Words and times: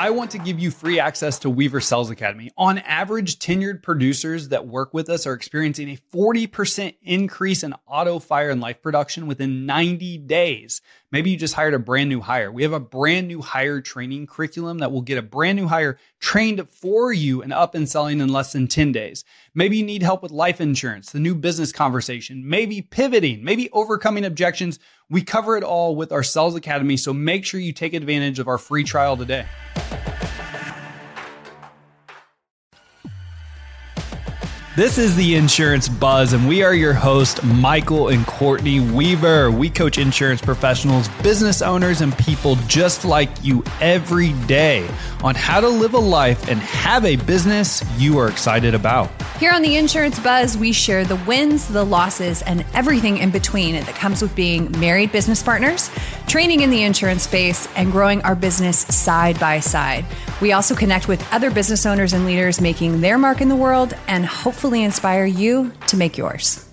I 0.00 0.08
want 0.08 0.30
to 0.30 0.38
give 0.38 0.58
you 0.58 0.70
free 0.70 0.98
access 0.98 1.38
to 1.40 1.50
Weaver 1.50 1.82
Sales 1.82 2.08
Academy. 2.08 2.50
On 2.56 2.78
average, 2.78 3.38
tenured 3.38 3.82
producers 3.82 4.48
that 4.48 4.66
work 4.66 4.94
with 4.94 5.10
us 5.10 5.26
are 5.26 5.34
experiencing 5.34 5.90
a 5.90 5.98
40% 6.10 6.94
increase 7.02 7.62
in 7.62 7.74
auto, 7.86 8.18
fire, 8.18 8.48
and 8.48 8.62
life 8.62 8.80
production 8.80 9.26
within 9.26 9.66
90 9.66 10.16
days. 10.16 10.80
Maybe 11.12 11.30
you 11.30 11.36
just 11.36 11.52
hired 11.52 11.74
a 11.74 11.78
brand 11.78 12.08
new 12.08 12.22
hire. 12.22 12.50
We 12.50 12.62
have 12.62 12.72
a 12.72 12.80
brand 12.80 13.28
new 13.28 13.42
hire 13.42 13.82
training 13.82 14.26
curriculum 14.26 14.78
that 14.78 14.90
will 14.90 15.02
get 15.02 15.18
a 15.18 15.22
brand 15.22 15.58
new 15.58 15.66
hire 15.66 15.98
trained 16.18 16.66
for 16.70 17.12
you 17.12 17.42
and 17.42 17.52
up 17.52 17.74
and 17.74 17.86
selling 17.86 18.20
in 18.20 18.32
less 18.32 18.54
than 18.54 18.68
10 18.68 18.92
days. 18.92 19.22
Maybe 19.54 19.76
you 19.76 19.84
need 19.84 20.02
help 20.02 20.22
with 20.22 20.32
life 20.32 20.62
insurance, 20.62 21.10
the 21.10 21.20
new 21.20 21.34
business 21.34 21.72
conversation, 21.72 22.48
maybe 22.48 22.80
pivoting, 22.80 23.44
maybe 23.44 23.68
overcoming 23.72 24.24
objections. 24.24 24.78
We 25.10 25.20
cover 25.22 25.58
it 25.58 25.64
all 25.64 25.94
with 25.94 26.10
our 26.10 26.22
Sales 26.22 26.54
Academy, 26.54 26.96
so 26.96 27.12
make 27.12 27.44
sure 27.44 27.60
you 27.60 27.74
take 27.74 27.92
advantage 27.92 28.38
of 28.38 28.48
our 28.48 28.58
free 28.58 28.84
trial 28.84 29.18
today. 29.18 29.44
This 34.80 34.96
is 34.96 35.14
the 35.14 35.34
Insurance 35.34 35.90
Buzz, 35.90 36.32
and 36.32 36.48
we 36.48 36.62
are 36.62 36.72
your 36.72 36.94
host, 36.94 37.44
Michael 37.44 38.08
and 38.08 38.26
Courtney 38.26 38.80
Weaver. 38.80 39.50
We 39.50 39.68
coach 39.68 39.98
insurance 39.98 40.40
professionals, 40.40 41.06
business 41.22 41.60
owners, 41.60 42.00
and 42.00 42.16
people 42.16 42.56
just 42.66 43.04
like 43.04 43.28
you 43.42 43.62
every 43.82 44.32
day 44.46 44.88
on 45.22 45.34
how 45.34 45.60
to 45.60 45.68
live 45.68 45.92
a 45.92 45.98
life 45.98 46.48
and 46.48 46.58
have 46.60 47.04
a 47.04 47.16
business 47.16 47.84
you 47.98 48.16
are 48.16 48.30
excited 48.30 48.74
about. 48.74 49.10
Here 49.38 49.52
on 49.52 49.60
the 49.60 49.76
Insurance 49.76 50.18
Buzz, 50.18 50.56
we 50.56 50.72
share 50.72 51.04
the 51.04 51.16
wins, 51.16 51.68
the 51.68 51.84
losses, 51.84 52.40
and 52.40 52.64
everything 52.72 53.18
in 53.18 53.30
between 53.30 53.74
that 53.74 53.94
comes 53.94 54.22
with 54.22 54.34
being 54.34 54.72
married 54.80 55.12
business 55.12 55.42
partners, 55.42 55.90
training 56.26 56.62
in 56.62 56.70
the 56.70 56.84
insurance 56.84 57.24
space, 57.24 57.68
and 57.76 57.92
growing 57.92 58.22
our 58.22 58.34
business 58.34 58.78
side 58.78 59.38
by 59.38 59.60
side. 59.60 60.06
We 60.40 60.52
also 60.52 60.74
connect 60.74 61.06
with 61.06 61.22
other 61.34 61.50
business 61.50 61.84
owners 61.84 62.14
and 62.14 62.24
leaders 62.24 62.62
making 62.62 63.02
their 63.02 63.18
mark 63.18 63.42
in 63.42 63.50
the 63.50 63.56
world 63.56 63.92
and 64.08 64.24
hopefully 64.24 64.69
inspire 64.78 65.26
you 65.26 65.72
to 65.88 65.96
make 65.96 66.16
yours. 66.16 66.70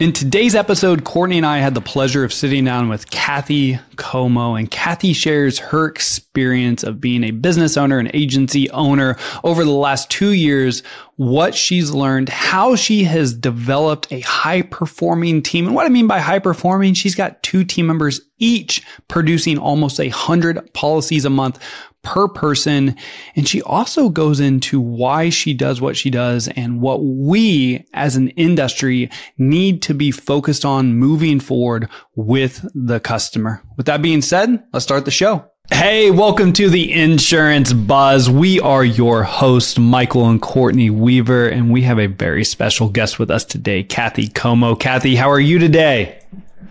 In 0.00 0.12
today's 0.12 0.56
episode, 0.56 1.04
Courtney 1.04 1.36
and 1.36 1.46
I 1.46 1.58
had 1.58 1.74
the 1.74 1.80
pleasure 1.80 2.24
of 2.24 2.32
sitting 2.32 2.64
down 2.64 2.88
with 2.88 3.10
Kathy 3.10 3.78
Commeau, 3.94 4.58
and 4.58 4.68
Kathy 4.68 5.12
shares 5.12 5.60
her 5.60 5.86
experience 5.86 6.82
of 6.82 7.00
being 7.00 7.22
a 7.22 7.30
business 7.30 7.76
owner, 7.76 8.00
an 8.00 8.10
agency 8.12 8.68
owner 8.70 9.16
over 9.44 9.64
the 9.64 9.70
last 9.70 10.10
two 10.10 10.32
years, 10.32 10.82
what 11.14 11.54
she's 11.54 11.92
learned, 11.92 12.28
how 12.28 12.74
she 12.74 13.04
has 13.04 13.32
developed 13.32 14.12
a 14.12 14.18
high 14.22 14.62
performing 14.62 15.40
team. 15.42 15.64
And 15.66 15.76
what 15.76 15.86
I 15.86 15.90
mean 15.90 16.08
by 16.08 16.18
high 16.18 16.40
performing, 16.40 16.94
she's 16.94 17.14
got 17.14 17.40
two 17.44 17.62
team 17.62 17.86
members 17.86 18.20
each 18.38 18.82
producing 19.06 19.58
almost 19.58 20.00
a 20.00 20.08
hundred 20.08 20.74
policies 20.74 21.24
a 21.24 21.30
month 21.30 21.60
per 22.04 22.28
person. 22.28 22.94
And 23.34 23.48
she 23.48 23.60
also 23.62 24.08
goes 24.08 24.38
into 24.38 24.80
why 24.80 25.30
she 25.30 25.52
does 25.54 25.80
what 25.80 25.96
she 25.96 26.10
does 26.10 26.46
and 26.48 26.80
what 26.80 27.02
we 27.02 27.84
as 27.92 28.14
an 28.14 28.28
industry 28.30 29.10
need 29.36 29.82
to 29.82 29.94
be 29.94 30.12
focused 30.12 30.64
on 30.64 30.94
moving 30.94 31.40
forward 31.40 31.88
with 32.14 32.64
the 32.74 33.00
customer. 33.00 33.62
With 33.76 33.86
that 33.86 34.02
being 34.02 34.22
said, 34.22 34.62
let's 34.72 34.84
start 34.84 35.04
the 35.04 35.10
show. 35.10 35.50
Hey, 35.70 36.10
welcome 36.10 36.52
to 36.52 36.68
the 36.68 36.92
Insurance 36.92 37.72
Buzz. 37.72 38.28
We 38.28 38.60
are 38.60 38.84
your 38.84 39.22
hosts, 39.22 39.78
Michael 39.78 40.28
and 40.28 40.40
Courtney 40.40 40.90
Weaver, 40.90 41.48
and 41.48 41.72
we 41.72 41.80
have 41.82 41.98
a 41.98 42.06
very 42.06 42.44
special 42.44 42.90
guest 42.90 43.18
with 43.18 43.30
us 43.30 43.46
today, 43.46 43.82
Kathy 43.82 44.28
Commeau. 44.28 44.78
Kathy, 44.78 45.16
how 45.16 45.30
are 45.30 45.40
you 45.40 45.58
today? 45.58 46.20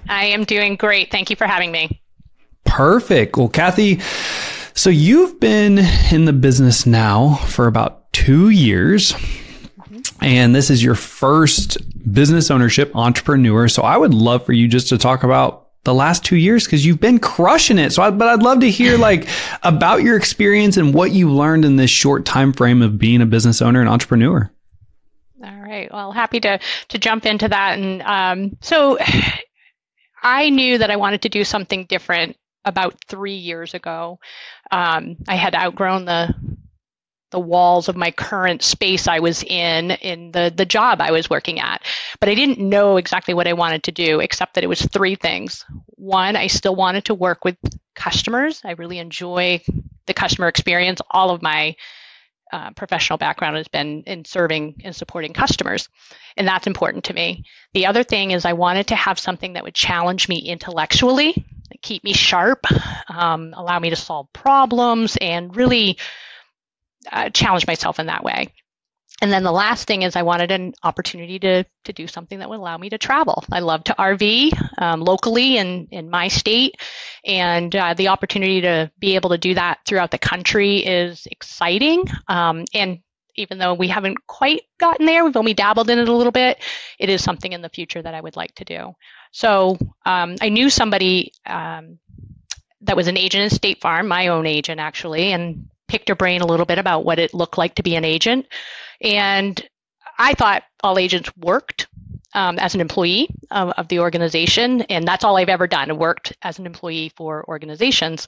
I 0.07 0.25
am 0.25 0.43
doing 0.43 0.75
great. 0.75 1.09
Thank 1.09 1.31
you 1.31 1.35
for 1.35 1.47
having 1.47 1.71
me. 1.71 2.01
Perfect. 2.65 3.35
Well, 3.35 3.49
Kathy, 3.49 3.99
so 4.75 4.89
you've 4.89 5.39
been 5.39 5.79
in 6.11 6.25
the 6.25 6.33
business 6.33 6.85
now 6.85 7.35
for 7.47 7.67
about 7.67 8.11
two 8.13 8.49
years. 8.49 9.13
And 10.21 10.55
this 10.55 10.69
is 10.69 10.83
your 10.83 10.95
first 10.95 11.77
business 12.13 12.49
ownership 12.49 12.95
entrepreneur. 12.95 13.67
So 13.67 13.83
I 13.83 13.97
would 13.97 14.13
love 14.13 14.45
for 14.45 14.53
you 14.53 14.67
just 14.67 14.89
to 14.89 14.97
talk 14.97 15.23
about 15.23 15.63
the 15.83 15.93
last 15.93 16.23
two 16.23 16.37
years 16.37 16.65
because 16.65 16.85
you've 16.85 16.99
been 16.99 17.19
crushing 17.19 17.77
it. 17.77 17.91
So, 17.91 18.03
I, 18.03 18.11
but 18.11 18.27
I'd 18.27 18.43
love 18.43 18.61
to 18.61 18.69
hear 18.69 18.97
like 19.09 19.27
about 19.63 20.01
your 20.01 20.17
experience 20.17 20.77
and 20.77 20.93
what 20.93 21.11
you 21.11 21.29
learned 21.29 21.65
in 21.65 21.75
this 21.75 21.89
short 21.89 22.25
time 22.25 22.53
frame 22.53 22.81
of 22.81 22.97
being 22.97 23.21
a 23.21 23.25
business 23.25 23.61
owner 23.61 23.81
and 23.81 23.89
entrepreneur. 23.89 24.49
All 25.43 25.61
right. 25.61 25.91
Well, 25.91 26.11
happy 26.11 26.39
to 26.41 26.59
to 26.89 26.97
jump 26.97 27.25
into 27.25 27.49
that. 27.49 27.77
And 27.77 28.01
um, 28.03 28.57
so, 28.61 28.97
I 30.25 30.49
knew 30.49 30.77
that 30.77 30.89
I 30.89 30.95
wanted 30.95 31.23
to 31.23 31.29
do 31.29 31.43
something 31.43 31.85
different 31.85 32.37
about 32.63 32.95
three 33.09 33.35
years 33.35 33.73
ago. 33.73 34.19
Um, 34.73 35.17
I 35.27 35.35
had 35.35 35.53
outgrown 35.53 36.05
the 36.05 36.33
the 37.29 37.39
walls 37.39 37.89
of 37.89 37.95
my 37.95 38.11
current 38.11 38.61
space 38.61 39.07
I 39.07 39.19
was 39.19 39.43
in 39.43 39.91
in 39.91 40.31
the 40.31 40.51
the 40.55 40.65
job 40.65 40.99
I 40.99 41.11
was 41.11 41.29
working 41.29 41.59
at. 41.59 41.83
But 42.19 42.29
I 42.29 42.33
didn't 42.33 42.57
know 42.57 42.97
exactly 42.97 43.35
what 43.35 43.47
I 43.47 43.53
wanted 43.53 43.83
to 43.83 43.91
do 43.91 44.19
except 44.19 44.55
that 44.55 44.63
it 44.63 44.67
was 44.67 44.81
three 44.87 45.15
things. 45.15 45.63
One, 45.89 46.35
I 46.35 46.47
still 46.47 46.75
wanted 46.75 47.05
to 47.05 47.13
work 47.13 47.45
with 47.45 47.57
customers. 47.93 48.61
I 48.65 48.71
really 48.71 48.97
enjoy 48.97 49.61
the 50.07 50.13
customer 50.13 50.47
experience. 50.47 51.01
All 51.11 51.29
of 51.29 51.43
my 51.43 51.75
uh, 52.51 52.71
professional 52.71 53.17
background 53.17 53.57
has 53.57 53.67
been 53.67 54.03
in 54.07 54.25
serving 54.25 54.81
and 54.83 54.95
supporting 54.95 55.33
customers, 55.33 55.89
and 56.35 56.47
that's 56.47 56.67
important 56.67 57.03
to 57.05 57.13
me. 57.13 57.43
The 57.75 57.85
other 57.85 58.03
thing 58.03 58.31
is 58.31 58.43
I 58.43 58.53
wanted 58.53 58.87
to 58.87 58.95
have 58.95 59.19
something 59.19 59.53
that 59.53 59.63
would 59.63 59.75
challenge 59.75 60.29
me 60.29 60.37
intellectually 60.37 61.45
keep 61.81 62.03
me 62.03 62.13
sharp, 62.13 62.65
um, 63.09 63.53
allow 63.55 63.79
me 63.79 63.89
to 63.89 63.95
solve 63.95 64.31
problems, 64.33 65.17
and 65.19 65.55
really 65.55 65.97
uh, 67.11 67.29
challenge 67.29 67.67
myself 67.67 67.99
in 67.99 68.07
that 68.07 68.23
way. 68.23 68.53
And 69.21 69.31
then 69.31 69.43
the 69.43 69.51
last 69.51 69.87
thing 69.87 70.01
is 70.01 70.15
I 70.15 70.23
wanted 70.23 70.51
an 70.51 70.73
opportunity 70.83 71.39
to, 71.39 71.63
to 71.85 71.93
do 71.93 72.07
something 72.07 72.39
that 72.39 72.49
would 72.49 72.59
allow 72.59 72.77
me 72.77 72.89
to 72.89 72.97
travel. 72.97 73.43
I 73.51 73.59
love 73.59 73.83
to 73.85 73.95
RV 73.97 74.51
um, 74.81 75.01
locally 75.01 75.57
in, 75.57 75.87
in 75.91 76.09
my 76.09 76.27
state, 76.27 76.75
and 77.25 77.73
uh, 77.73 77.93
the 77.93 78.09
opportunity 78.09 78.61
to 78.61 78.91
be 78.99 79.15
able 79.15 79.29
to 79.29 79.37
do 79.37 79.53
that 79.53 79.79
throughout 79.85 80.11
the 80.11 80.17
country 80.17 80.79
is 80.79 81.25
exciting. 81.31 82.03
Um, 82.27 82.65
and 82.73 82.99
even 83.35 83.57
though 83.57 83.73
we 83.73 83.87
haven't 83.87 84.17
quite 84.27 84.63
gotten 84.79 85.05
there, 85.05 85.23
we've 85.23 85.37
only 85.37 85.53
dabbled 85.53 85.89
in 85.89 85.99
it 85.99 86.09
a 86.09 86.13
little 86.13 86.31
bit, 86.31 86.61
it 86.99 87.09
is 87.09 87.23
something 87.23 87.53
in 87.53 87.61
the 87.61 87.69
future 87.69 88.01
that 88.01 88.13
I 88.13 88.21
would 88.21 88.35
like 88.35 88.53
to 88.55 88.65
do. 88.65 88.93
So 89.33 89.77
um, 90.05 90.35
I 90.41 90.49
knew 90.49 90.69
somebody 90.69 91.33
um, 91.45 91.97
that 92.81 92.95
was 92.95 93.07
an 93.07 93.17
agent 93.17 93.43
in 93.43 93.49
State 93.49 93.81
Farm, 93.81 94.07
my 94.07 94.27
own 94.27 94.45
agent 94.45 94.79
actually, 94.79 95.33
and 95.33 95.67
picked 95.87 96.07
her 96.07 96.15
brain 96.15 96.41
a 96.41 96.45
little 96.45 96.67
bit 96.67 96.77
about 96.77 97.03
what 97.03 97.19
it 97.19 97.33
looked 97.33 97.57
like 97.57 97.75
to 97.75 97.83
be 97.83 97.95
an 97.95 98.05
agent. 98.05 98.45
And 99.01 99.61
I 100.19 100.35
thought 100.35 100.63
all 100.83 100.99
agents 100.99 101.35
worked 101.35 101.87
um, 102.35 102.59
as 102.59 102.75
an 102.75 102.81
employee 102.81 103.27
of, 103.49 103.71
of, 103.71 103.87
the 103.87 103.99
organization, 103.99 104.81
and 104.83 105.07
that's 105.07 105.23
all 105.23 105.37
I've 105.37 105.49
ever 105.49 105.67
done. 105.67 105.89
I 105.89 105.93
worked 105.93 106.33
as 106.43 106.59
an 106.59 106.67
employee 106.67 107.11
for 107.15 107.43
organizations. 107.47 108.27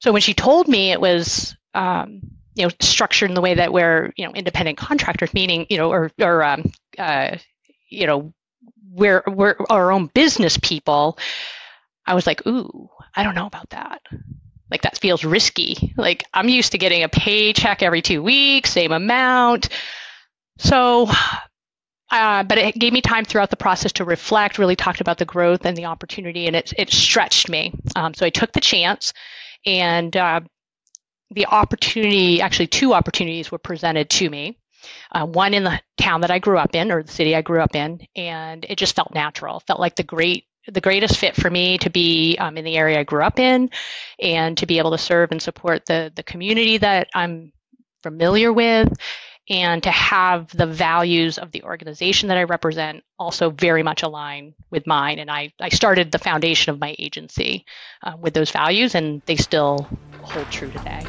So 0.00 0.12
when 0.12 0.22
she 0.22 0.34
told 0.34 0.66
me 0.66 0.90
it 0.90 1.00
was, 1.00 1.56
um, 1.74 2.20
you 2.54 2.64
know, 2.64 2.70
structured 2.80 3.30
in 3.30 3.34
the 3.34 3.40
way 3.40 3.54
that 3.54 3.72
we're, 3.72 4.12
you 4.16 4.26
know, 4.26 4.32
independent 4.32 4.78
contractors, 4.78 5.32
meaning, 5.34 5.66
you 5.70 5.78
know, 5.78 5.90
or, 5.90 6.10
or 6.20 6.42
um, 6.42 6.72
uh, 6.98 7.36
you 7.88 8.06
know, 8.06 8.32
we're 8.92 9.22
we're 9.26 9.56
our 9.70 9.90
own 9.90 10.06
business 10.06 10.58
people, 10.58 11.18
I 12.06 12.14
was 12.14 12.26
like, 12.26 12.46
ooh, 12.46 12.88
I 13.14 13.22
don't 13.22 13.34
know 13.34 13.46
about 13.46 13.70
that. 13.70 14.02
Like 14.70 14.82
that 14.82 14.98
feels 14.98 15.24
risky. 15.24 15.94
Like 15.96 16.24
I'm 16.32 16.48
used 16.48 16.72
to 16.72 16.78
getting 16.78 17.02
a 17.02 17.08
paycheck 17.08 17.82
every 17.82 18.02
two 18.02 18.22
weeks, 18.22 18.70
same 18.70 18.92
amount. 18.92 19.68
So, 20.58 21.10
uh, 22.10 22.42
but 22.44 22.58
it 22.58 22.74
gave 22.76 22.92
me 22.92 23.00
time 23.00 23.24
throughout 23.24 23.50
the 23.50 23.56
process 23.56 23.92
to 23.92 24.04
reflect. 24.04 24.58
Really 24.58 24.76
talked 24.76 25.00
about 25.00 25.18
the 25.18 25.24
growth 25.24 25.66
and 25.66 25.76
the 25.76 25.86
opportunity, 25.86 26.46
and 26.46 26.56
it 26.56 26.72
it 26.76 26.90
stretched 26.90 27.48
me. 27.48 27.74
Um, 27.96 28.14
so 28.14 28.24
I 28.24 28.30
took 28.30 28.52
the 28.52 28.60
chance, 28.60 29.12
and 29.66 30.16
uh, 30.16 30.40
the 31.30 31.46
opportunity, 31.46 32.40
actually 32.40 32.66
two 32.66 32.94
opportunities 32.94 33.50
were 33.50 33.58
presented 33.58 34.10
to 34.10 34.30
me 34.30 34.58
uh, 35.10 35.26
one 35.26 35.54
in 35.54 35.64
the 35.64 35.80
town 35.96 36.22
that 36.22 36.30
I 36.30 36.38
grew 36.38 36.58
up 36.58 36.74
in 36.74 36.90
or 36.90 37.02
the 37.02 37.12
city 37.12 37.34
I 37.34 37.42
grew 37.42 37.60
up 37.60 37.74
in, 37.74 38.06
and 38.16 38.64
it 38.68 38.76
just 38.78 38.96
felt 38.96 39.14
natural. 39.14 39.60
Felt 39.60 39.80
like 39.80 39.96
the 39.96 40.02
great 40.02 40.46
the 40.68 40.80
greatest 40.80 41.16
fit 41.16 41.34
for 41.34 41.50
me 41.50 41.76
to 41.78 41.90
be 41.90 42.36
um, 42.38 42.56
in 42.56 42.64
the 42.64 42.76
area 42.76 43.00
I 43.00 43.04
grew 43.04 43.22
up 43.22 43.38
in, 43.38 43.70
and 44.20 44.56
to 44.58 44.66
be 44.66 44.78
able 44.78 44.92
to 44.92 44.98
serve 44.98 45.32
and 45.32 45.42
support 45.42 45.86
the 45.86 46.12
the 46.14 46.22
community 46.22 46.78
that 46.78 47.08
I'm 47.14 47.52
familiar 48.02 48.52
with, 48.52 48.92
and 49.48 49.82
to 49.82 49.90
have 49.90 50.48
the 50.56 50.66
values 50.66 51.38
of 51.38 51.50
the 51.52 51.64
organization 51.64 52.28
that 52.28 52.38
I 52.38 52.44
represent 52.44 53.02
also 53.18 53.50
very 53.50 53.82
much 53.82 54.02
align 54.02 54.54
with 54.70 54.86
mine. 54.86 55.18
And 55.18 55.30
I, 55.30 55.52
I 55.60 55.68
started 55.68 56.10
the 56.10 56.18
foundation 56.18 56.72
of 56.72 56.80
my 56.80 56.94
agency 56.98 57.64
uh, 58.02 58.12
with 58.20 58.34
those 58.34 58.50
values, 58.50 58.94
and 58.94 59.20
they 59.26 59.36
still 59.36 59.86
hold 60.22 60.50
true 60.50 60.70
today. 60.70 61.06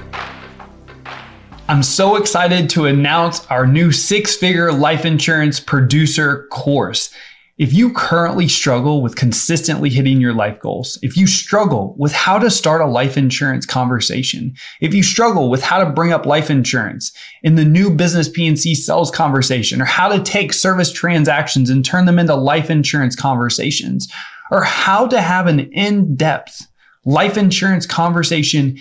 I'm 1.70 1.82
so 1.82 2.18
excited 2.18 2.70
to 2.72 2.88
announce 2.88 3.48
our 3.48 3.66
new 3.66 3.94
six 3.94 4.36
figure 4.36 4.74
life 4.74 5.06
insurance 5.06 5.62
producer 5.62 6.46
course. 6.52 7.10
If 7.58 7.72
you 7.72 7.94
currently 7.94 8.50
struggle 8.50 9.02
with 9.02 9.16
consistently 9.16 9.90
hitting 9.90 10.20
your 10.20 10.34
life 10.34 10.60
goals, 10.60 11.00
if 11.02 11.16
you 11.16 11.26
struggle 11.26 11.96
with 11.98 12.12
how 12.12 12.38
to 12.38 12.52
start 12.52 12.82
a 12.82 12.86
life 12.86 13.16
insurance 13.16 13.66
conversation, 13.66 14.54
if 14.82 14.94
you 14.94 15.04
struggle 15.04 15.50
with 15.50 15.64
how 15.64 15.82
to 15.82 15.90
bring 15.90 16.12
up 16.12 16.26
life 16.26 16.50
insurance 16.50 17.14
in 17.44 17.56
the 17.56 17.64
new 17.64 17.90
business 17.90 18.28
P&C 18.28 18.76
sales 18.76 19.10
conversation, 19.10 19.82
or 19.82 19.86
how 19.86 20.10
to 20.10 20.22
take 20.22 20.52
service 20.52 20.92
transactions 20.92 21.70
and 21.70 21.86
turn 21.86 22.06
them 22.06 22.20
into 22.20 22.36
life 22.36 22.70
insurance 22.70 23.16
conversations, 23.16 24.12
or 24.52 24.64
how 24.64 25.08
to 25.08 25.22
have 25.22 25.48
an 25.48 25.62
in-depth 25.72 26.68
life 27.06 27.38
insurance 27.38 27.86
conversation 27.86 28.78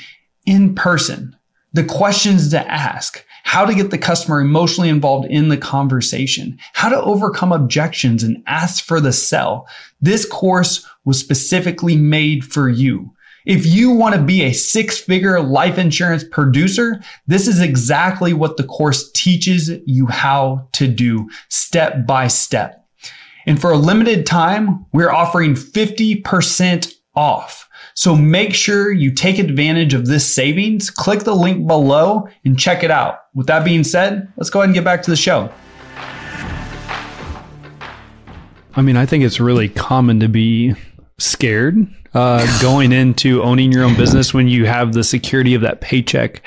in 0.46 0.74
person, 0.74 1.36
the 1.72 1.84
questions 1.84 2.50
to 2.50 2.70
ask, 2.70 3.24
how 3.44 3.64
to 3.64 3.74
get 3.74 3.90
the 3.90 3.98
customer 3.98 4.40
emotionally 4.40 4.88
involved 4.88 5.26
in 5.30 5.48
the 5.48 5.56
conversation, 5.56 6.58
how 6.74 6.88
to 6.88 7.00
overcome 7.02 7.52
objections 7.52 8.22
and 8.22 8.42
ask 8.46 8.84
for 8.84 9.00
the 9.00 9.12
sell. 9.12 9.66
This 10.00 10.24
course 10.24 10.86
was 11.04 11.18
specifically 11.18 11.96
made 11.96 12.44
for 12.44 12.68
you. 12.68 13.10
If 13.44 13.66
you 13.66 13.90
want 13.90 14.14
to 14.14 14.22
be 14.22 14.42
a 14.42 14.52
six 14.52 15.00
figure 15.00 15.40
life 15.40 15.76
insurance 15.76 16.22
producer, 16.22 17.00
this 17.26 17.48
is 17.48 17.60
exactly 17.60 18.32
what 18.32 18.56
the 18.56 18.64
course 18.64 19.10
teaches 19.12 19.70
you 19.84 20.06
how 20.06 20.68
to 20.72 20.86
do 20.86 21.28
step 21.48 22.06
by 22.06 22.28
step. 22.28 22.86
And 23.46 23.60
for 23.60 23.72
a 23.72 23.76
limited 23.76 24.26
time, 24.26 24.86
we're 24.92 25.10
offering 25.10 25.54
50% 25.54 26.94
off. 27.16 27.68
So 27.94 28.16
make 28.16 28.54
sure 28.54 28.92
you 28.92 29.12
take 29.12 29.38
advantage 29.38 29.94
of 29.94 30.06
this 30.06 30.26
savings. 30.26 30.90
Click 30.90 31.20
the 31.20 31.34
link 31.34 31.66
below 31.66 32.28
and 32.44 32.58
check 32.58 32.82
it 32.82 32.90
out. 32.90 33.20
With 33.34 33.46
that 33.46 33.64
being 33.64 33.84
said, 33.84 34.32
let's 34.36 34.50
go 34.50 34.60
ahead 34.60 34.68
and 34.68 34.74
get 34.74 34.84
back 34.84 35.02
to 35.02 35.10
the 35.10 35.16
show. 35.16 35.52
I 38.74 38.80
mean, 38.80 38.96
I 38.96 39.04
think 39.04 39.24
it's 39.24 39.38
really 39.40 39.68
common 39.68 40.20
to 40.20 40.28
be 40.28 40.74
scared 41.18 41.86
uh, 42.14 42.46
going 42.62 42.92
into 42.92 43.42
owning 43.42 43.72
your 43.72 43.84
own 43.84 43.96
business 43.96 44.32
when 44.32 44.48
you 44.48 44.66
have 44.66 44.92
the 44.92 45.04
security 45.04 45.54
of 45.54 45.62
that 45.62 45.80
paycheck 45.80 46.42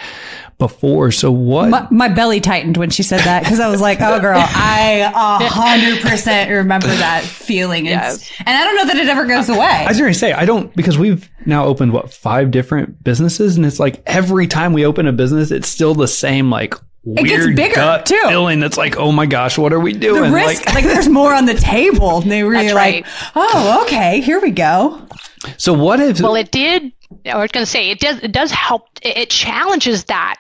before. 0.58 1.12
So 1.12 1.32
what? 1.32 1.70
My, 1.70 1.88
my 1.92 2.08
belly 2.08 2.40
tightened 2.40 2.78
when 2.78 2.90
she 2.90 3.04
said 3.04 3.22
that 3.22 3.44
because 3.44 3.60
I 3.60 3.70
was 3.70 3.82
like, 3.82 4.00
"Oh, 4.02 4.20
girl, 4.20 4.40
I 4.40 5.12
a 5.14 5.48
hundred 5.48 6.02
percent 6.02 6.50
remember 6.52 6.88
that 6.88 7.24
feeling." 7.24 7.86
Yes. 7.86 8.30
And 8.40 8.50
I 8.50 8.64
don't 8.64 8.76
know 8.76 8.86
that 8.86 8.98
it 8.98 9.08
ever 9.08 9.26
goes 9.26 9.50
away. 9.50 9.60
I 9.60 9.88
was 9.88 10.00
going 10.00 10.12
to 10.12 10.18
say 10.18 10.34
I 10.34 10.46
don't 10.46 10.74
because 10.76 10.98
we've 10.98 11.30
now 11.46 11.66
opened 11.66 11.94
what 11.94 12.14
five 12.14 12.52
different 12.52 13.04
businesses, 13.04 13.58
and 13.58 13.66
it's 13.66 13.80
like 13.80 14.02
every 14.06 14.48
time 14.48 14.74
we 14.74 14.86
open 14.86 15.08
a 15.08 15.14
business, 15.14 15.52
it's 15.52 15.68
still 15.68 15.94
the 15.94 16.08
same 16.08 16.50
like 16.50 16.76
weird 17.04 17.20
it 17.20 17.30
gets 17.30 17.56
bigger 17.56 17.76
gut 17.76 18.06
too. 18.06 18.20
feeling 18.28 18.60
that's 18.60 18.78
like, 18.78 18.98
oh 18.98 19.12
my 19.12 19.26
gosh, 19.26 19.58
what 19.58 19.74
are 19.74 19.80
we 19.80 19.94
doing? 19.94 20.32
The 20.32 20.36
risk, 20.36 20.66
like, 20.66 20.76
like 20.76 20.84
there's 20.86 21.10
more 21.10 21.34
on 21.34 21.46
the 21.46 21.54
table. 21.54 22.22
And 22.22 22.32
they 22.32 22.44
really 22.44 22.74
like, 22.74 23.06
oh, 23.36 23.84
okay, 23.86 24.22
here 24.22 24.42
we 24.42 24.52
go. 24.52 25.06
So 25.58 25.74
what 25.74 26.00
if? 26.00 26.20
Well, 26.20 26.36
it 26.36 26.52
did. 26.52 26.92
I 27.26 27.38
was 27.38 27.52
going 27.52 27.66
to 27.66 27.70
say 27.70 27.92
it 27.92 28.00
does. 28.00 28.20
It 28.24 28.32
does 28.32 28.52
help. 28.52 28.88
It 29.04 29.30
challenges 29.30 30.06
that 30.06 30.38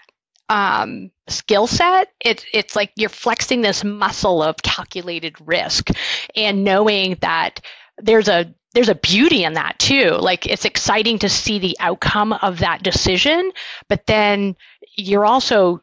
um, 0.49 1.11
skill 1.27 1.67
set. 1.67 2.09
It's 2.19 2.45
it's 2.53 2.75
like 2.75 2.91
you're 2.95 3.09
flexing 3.09 3.61
this 3.61 3.83
muscle 3.83 4.43
of 4.43 4.57
calculated 4.57 5.35
risk, 5.41 5.89
and 6.35 6.63
knowing 6.63 7.17
that 7.21 7.61
there's 7.97 8.27
a 8.27 8.53
there's 8.73 8.89
a 8.89 8.95
beauty 8.95 9.43
in 9.43 9.53
that 9.53 9.79
too. 9.79 10.09
Like 10.11 10.45
it's 10.45 10.65
exciting 10.65 11.19
to 11.19 11.29
see 11.29 11.59
the 11.59 11.77
outcome 11.79 12.33
of 12.33 12.59
that 12.59 12.83
decision, 12.83 13.51
but 13.89 14.05
then 14.05 14.55
you're 14.97 15.25
also 15.25 15.81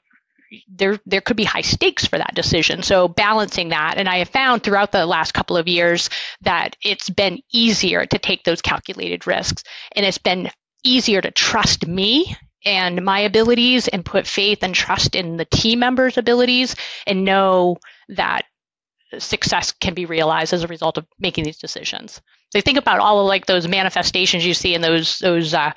there 0.68 0.98
there 1.06 1.22
could 1.22 1.36
be 1.36 1.44
high 1.44 1.62
stakes 1.62 2.06
for 2.06 2.18
that 2.18 2.34
decision. 2.34 2.82
So 2.82 3.08
balancing 3.08 3.70
that, 3.70 3.94
and 3.96 4.08
I 4.08 4.18
have 4.18 4.28
found 4.28 4.62
throughout 4.62 4.92
the 4.92 5.06
last 5.06 5.32
couple 5.32 5.56
of 5.56 5.66
years 5.66 6.10
that 6.42 6.76
it's 6.82 7.10
been 7.10 7.40
easier 7.52 8.06
to 8.06 8.18
take 8.18 8.44
those 8.44 8.62
calculated 8.62 9.26
risks, 9.26 9.64
and 9.96 10.04
it's 10.04 10.18
been 10.18 10.50
easier 10.84 11.20
to 11.20 11.30
trust 11.30 11.86
me 11.86 12.36
and 12.64 13.04
my 13.04 13.20
abilities 13.20 13.88
and 13.88 14.04
put 14.04 14.26
faith 14.26 14.62
and 14.62 14.74
trust 14.74 15.14
in 15.14 15.36
the 15.36 15.44
team 15.46 15.80
members' 15.80 16.18
abilities 16.18 16.76
and 17.06 17.24
know 17.24 17.76
that 18.08 18.42
success 19.18 19.72
can 19.72 19.94
be 19.94 20.06
realized 20.06 20.52
as 20.52 20.64
a 20.64 20.68
result 20.68 20.98
of 20.98 21.06
making 21.18 21.44
these 21.44 21.58
decisions. 21.58 22.20
So 22.52 22.60
think 22.60 22.78
about 22.78 23.00
all 23.00 23.20
of 23.20 23.26
like 23.26 23.46
those 23.46 23.68
manifestations 23.68 24.44
you 24.44 24.54
see 24.54 24.74
in 24.74 24.82
those 24.82 25.18
those 25.18 25.54
uh, 25.54 25.72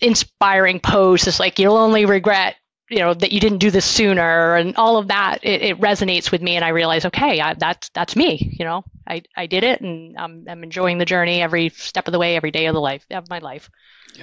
inspiring 0.00 0.80
posts. 0.80 1.26
It's 1.26 1.40
like 1.40 1.58
you'll 1.58 1.76
only 1.76 2.04
regret 2.04 2.56
you 2.88 2.98
know 2.98 3.14
that 3.14 3.32
you 3.32 3.40
didn't 3.40 3.58
do 3.58 3.70
this 3.70 3.84
sooner 3.84 4.54
and 4.56 4.76
all 4.76 4.96
of 4.96 5.08
that 5.08 5.38
it, 5.42 5.62
it 5.62 5.80
resonates 5.80 6.30
with 6.30 6.40
me 6.40 6.56
and 6.56 6.64
i 6.64 6.68
realize 6.68 7.04
okay 7.04 7.40
I, 7.40 7.54
that's 7.54 7.88
that's 7.90 8.14
me 8.14 8.54
you 8.58 8.64
know 8.64 8.84
i 9.06 9.22
i 9.36 9.46
did 9.46 9.64
it 9.64 9.80
and 9.80 10.16
I'm, 10.16 10.44
I'm 10.48 10.62
enjoying 10.62 10.98
the 10.98 11.04
journey 11.04 11.42
every 11.42 11.70
step 11.70 12.06
of 12.06 12.12
the 12.12 12.18
way 12.18 12.36
every 12.36 12.50
day 12.50 12.66
of 12.66 12.74
the 12.74 12.80
life 12.80 13.04
of 13.10 13.28
my 13.28 13.38
life 13.38 13.70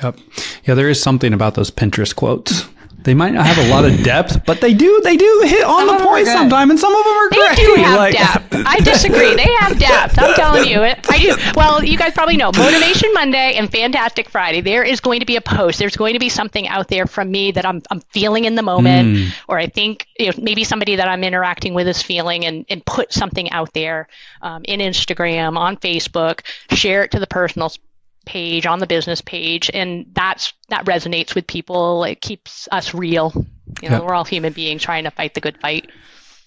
Yep. 0.02 0.18
Yeah, 0.66 0.74
there 0.74 0.90
is 0.90 1.02
something 1.02 1.34
about 1.34 1.56
those 1.56 1.70
Pinterest 1.70 2.16
quotes. 2.16 2.68
They 3.04 3.14
might 3.14 3.34
not 3.34 3.46
have 3.46 3.58
a 3.58 3.70
lot 3.70 3.84
of 3.84 4.02
depth, 4.04 4.46
but 4.46 4.62
they 4.62 4.74
do 4.74 5.02
they 5.02 5.18
do 5.18 5.44
hit 5.46 5.64
on 5.64 5.88
some 5.88 5.98
the 5.98 6.04
point 6.04 6.26
sometimes, 6.28 6.72
and 6.72 6.80
some 6.80 6.96
of 6.96 7.04
them 7.04 7.14
are 7.14 7.30
they 7.30 7.38
great. 7.38 7.58
They 7.58 7.66
do 7.66 7.76
have 7.84 7.98
like, 7.98 8.14
depth. 8.14 8.56
I 8.66 8.80
disagree. 8.80 9.36
They 9.36 9.54
have 9.60 9.78
depth. 9.78 10.18
I'm 10.18 10.34
telling 10.36 10.70
you. 10.70 10.82
I 10.82 11.18
do. 11.20 11.36
Well, 11.56 11.84
you 11.84 11.98
guys 11.98 12.14
probably 12.14 12.38
know 12.38 12.52
Motivation 12.58 13.14
Monday 13.14 13.56
and 13.56 13.70
Fantastic 13.70 14.30
Friday. 14.30 14.62
There 14.62 14.84
is 14.84 15.02
going 15.02 15.20
to 15.20 15.26
be 15.26 15.36
a 15.36 15.42
post. 15.42 15.80
There's 15.80 15.98
going 15.98 16.14
to 16.14 16.20
be 16.20 16.30
something 16.30 16.68
out 16.68 16.88
there 16.88 17.06
from 17.06 17.30
me 17.30 17.52
that 17.52 17.66
I'm 17.66 17.82
I'm 17.92 18.00
feeling 18.12 18.46
in 18.46 18.56
the 18.56 18.64
moment, 18.64 19.18
mm. 19.18 19.34
or 19.50 19.58
I 19.58 19.68
think 19.68 20.08
you 20.18 20.28
know, 20.28 20.34
maybe 20.42 20.64
somebody 20.64 20.96
that 20.96 21.08
I'm 21.10 21.24
interacting 21.24 21.74
with 21.74 21.88
is 21.88 22.02
feeling, 22.02 22.46
and 22.46 22.66
and 22.70 22.86
put 22.86 23.12
something 23.12 23.52
out 23.52 23.74
there 23.74 24.08
um, 24.42 24.64
in 24.66 24.80
Instagram, 24.80 25.58
on 25.58 25.76
Facebook, 25.78 26.42
share 26.70 27.04
it 27.04 27.12
to 27.12 27.20
the 27.20 27.28
personal 27.28 27.72
page 28.26 28.66
on 28.66 28.80
the 28.80 28.88
business 28.88 29.22
page 29.22 29.70
and 29.74 30.06
that's 30.14 30.54
that 30.70 30.86
resonates 30.86 31.36
with 31.36 31.46
people 31.48 32.04
it 32.04 32.22
keeps 32.22 32.68
us 32.72 32.94
real. 32.94 33.34
You 33.82 33.90
know 33.90 34.04
we're 34.04 34.14
all 34.14 34.26
human 34.26 34.54
beings 34.54 34.84
trying 34.84 35.04
to 35.06 35.12
fight 35.12 35.34
the 35.34 35.42
good 35.42 35.60
fight. 35.60 35.90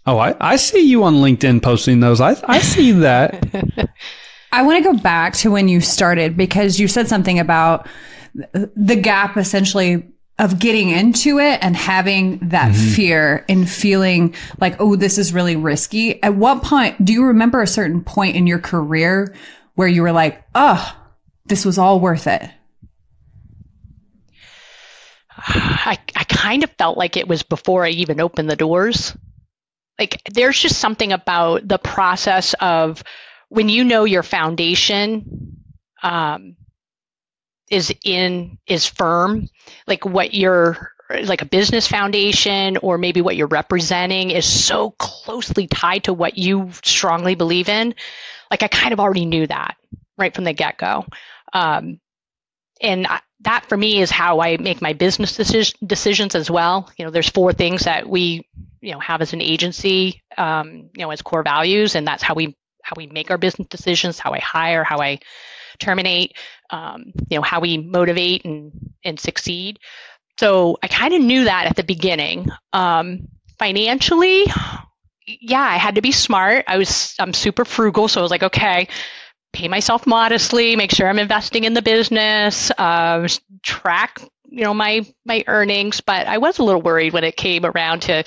Oh 0.06 0.19
i, 0.19 0.37
I 0.40 0.56
see 0.56 0.87
you 0.87 1.05
on 1.05 1.17
linkedin 1.17 1.62
posting 1.62 2.00
those. 2.00 2.20
I, 2.20 2.37
I 2.44 2.61
see 2.61 2.93
that. 2.93 3.44
I 4.52 4.62
want 4.62 4.82
to 4.82 4.93
go 4.93 4.99
back 4.99 5.34
to 5.34 5.50
when 5.50 5.69
you 5.69 5.81
started 5.81 6.37
because 6.37 6.78
you 6.81 6.88
said 6.88 7.08
something 7.08 7.38
about 7.38 7.87
the 8.34 8.96
gap 8.96 9.37
essentially 9.37 10.05
of 10.38 10.58
getting 10.58 10.90
into 10.90 11.38
it 11.38 11.58
and 11.62 11.75
having 11.76 12.38
that 12.49 12.72
mm-hmm. 12.72 12.94
fear 12.94 13.44
and 13.49 13.69
feeling 13.69 14.34
like, 14.61 14.76
oh, 14.81 14.94
this 14.94 15.17
is 15.17 15.32
really 15.32 15.56
risky. 15.56 16.22
At 16.22 16.34
what 16.34 16.62
point 16.62 17.02
do 17.02 17.12
you 17.12 17.25
remember 17.25 17.62
a 17.62 17.67
certain 17.67 18.05
point 18.05 18.37
in 18.37 18.46
your 18.46 18.58
career 18.58 19.34
where 19.76 19.88
you 19.88 20.02
were 20.02 20.12
like, 20.12 20.44
oh, 20.55 20.94
this 21.48 21.64
was 21.64 21.78
all 21.78 22.00
worth 22.00 22.26
it? 22.26 22.50
I, 25.38 25.98
I 26.17 26.24
kind 26.24 26.65
of 26.65 26.70
felt 26.79 26.98
like 26.98 27.17
it 27.17 27.29
was 27.29 27.43
before 27.43 27.84
I 27.84 27.91
even 27.91 28.20
opened 28.20 28.50
the 28.50 28.56
doors. 28.56 29.17
Like 29.98 30.20
there's 30.32 30.58
just 30.58 30.79
something 30.79 31.12
about 31.12 31.67
the 31.67 31.79
process 31.79 32.55
of 32.60 33.03
when 33.48 33.69
you 33.69 33.84
know 33.84 34.05
your 34.05 34.22
foundation 34.22 35.56
um, 36.03 36.56
is 37.70 37.93
in 38.05 38.58
is 38.67 38.86
firm, 38.86 39.48
like 39.86 40.05
what 40.05 40.34
you're 40.34 40.93
like 41.24 41.43
a 41.43 41.46
business 41.46 41.86
foundation 41.86 42.76
or 42.79 42.98
maybe 42.98 43.20
what 43.20 43.36
you're 43.36 43.46
representing 43.46 44.31
is 44.31 44.44
so 44.44 44.91
closely 44.93 45.69
tied 45.69 46.03
to 46.05 46.12
what 46.12 46.36
you 46.36 46.70
strongly 46.82 47.34
believe 47.34 47.69
in. 47.69 47.94
Like 48.50 48.62
I 48.62 48.69
kind 48.69 48.93
of 48.93 49.00
already 49.00 49.24
knew 49.24 49.46
that 49.46 49.76
right 50.19 50.34
from 50.34 50.44
the 50.44 50.53
get 50.53 50.79
go. 50.79 51.05
Um, 51.56 52.01
and 52.82 53.06
that 53.41 53.65
for 53.67 53.77
me 53.77 54.01
is 54.01 54.10
how 54.10 54.41
I 54.41 54.58
make 54.58 54.82
my 54.82 54.93
business 54.93 55.36
decisions 55.86 56.34
as 56.34 56.51
well. 56.51 56.91
You 56.98 57.06
know, 57.06 57.10
there's 57.10 57.31
four 57.31 57.53
things 57.55 57.82
that 57.84 58.06
we, 58.08 58.46
you 58.81 58.93
know, 58.93 58.98
have 58.98 59.22
as 59.22 59.32
an 59.32 59.41
agency, 59.41 60.22
um, 60.36 60.91
you 60.94 61.05
know, 61.05 61.10
as 61.10 61.22
core 61.22 61.43
values, 61.43 61.94
and 61.94 62.06
that's 62.06 62.22
how 62.22 62.34
we 62.34 62.56
how 62.82 62.94
we 62.96 63.06
make 63.06 63.31
our 63.31 63.39
business 63.39 63.69
decisions, 63.69 64.19
how 64.19 64.32
I 64.32 64.39
hire, 64.39 64.84
how 64.84 65.01
I 65.01 65.19
terminate, 65.79 66.36
um, 66.70 67.13
you 67.31 67.39
know, 67.39 67.43
how 67.43 67.60
we 67.60 67.79
motivate 67.79 68.44
and 68.44 68.72
and 69.03 69.19
succeed. 69.19 69.79
So 70.39 70.77
I 70.82 70.89
kind 70.89 71.15
of 71.15 71.22
knew 71.22 71.44
that 71.44 71.67
at 71.67 71.77
the 71.77 71.84
beginning. 71.84 72.48
Um, 72.75 73.29
financially, 73.58 74.44
yeah, 75.27 75.63
I 75.63 75.77
had 75.77 75.94
to 75.94 76.03
be 76.03 76.13
smart. 76.13 76.65
I 76.69 76.77
was 76.77 77.15
I'm 77.19 77.32
super 77.32 77.65
frugal, 77.65 78.08
so 78.08 78.20
I 78.20 78.22
was 78.22 78.31
like, 78.31 78.43
okay, 78.43 78.89
pay 79.56 79.69
myself 79.69 80.06
modestly, 80.06 80.77
make 80.77 80.91
sure 80.91 81.08
I'm 81.08 81.19
investing 81.19 81.65
in 81.65 81.72
the 81.72 81.81
business, 81.81 82.70
uh, 82.77 83.27
track 83.63 84.20
you 84.48 84.63
know 84.63 84.75
my 84.75 85.05
my 85.25 85.43
earnings. 85.46 86.01
But 86.01 86.27
I 86.27 86.39
was 86.39 86.58
a 86.58 86.63
little 86.63 86.82
worried 86.82 87.13
when 87.13 87.25
it 87.25 87.36
came 87.36 87.65
around 87.65 88.03
to, 88.03 88.22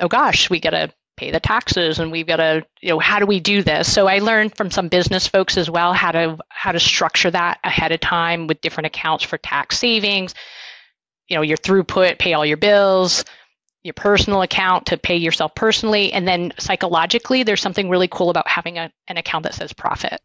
oh 0.00 0.08
gosh, 0.08 0.48
we 0.48 0.58
got 0.58 0.70
to 0.70 0.92
pay 1.16 1.30
the 1.30 1.40
taxes 1.40 1.98
and 1.98 2.12
we've 2.12 2.26
got 2.26 2.36
to 2.36 2.64
you 2.80 2.88
know 2.90 2.98
how 2.98 3.18
do 3.18 3.26
we 3.26 3.40
do 3.40 3.60
this 3.60 3.92
so 3.92 4.06
i 4.06 4.20
learned 4.20 4.56
from 4.56 4.70
some 4.70 4.86
business 4.86 5.26
folks 5.26 5.56
as 5.56 5.68
well 5.68 5.92
how 5.92 6.12
to 6.12 6.38
how 6.48 6.70
to 6.70 6.78
structure 6.78 7.28
that 7.28 7.58
ahead 7.64 7.90
of 7.90 7.98
time 7.98 8.46
with 8.46 8.60
different 8.60 8.86
accounts 8.86 9.24
for 9.24 9.36
tax 9.38 9.76
savings 9.76 10.32
you 11.26 11.34
know 11.34 11.42
your 11.42 11.56
throughput 11.56 12.20
pay 12.20 12.34
all 12.34 12.46
your 12.46 12.56
bills 12.56 13.24
your 13.82 13.94
personal 13.94 14.42
account 14.42 14.86
to 14.86 14.98
pay 14.98 15.16
yourself 15.16 15.54
personally. 15.54 16.12
And 16.12 16.26
then 16.26 16.52
psychologically, 16.58 17.42
there's 17.42 17.62
something 17.62 17.88
really 17.88 18.08
cool 18.08 18.30
about 18.30 18.48
having 18.48 18.78
a, 18.78 18.92
an 19.08 19.16
account 19.16 19.44
that 19.44 19.54
says 19.54 19.72
profit. 19.72 20.20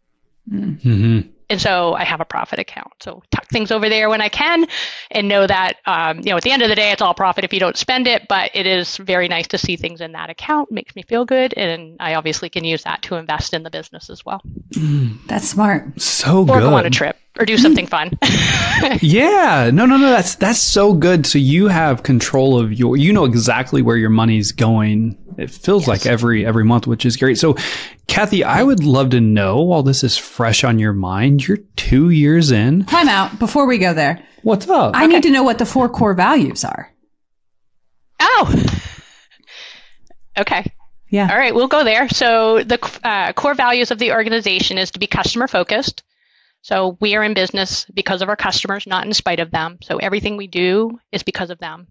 Mm-hmm. 0.52 1.30
And 1.50 1.62
so 1.62 1.94
I 1.94 2.04
have 2.04 2.20
a 2.20 2.26
profit 2.26 2.58
account. 2.58 2.92
So 3.00 3.22
tuck 3.30 3.48
things 3.48 3.72
over 3.72 3.88
there 3.88 4.10
when 4.10 4.22
I 4.22 4.30
can 4.30 4.66
and 5.12 5.28
know 5.28 5.46
that, 5.46 5.78
um, 5.86 6.18
you 6.18 6.32
know, 6.32 6.38
at 6.38 6.44
the 6.44 6.52
end 6.52 6.64
of 6.64 6.70
the 6.70 6.76
day, 6.76 6.92
it's 6.92 7.02
all 7.02 7.14
profit 7.14 7.44
if 7.44 7.54
you 7.54 7.60
don't 7.60 7.78
spend 7.78 8.08
it, 8.08 8.28
but 8.28 8.50
it 8.56 8.66
is 8.66 8.98
very 8.98 9.28
nice 9.28 9.48
to 9.50 9.58
see 9.60 9.76
things 9.76 10.02
in 10.02 10.14
that 10.14 10.32
account. 10.32 10.70
It 10.72 10.74
makes 10.74 10.96
me 10.96 11.04
feel 11.04 11.26
good. 11.26 11.54
And 11.56 11.98
I 12.00 12.16
obviously 12.16 12.50
can 12.50 12.64
use 12.64 12.84
that 12.84 13.04
to 13.04 13.16
invest 13.16 13.54
in 13.54 13.62
the 13.62 13.70
business 13.70 14.10
as 14.10 14.26
well. 14.26 14.42
That's 15.28 15.48
smart. 15.48 16.02
So 16.02 16.40
or 16.40 16.46
good. 16.46 16.60
go 16.62 16.74
on 16.74 16.88
a 16.88 16.90
trip 16.90 17.18
or 17.38 17.46
do 17.46 17.58
something 17.58 17.86
fun. 17.86 18.18
yeah. 19.02 19.70
No, 19.72 19.86
no, 19.86 19.98
no. 19.98 20.10
That's, 20.10 20.36
that's 20.36 20.60
so 20.60 20.94
good. 20.94 21.28
So 21.28 21.38
you 21.38 21.68
have 21.68 22.04
control 22.04 22.60
of 22.60 22.74
your, 22.74 22.98
you 22.98 23.14
know 23.14 23.26
exactly 23.26 23.82
where 23.82 23.98
your 23.98 24.10
money's 24.10 24.52
going. 24.52 25.18
It 25.38 25.52
feels 25.52 25.84
yes. 25.84 25.88
like 25.88 26.06
every, 26.06 26.46
every 26.46 26.64
month, 26.64 26.88
which 26.88 27.06
is 27.06 27.18
great. 27.18 27.38
So 27.38 27.56
Kathy, 28.08 28.44
I 28.44 28.64
would 28.64 28.84
love 28.84 29.10
to 29.12 29.22
know 29.22 29.62
while 29.62 29.84
this 29.84 30.04
is 30.04 30.18
fresh 30.18 30.64
on 30.64 30.80
your 30.80 30.94
mind, 30.94 31.48
you're 31.48 31.58
two 31.76 32.10
years 32.10 32.52
in. 32.52 32.86
Time 32.86 33.10
out 33.10 33.40
before 33.40 33.66
we 33.66 33.78
go 33.78 33.94
there. 33.94 34.24
What's 34.44 34.70
up? 34.70 34.96
I 34.96 35.06
okay. 35.06 35.14
need 35.14 35.24
to 35.24 35.32
know 35.32 35.44
what 35.44 35.58
the 35.58 35.66
four 35.66 35.90
core 35.90 36.14
values 36.14 36.64
are. 36.64 36.92
Oh, 38.20 38.66
okay. 40.38 40.66
Yeah. 41.10 41.30
All 41.30 41.38
right, 41.38 41.54
we'll 41.54 41.68
go 41.68 41.84
there. 41.84 42.10
So 42.10 42.64
the 42.64 42.80
uh, 43.04 43.34
core 43.34 43.54
values 43.54 43.92
of 43.92 44.00
the 44.00 44.12
organization 44.12 44.78
is 44.78 44.90
to 44.92 45.00
be 45.00 45.06
customer 45.06 45.48
focused. 45.48 46.04
So 46.64 46.98
we 47.02 47.16
are 47.16 47.24
in 47.24 47.34
business 47.34 47.86
because 47.94 48.22
of 48.22 48.30
our 48.30 48.36
customers, 48.36 48.88
not 48.88 49.06
in 49.06 49.14
spite 49.14 49.40
of 49.40 49.52
them. 49.52 49.78
So 49.84 49.98
everything 49.98 50.38
we 50.38 50.48
do 50.48 50.98
is 51.12 51.22
because 51.22 51.50
of 51.50 51.60
them 51.60 51.88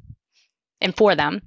and 0.80 0.96
for 0.96 1.14
them. 1.14 1.42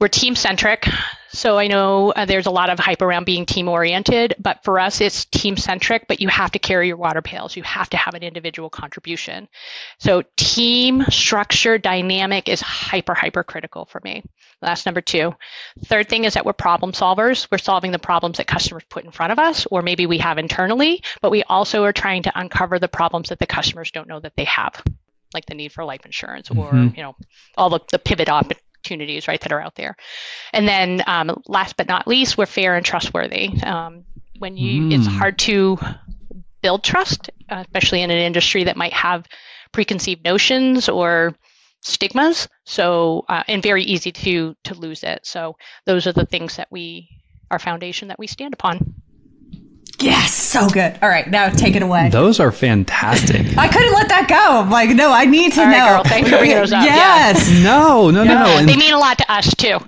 We're 0.00 0.08
team 0.08 0.34
centric. 0.34 0.88
So 1.34 1.58
I 1.58 1.66
know 1.66 2.12
uh, 2.12 2.24
there's 2.26 2.46
a 2.46 2.50
lot 2.50 2.70
of 2.70 2.78
hype 2.78 3.02
around 3.02 3.26
being 3.26 3.44
team 3.46 3.68
oriented, 3.68 4.34
but 4.38 4.62
for 4.62 4.78
us, 4.78 5.00
it's 5.00 5.24
team 5.26 5.56
centric, 5.56 6.06
but 6.06 6.20
you 6.20 6.28
have 6.28 6.52
to 6.52 6.58
carry 6.58 6.88
your 6.88 6.96
water 6.96 7.22
pails. 7.22 7.56
You 7.56 7.62
have 7.64 7.90
to 7.90 7.96
have 7.96 8.14
an 8.14 8.22
individual 8.22 8.70
contribution. 8.70 9.48
So 9.98 10.22
team 10.36 11.04
structure 11.10 11.78
dynamic 11.78 12.48
is 12.48 12.60
hyper, 12.60 13.14
hyper 13.14 13.42
critical 13.42 13.84
for 13.84 14.00
me. 14.04 14.22
That's 14.60 14.86
number 14.86 15.00
two. 15.00 15.34
Third 15.86 16.08
thing 16.08 16.24
is 16.24 16.34
that 16.34 16.44
we're 16.44 16.52
problem 16.52 16.92
solvers. 16.92 17.48
We're 17.50 17.58
solving 17.58 17.90
the 17.90 17.98
problems 17.98 18.38
that 18.38 18.46
customers 18.46 18.84
put 18.88 19.04
in 19.04 19.10
front 19.10 19.32
of 19.32 19.38
us, 19.38 19.66
or 19.70 19.82
maybe 19.82 20.06
we 20.06 20.18
have 20.18 20.38
internally, 20.38 21.02
but 21.20 21.30
we 21.30 21.42
also 21.44 21.84
are 21.84 21.92
trying 21.92 22.22
to 22.24 22.38
uncover 22.38 22.78
the 22.78 22.88
problems 22.88 23.28
that 23.28 23.40
the 23.40 23.46
customers 23.46 23.90
don't 23.90 24.08
know 24.08 24.20
that 24.20 24.36
they 24.36 24.44
have 24.44 24.82
like 25.34 25.46
the 25.46 25.54
need 25.54 25.72
for 25.72 25.84
life 25.84 26.06
insurance 26.06 26.48
or 26.48 26.70
mm-hmm. 26.70 26.94
you 26.94 27.02
know 27.02 27.16
all 27.56 27.68
the, 27.68 27.80
the 27.90 27.98
pivot 27.98 28.28
op- 28.28 28.52
opportunities, 28.84 29.28
right, 29.28 29.40
that 29.40 29.52
are 29.52 29.60
out 29.60 29.74
there. 29.74 29.96
And 30.52 30.68
then 30.68 31.02
um, 31.06 31.42
last 31.46 31.76
but 31.76 31.88
not 31.88 32.06
least, 32.06 32.36
we're 32.36 32.46
fair 32.46 32.76
and 32.76 32.84
trustworthy. 32.84 33.48
Um, 33.62 34.04
when 34.38 34.56
you, 34.56 34.82
mm. 34.82 34.94
it's 34.94 35.06
hard 35.06 35.38
to 35.40 35.78
build 36.62 36.84
trust, 36.84 37.30
uh, 37.48 37.64
especially 37.66 38.02
in 38.02 38.10
an 38.10 38.18
industry 38.18 38.64
that 38.64 38.76
might 38.76 38.92
have 38.92 39.26
preconceived 39.72 40.24
notions 40.24 40.88
or 40.88 41.34
stigmas. 41.80 42.48
So, 42.64 43.24
uh, 43.28 43.42
and 43.48 43.62
very 43.62 43.84
easy 43.84 44.12
to 44.12 44.54
to 44.64 44.74
lose 44.74 45.02
it. 45.02 45.20
So, 45.24 45.56
those 45.86 46.06
are 46.06 46.12
the 46.12 46.26
things 46.26 46.56
that 46.56 46.68
we, 46.70 47.08
our 47.50 47.58
foundation 47.58 48.08
that 48.08 48.18
we 48.18 48.26
stand 48.26 48.54
upon. 48.54 48.94
Yes, 50.04 50.34
so 50.34 50.68
good. 50.68 50.98
All 51.02 51.08
right, 51.08 51.28
now 51.30 51.48
take 51.48 51.76
it 51.76 51.82
away. 51.82 52.10
Those 52.10 52.38
are 52.38 52.52
fantastic. 52.52 53.46
I 53.58 53.68
couldn't 53.68 53.92
let 53.92 54.08
that 54.10 54.26
go. 54.28 54.60
I'm 54.60 54.70
like, 54.70 54.90
no, 54.90 55.10
I 55.10 55.24
need 55.24 55.52
to 55.54 55.60
All 55.62 55.66
know. 55.66 55.72
Right, 55.72 55.94
girl, 55.94 56.04
thanks 56.04 56.28
for 56.30 56.36
bringing 56.38 56.56
those 56.58 56.72
up. 56.72 56.84
Yes. 56.84 57.50
Yeah. 57.50 57.62
No, 57.62 58.10
no, 58.10 58.24
no, 58.24 58.34
no. 58.34 58.46
And 58.58 58.68
they 58.68 58.76
mean 58.76 58.92
a 58.92 58.98
lot 58.98 59.16
to 59.18 59.32
us 59.32 59.54
too. 59.54 59.78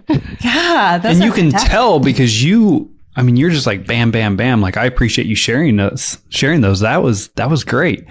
Yeah, 0.41 1.01
and 1.05 1.23
you 1.23 1.33
can 1.33 1.51
tell 1.51 2.01
because 2.01 2.43
you. 2.43 2.91
I 3.19 3.23
mean, 3.23 3.37
you're 3.37 3.51
just 3.51 3.67
like 3.67 3.87
bam, 3.87 4.11
bam, 4.11 4.37
bam. 4.37 4.61
Like 4.61 4.77
I 4.77 4.85
appreciate 4.85 5.27
you 5.27 5.35
sharing 5.35 5.77
those. 5.77 6.19
Sharing 6.29 6.61
those. 6.61 6.81
That 6.81 7.03
was 7.03 7.29
that 7.29 7.49
was 7.49 7.65
great. 7.65 8.05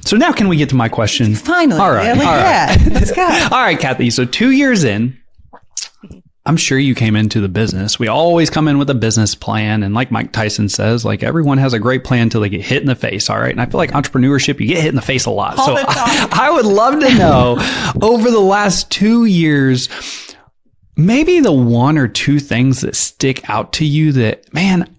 So 0.00 0.16
now 0.16 0.32
can 0.32 0.48
we 0.48 0.56
get 0.56 0.68
to 0.70 0.76
my 0.76 0.88
question? 0.88 1.34
Finally. 1.34 1.80
All 1.80 1.90
right. 1.92 2.16
Like, 2.16 2.26
all 2.26 2.34
right. 2.36 2.76
Yeah, 2.80 2.88
let's 2.92 3.12
go. 3.12 3.22
all 3.52 3.62
right, 3.62 3.78
Kathy. 3.78 4.08
So 4.10 4.24
two 4.24 4.52
years 4.52 4.84
in, 4.84 5.18
I'm 6.46 6.56
sure 6.56 6.78
you 6.78 6.94
came 6.94 7.16
into 7.16 7.40
the 7.40 7.48
business. 7.48 7.98
We 7.98 8.06
always 8.06 8.50
come 8.50 8.68
in 8.68 8.78
with 8.78 8.88
a 8.88 8.94
business 8.94 9.34
plan. 9.34 9.82
And 9.82 9.94
like 9.94 10.10
Mike 10.12 10.32
Tyson 10.32 10.68
says, 10.68 11.04
like 11.04 11.22
everyone 11.22 11.58
has 11.58 11.72
a 11.72 11.78
great 11.78 12.04
plan 12.04 12.22
until 12.22 12.40
they 12.40 12.48
get 12.48 12.62
hit 12.62 12.80
in 12.80 12.86
the 12.86 12.94
face. 12.94 13.28
All 13.28 13.38
right. 13.38 13.50
And 13.50 13.60
I 13.60 13.66
feel 13.66 13.78
like 13.78 13.90
entrepreneurship, 13.90 14.60
you 14.60 14.68
get 14.68 14.80
hit 14.80 14.90
in 14.90 14.94
the 14.94 15.02
face 15.02 15.26
a 15.26 15.30
lot. 15.30 15.58
All 15.58 15.66
so 15.66 15.74
I, 15.88 16.28
I 16.30 16.50
would 16.50 16.66
love 16.66 17.00
to 17.00 17.14
know 17.14 17.56
over 18.00 18.30
the 18.30 18.40
last 18.40 18.90
two 18.90 19.24
years, 19.24 19.88
maybe 20.96 21.40
the 21.40 21.52
one 21.52 21.98
or 21.98 22.06
two 22.06 22.38
things 22.38 22.80
that 22.82 22.94
stick 22.94 23.50
out 23.50 23.72
to 23.74 23.84
you 23.84 24.12
that, 24.12 24.52
man, 24.54 24.95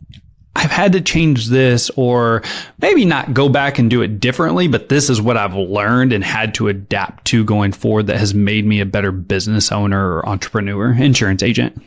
I've 0.57 0.71
had 0.71 0.93
to 0.93 1.01
change 1.01 1.49
this 1.49 1.91
or 1.91 2.41
maybe 2.81 3.05
not 3.05 3.31
go 3.31 3.47
back 3.47 3.77
and 3.77 3.91
do 3.91 4.01
it 4.01 4.19
differently, 4.19 4.67
but 4.67 4.89
this 4.89 5.07
is 5.07 5.21
what 5.21 5.37
I've 5.37 5.53
learned 5.53 6.13
and 6.13 6.23
had 6.23 6.55
to 6.55 6.67
adapt 6.67 7.25
to 7.25 7.43
going 7.45 7.73
forward 7.73 8.07
that 8.07 8.17
has 8.17 8.33
made 8.33 8.65
me 8.65 8.79
a 8.79 8.85
better 8.85 9.11
business 9.11 9.71
owner 9.71 10.15
or 10.15 10.27
entrepreneur, 10.27 10.91
insurance 10.93 11.43
agent. 11.43 11.79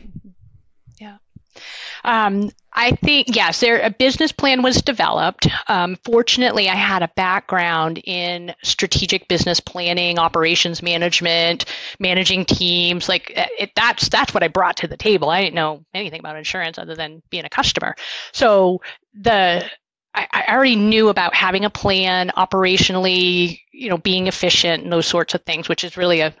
Um, 2.03 2.51
I 2.73 2.91
think 2.91 3.35
yes, 3.35 3.59
there 3.59 3.81
a 3.81 3.89
business 3.89 4.31
plan 4.31 4.61
was 4.61 4.81
developed. 4.81 5.47
Um, 5.67 5.97
fortunately, 6.05 6.69
I 6.69 6.75
had 6.75 7.03
a 7.03 7.09
background 7.15 8.01
in 8.05 8.55
strategic 8.63 9.27
business 9.27 9.59
planning, 9.59 10.17
operations 10.17 10.81
management, 10.81 11.65
managing 11.99 12.45
teams. 12.45 13.09
Like 13.09 13.33
uh, 13.35 13.45
it, 13.59 13.71
that's 13.75 14.07
that's 14.09 14.33
what 14.33 14.43
I 14.43 14.47
brought 14.47 14.77
to 14.77 14.87
the 14.87 14.97
table. 14.97 15.29
I 15.29 15.41
didn't 15.41 15.55
know 15.55 15.83
anything 15.93 16.19
about 16.19 16.37
insurance 16.37 16.77
other 16.77 16.95
than 16.95 17.21
being 17.29 17.45
a 17.45 17.49
customer. 17.49 17.95
So 18.31 18.81
the 19.13 19.69
I, 20.13 20.27
I 20.31 20.53
already 20.53 20.75
knew 20.77 21.09
about 21.09 21.35
having 21.35 21.65
a 21.65 21.69
plan 21.69 22.31
operationally, 22.37 23.59
you 23.73 23.89
know, 23.89 23.97
being 23.97 24.27
efficient 24.27 24.83
and 24.83 24.91
those 24.91 25.07
sorts 25.07 25.33
of 25.33 25.43
things, 25.43 25.67
which 25.67 25.83
is 25.83 25.97
really 25.97 26.21
a 26.21 26.33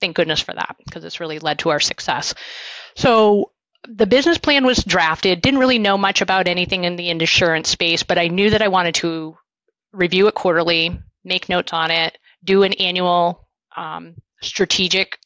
thank 0.00 0.16
goodness 0.16 0.40
for 0.40 0.54
that 0.54 0.76
because 0.84 1.04
it's 1.04 1.20
really 1.20 1.38
led 1.38 1.58
to 1.60 1.70
our 1.70 1.80
success. 1.80 2.34
So 2.94 3.52
the 3.88 4.06
business 4.06 4.38
plan 4.38 4.64
was 4.64 4.84
drafted, 4.84 5.40
didn't 5.40 5.60
really 5.60 5.78
know 5.78 5.96
much 5.96 6.20
about 6.20 6.48
anything 6.48 6.84
in 6.84 6.96
the 6.96 7.10
insurance 7.10 7.68
space, 7.68 8.02
but 8.02 8.18
I 8.18 8.28
knew 8.28 8.50
that 8.50 8.62
I 8.62 8.68
wanted 8.68 8.94
to 8.96 9.36
review 9.92 10.26
it 10.28 10.34
quarterly, 10.34 10.98
make 11.24 11.48
notes 11.48 11.72
on 11.72 11.90
it, 11.90 12.16
do 12.44 12.62
an 12.62 12.74
annual 12.74 13.48
um, 13.76 14.14
strategic 14.42 15.18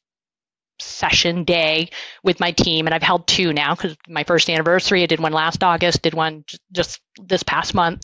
session 0.81 1.45
day 1.45 1.89
with 2.23 2.41
my 2.41 2.51
team. 2.53 2.87
And 2.87 2.95
I've 2.95 3.03
held 3.03 3.27
two 3.27 3.53
now 3.53 3.75
because 3.75 3.97
my 4.09 4.25
first 4.25 4.51
anniversary, 4.51 5.03
I 5.03 5.07
did 5.07 5.21
one 5.21 5.33
last 5.33 5.63
August, 5.63 6.03
did 6.03 6.15
one 6.15 6.45
just 6.73 7.01
this 7.23 7.43
past 7.43 7.75
month. 7.75 8.03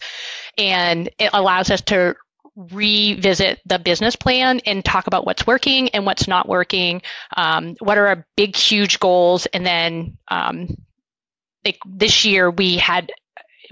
And 0.58 1.08
it 1.18 1.30
allows 1.32 1.70
us 1.70 1.80
to 1.82 2.14
revisit 2.56 3.60
the 3.66 3.78
business 3.78 4.16
plan 4.16 4.60
and 4.66 4.84
talk 4.84 5.06
about 5.06 5.24
what's 5.26 5.46
working 5.46 5.88
and 5.90 6.06
what's 6.06 6.28
not 6.28 6.48
working. 6.48 7.02
Um, 7.36 7.76
what 7.80 7.98
are 7.98 8.06
our 8.06 8.26
big, 8.36 8.56
huge 8.56 9.00
goals? 9.00 9.46
And 9.46 9.64
then 9.64 10.18
um, 10.28 10.68
like 11.64 11.78
this 11.86 12.24
year, 12.24 12.50
we 12.50 12.76
had 12.76 13.12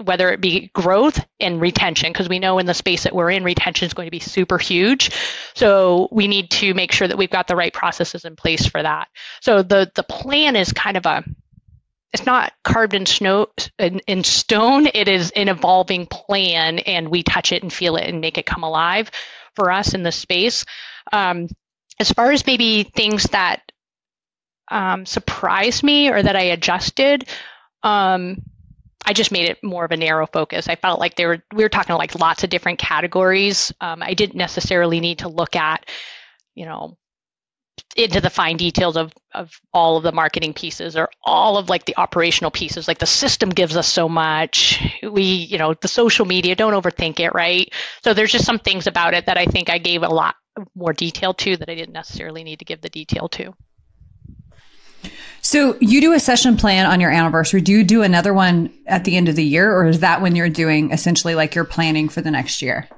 whether 0.03 0.31
it 0.31 0.39
be 0.39 0.71
growth 0.73 1.25
and 1.41 1.59
retention, 1.59 2.11
because 2.13 2.29
we 2.29 2.39
know 2.39 2.57
in 2.57 2.65
the 2.65 2.73
space 2.73 3.03
that 3.03 3.13
we're 3.13 3.31
in, 3.31 3.43
retention 3.43 3.85
is 3.85 3.93
going 3.93 4.07
to 4.07 4.11
be 4.11 4.19
super 4.19 4.57
huge. 4.57 5.11
So 5.55 6.07
we 6.11 6.27
need 6.27 6.49
to 6.51 6.73
make 6.73 6.93
sure 6.93 7.07
that 7.07 7.17
we've 7.17 7.29
got 7.29 7.47
the 7.47 7.55
right 7.55 7.73
processes 7.73 8.23
in 8.23 8.37
place 8.37 8.65
for 8.65 8.81
that. 8.81 9.09
So 9.41 9.61
the 9.61 9.91
the 9.95 10.03
plan 10.03 10.55
is 10.55 10.71
kind 10.71 10.95
of 10.95 11.05
a 11.05 11.23
it's 12.13 12.25
not 12.25 12.53
carved 12.63 12.93
in 12.93 13.05
snow 13.05 13.47
in, 13.77 13.99
in, 14.07 14.23
stone. 14.23 14.87
It 14.93 15.07
is 15.07 15.31
an 15.31 15.47
evolving 15.47 16.07
plan 16.07 16.79
and 16.79 17.09
we 17.09 17.21
touch 17.23 17.51
it 17.51 17.61
and 17.61 17.71
feel 17.71 17.95
it 17.97 18.07
and 18.07 18.19
make 18.19 18.37
it 18.37 18.45
come 18.45 18.63
alive 18.63 19.11
for 19.55 19.71
us 19.71 19.93
in 19.93 20.03
the 20.03 20.11
space. 20.11 20.65
Um, 21.13 21.47
as 21.99 22.11
far 22.11 22.31
as 22.31 22.45
maybe 22.45 22.83
things 22.83 23.23
that 23.25 23.71
um, 24.71 25.05
surprised 25.05 25.83
me 25.83 26.09
or 26.09 26.21
that 26.21 26.35
i 26.35 26.41
adjusted 26.41 27.27
um, 27.83 28.37
i 29.05 29.13
just 29.13 29.31
made 29.31 29.49
it 29.49 29.63
more 29.63 29.85
of 29.85 29.91
a 29.91 29.97
narrow 29.97 30.27
focus. 30.27 30.67
I 30.67 30.75
felt 30.75 30.99
like 30.99 31.15
they 31.15 31.25
were 31.25 31.41
we 31.55 31.63
were 31.63 31.69
talking 31.69 31.95
like 31.95 32.19
lots 32.19 32.43
of 32.43 32.49
different 32.49 32.79
categories. 32.79 33.73
Um, 33.81 34.03
i 34.03 34.13
didn't 34.13 34.37
necessarily 34.37 34.99
need 34.99 35.19
to 35.19 35.27
look 35.27 35.55
at 35.55 35.89
you 36.55 36.65
know 36.65 36.97
into 37.95 38.21
the 38.21 38.29
fine 38.29 38.57
details 38.57 38.97
of 38.97 39.13
of 39.33 39.61
all 39.73 39.97
of 39.97 40.03
the 40.03 40.11
marketing 40.11 40.53
pieces 40.53 40.95
or 40.95 41.09
all 41.23 41.57
of 41.57 41.69
like 41.69 41.85
the 41.85 41.95
operational 41.97 42.51
pieces. 42.51 42.87
Like 42.87 42.99
the 42.99 43.05
system 43.05 43.49
gives 43.49 43.77
us 43.77 43.87
so 43.87 44.09
much. 44.09 44.81
We 45.03 45.23
you 45.23 45.57
know 45.57 45.73
the 45.73 45.87
social 45.87 46.25
media 46.25 46.55
don't 46.55 46.73
overthink 46.73 47.19
it 47.19 47.33
right? 47.33 47.71
So 48.03 48.13
there's 48.13 48.31
just 48.31 48.45
some 48.45 48.59
things 48.59 48.87
about 48.87 49.13
it 49.13 49.25
that 49.25 49.37
i 49.37 49.45
think 49.45 49.69
i 49.69 49.77
gave 49.77 50.03
a 50.03 50.09
lot 50.09 50.35
more 50.75 50.93
detail 50.93 51.33
to 51.33 51.55
that 51.57 51.69
i 51.69 51.75
didn't 51.75 51.93
necessarily 51.93 52.43
need 52.43 52.59
to 52.59 52.65
give 52.65 52.81
the 52.81 52.89
detail 52.89 53.29
to. 53.29 53.53
So 55.41 55.77
you 55.79 56.01
do 56.01 56.13
a 56.13 56.19
session 56.19 56.57
plan 56.57 56.85
on 56.85 56.99
your 56.99 57.11
anniversary. 57.11 57.61
Do 57.61 57.71
you 57.71 57.85
do 57.85 58.01
another 58.01 58.33
one 58.33 58.73
at 58.85 59.05
the 59.05 59.15
end 59.15 59.29
of 59.29 59.35
the 59.37 59.43
year 59.43 59.73
or 59.73 59.85
is 59.85 60.01
that 60.01 60.21
when 60.21 60.35
you're 60.35 60.49
doing 60.49 60.91
essentially 60.91 61.33
like 61.33 61.55
you're 61.55 61.63
planning 61.63 62.09
for 62.09 62.21
the 62.21 62.31
next 62.31 62.61
year 62.61 62.89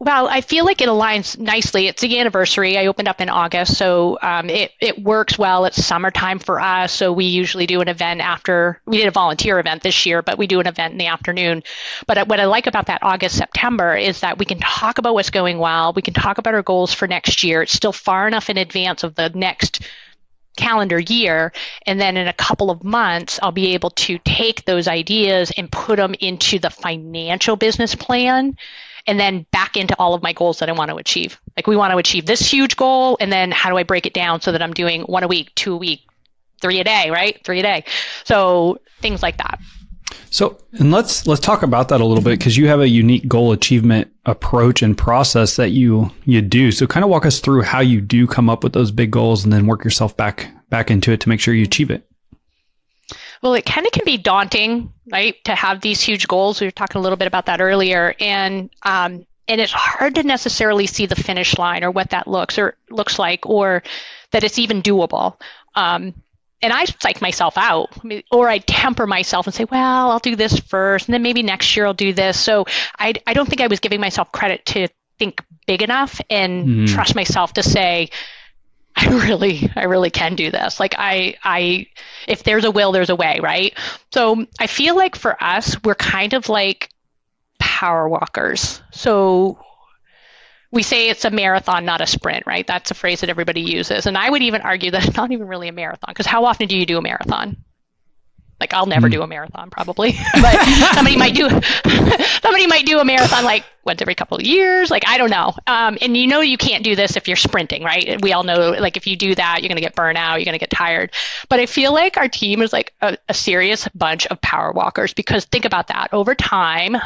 well, 0.00 0.28
I 0.28 0.42
feel 0.42 0.64
like 0.64 0.80
it 0.80 0.88
aligns 0.88 1.36
nicely. 1.36 1.88
It's 1.88 2.02
the 2.02 2.20
anniversary. 2.20 2.78
I 2.78 2.86
opened 2.86 3.08
up 3.08 3.20
in 3.20 3.28
August, 3.28 3.76
so 3.76 4.16
um, 4.22 4.48
it 4.48 4.70
it 4.80 5.02
works 5.02 5.36
well. 5.36 5.64
It's 5.64 5.84
summertime 5.84 6.38
for 6.38 6.60
us, 6.60 6.92
so 6.92 7.12
we 7.12 7.24
usually 7.24 7.66
do 7.66 7.80
an 7.80 7.88
event 7.88 8.20
after. 8.20 8.80
We 8.86 8.98
did 8.98 9.08
a 9.08 9.12
volunteer 9.12 9.58
event 9.58 9.82
this 9.82 10.06
year, 10.06 10.22
but 10.22 10.38
we 10.38 10.46
do 10.46 10.60
an 10.60 10.68
event 10.68 10.92
in 10.92 10.98
the 10.98 11.08
afternoon. 11.08 11.64
But 12.06 12.28
what 12.28 12.38
I 12.38 12.44
like 12.44 12.68
about 12.68 12.86
that 12.86 13.02
August 13.02 13.36
September 13.36 13.96
is 13.96 14.20
that 14.20 14.38
we 14.38 14.44
can 14.44 14.60
talk 14.60 14.98
about 14.98 15.14
what's 15.14 15.30
going 15.30 15.58
well. 15.58 15.92
We 15.92 16.02
can 16.02 16.14
talk 16.14 16.38
about 16.38 16.54
our 16.54 16.62
goals 16.62 16.94
for 16.94 17.08
next 17.08 17.42
year. 17.42 17.62
It's 17.62 17.72
still 17.72 17.92
far 17.92 18.28
enough 18.28 18.48
in 18.48 18.56
advance 18.56 19.02
of 19.02 19.16
the 19.16 19.30
next 19.30 19.80
calendar 20.56 21.00
year. 21.00 21.52
And 21.86 22.00
then 22.00 22.16
in 22.16 22.28
a 22.28 22.32
couple 22.32 22.70
of 22.70 22.84
months, 22.84 23.40
I'll 23.42 23.50
be 23.50 23.74
able 23.74 23.90
to 23.90 24.18
take 24.18 24.64
those 24.64 24.86
ideas 24.86 25.52
and 25.56 25.70
put 25.72 25.96
them 25.96 26.14
into 26.20 26.60
the 26.60 26.70
financial 26.70 27.56
business 27.56 27.96
plan 27.96 28.56
and 29.08 29.18
then 29.18 29.46
back 29.50 29.76
into 29.76 29.96
all 29.98 30.14
of 30.14 30.22
my 30.22 30.32
goals 30.32 30.60
that 30.60 30.68
I 30.68 30.72
want 30.72 30.90
to 30.90 30.96
achieve. 30.96 31.40
Like 31.56 31.66
we 31.66 31.76
want 31.76 31.90
to 31.92 31.98
achieve 31.98 32.26
this 32.26 32.48
huge 32.48 32.76
goal, 32.76 33.16
and 33.20 33.32
then 33.32 33.50
how 33.50 33.70
do 33.70 33.76
I 33.76 33.82
break 33.82 34.06
it 34.06 34.14
down 34.14 34.40
so 34.40 34.52
that 34.52 34.62
I'm 34.62 34.74
doing 34.74 35.02
one 35.02 35.24
a 35.24 35.28
week, 35.28 35.52
two 35.56 35.74
a 35.74 35.76
week, 35.76 36.02
three 36.60 36.78
a 36.78 36.84
day, 36.84 37.10
right? 37.10 37.42
Three 37.44 37.60
a 37.60 37.62
day. 37.62 37.84
So 38.24 38.78
things 39.00 39.22
like 39.22 39.38
that. 39.38 39.58
So, 40.30 40.58
and 40.72 40.90
let's 40.90 41.26
let's 41.26 41.40
talk 41.40 41.62
about 41.62 41.88
that 41.88 42.00
a 42.00 42.04
little 42.04 42.22
bit 42.22 42.38
because 42.38 42.56
you 42.56 42.68
have 42.68 42.80
a 42.80 42.88
unique 42.88 43.26
goal 43.28 43.52
achievement 43.52 44.10
approach 44.26 44.82
and 44.82 44.96
process 44.96 45.56
that 45.56 45.70
you 45.70 46.10
you 46.24 46.42
do. 46.42 46.70
So, 46.70 46.86
kind 46.86 47.04
of 47.04 47.10
walk 47.10 47.24
us 47.24 47.40
through 47.40 47.62
how 47.62 47.80
you 47.80 48.00
do 48.00 48.26
come 48.26 48.50
up 48.50 48.62
with 48.62 48.74
those 48.74 48.90
big 48.90 49.10
goals 49.10 49.44
and 49.44 49.52
then 49.52 49.66
work 49.66 49.84
yourself 49.84 50.16
back 50.16 50.50
back 50.68 50.90
into 50.90 51.12
it 51.12 51.20
to 51.20 51.28
make 51.28 51.40
sure 51.40 51.54
you 51.54 51.64
achieve 51.64 51.90
it. 51.90 52.07
Well, 53.42 53.54
it 53.54 53.64
kind 53.64 53.86
of 53.86 53.92
can 53.92 54.04
be 54.04 54.16
daunting, 54.16 54.92
right, 55.10 55.36
to 55.44 55.54
have 55.54 55.80
these 55.80 56.00
huge 56.00 56.26
goals. 56.26 56.60
We 56.60 56.66
were 56.66 56.72
talking 56.72 56.98
a 56.98 57.02
little 57.02 57.16
bit 57.16 57.28
about 57.28 57.46
that 57.46 57.60
earlier, 57.60 58.14
and 58.20 58.70
um, 58.82 59.26
and 59.46 59.60
it's 59.60 59.72
hard 59.72 60.14
to 60.16 60.22
necessarily 60.22 60.86
see 60.86 61.06
the 61.06 61.16
finish 61.16 61.56
line 61.56 61.84
or 61.84 61.90
what 61.90 62.10
that 62.10 62.26
looks 62.26 62.58
or 62.58 62.76
looks 62.90 63.18
like, 63.18 63.46
or 63.46 63.82
that 64.32 64.44
it's 64.44 64.58
even 64.58 64.82
doable. 64.82 65.40
Um, 65.74 66.14
and 66.60 66.72
I 66.72 66.84
psych 66.84 67.22
myself 67.22 67.56
out, 67.56 67.90
or 68.32 68.48
I 68.48 68.58
temper 68.58 69.06
myself 69.06 69.46
and 69.46 69.54
say, 69.54 69.64
well, 69.64 70.10
I'll 70.10 70.18
do 70.18 70.34
this 70.34 70.58
first, 70.58 71.06
and 71.06 71.14
then 71.14 71.22
maybe 71.22 71.42
next 71.42 71.76
year 71.76 71.86
I'll 71.86 71.94
do 71.94 72.12
this. 72.12 72.38
So 72.38 72.66
I, 72.98 73.14
I 73.26 73.34
don't 73.34 73.48
think 73.48 73.60
I 73.60 73.68
was 73.68 73.78
giving 73.78 74.00
myself 74.00 74.32
credit 74.32 74.66
to 74.66 74.88
think 75.18 75.40
big 75.66 75.82
enough 75.82 76.20
and 76.30 76.66
mm. 76.66 76.88
trust 76.88 77.14
myself 77.14 77.52
to 77.54 77.62
say, 77.62 78.10
I 79.00 79.10
really, 79.28 79.70
I 79.76 79.84
really 79.84 80.10
can 80.10 80.34
do 80.34 80.50
this. 80.50 80.80
Like 80.80 80.94
I, 80.98 81.36
I, 81.44 81.86
if 82.26 82.42
there's 82.42 82.64
a 82.64 82.70
will, 82.70 82.90
there's 82.92 83.10
a 83.10 83.16
way, 83.16 83.38
right? 83.40 83.72
So 84.12 84.44
I 84.58 84.66
feel 84.66 84.96
like 84.96 85.14
for 85.14 85.40
us, 85.42 85.76
we're 85.84 85.94
kind 85.94 86.32
of 86.32 86.48
like 86.48 86.90
power 87.60 88.08
walkers. 88.08 88.82
So 88.90 89.60
we 90.72 90.82
say 90.82 91.08
it's 91.10 91.24
a 91.24 91.30
marathon, 91.30 91.84
not 91.84 92.00
a 92.00 92.06
sprint, 92.06 92.44
right? 92.46 92.66
That's 92.66 92.90
a 92.90 92.94
phrase 92.94 93.20
that 93.20 93.30
everybody 93.30 93.60
uses. 93.60 94.06
And 94.06 94.18
I 94.18 94.28
would 94.28 94.42
even 94.42 94.62
argue 94.62 94.90
that 94.90 95.06
it's 95.06 95.16
not 95.16 95.30
even 95.30 95.46
really 95.46 95.68
a 95.68 95.72
marathon 95.72 96.08
because 96.08 96.26
how 96.26 96.44
often 96.44 96.66
do 96.66 96.76
you 96.76 96.84
do 96.84 96.98
a 96.98 97.02
marathon? 97.02 97.56
Like 98.60 98.74
I'll 98.74 98.86
never 98.86 99.08
mm. 99.08 99.12
do 99.12 99.22
a 99.22 99.26
marathon 99.26 99.70
probably, 99.70 100.12
but 100.34 100.54
somebody 100.94 101.16
might 101.16 101.34
do 101.34 101.48
somebody 102.42 102.66
might 102.66 102.86
do 102.86 102.98
a 102.98 103.04
marathon 103.04 103.44
like 103.44 103.64
once 103.84 104.02
every 104.02 104.14
couple 104.14 104.36
of 104.36 104.42
years. 104.42 104.90
Like 104.90 105.04
I 105.06 105.16
don't 105.16 105.30
know. 105.30 105.54
Um, 105.66 105.96
and 106.02 106.16
you 106.16 106.26
know 106.26 106.40
you 106.40 106.58
can't 106.58 106.82
do 106.82 106.96
this 106.96 107.16
if 107.16 107.28
you're 107.28 107.36
sprinting, 107.36 107.84
right? 107.84 108.20
We 108.20 108.32
all 108.32 108.42
know 108.42 108.70
like 108.70 108.96
if 108.96 109.06
you 109.06 109.16
do 109.16 109.34
that, 109.34 109.62
you're 109.62 109.68
gonna 109.68 109.80
get 109.80 109.94
burnt 109.94 110.18
out, 110.18 110.36
you're 110.36 110.44
gonna 110.44 110.58
get 110.58 110.70
tired. 110.70 111.12
But 111.48 111.60
I 111.60 111.66
feel 111.66 111.92
like 111.92 112.16
our 112.16 112.28
team 112.28 112.60
is 112.60 112.72
like 112.72 112.94
a, 113.00 113.16
a 113.28 113.34
serious 113.34 113.86
bunch 113.94 114.26
of 114.26 114.40
power 114.40 114.72
walkers 114.72 115.14
because 115.14 115.44
think 115.44 115.64
about 115.64 115.86
that. 115.88 116.08
Over 116.12 116.34
time, 116.34 116.96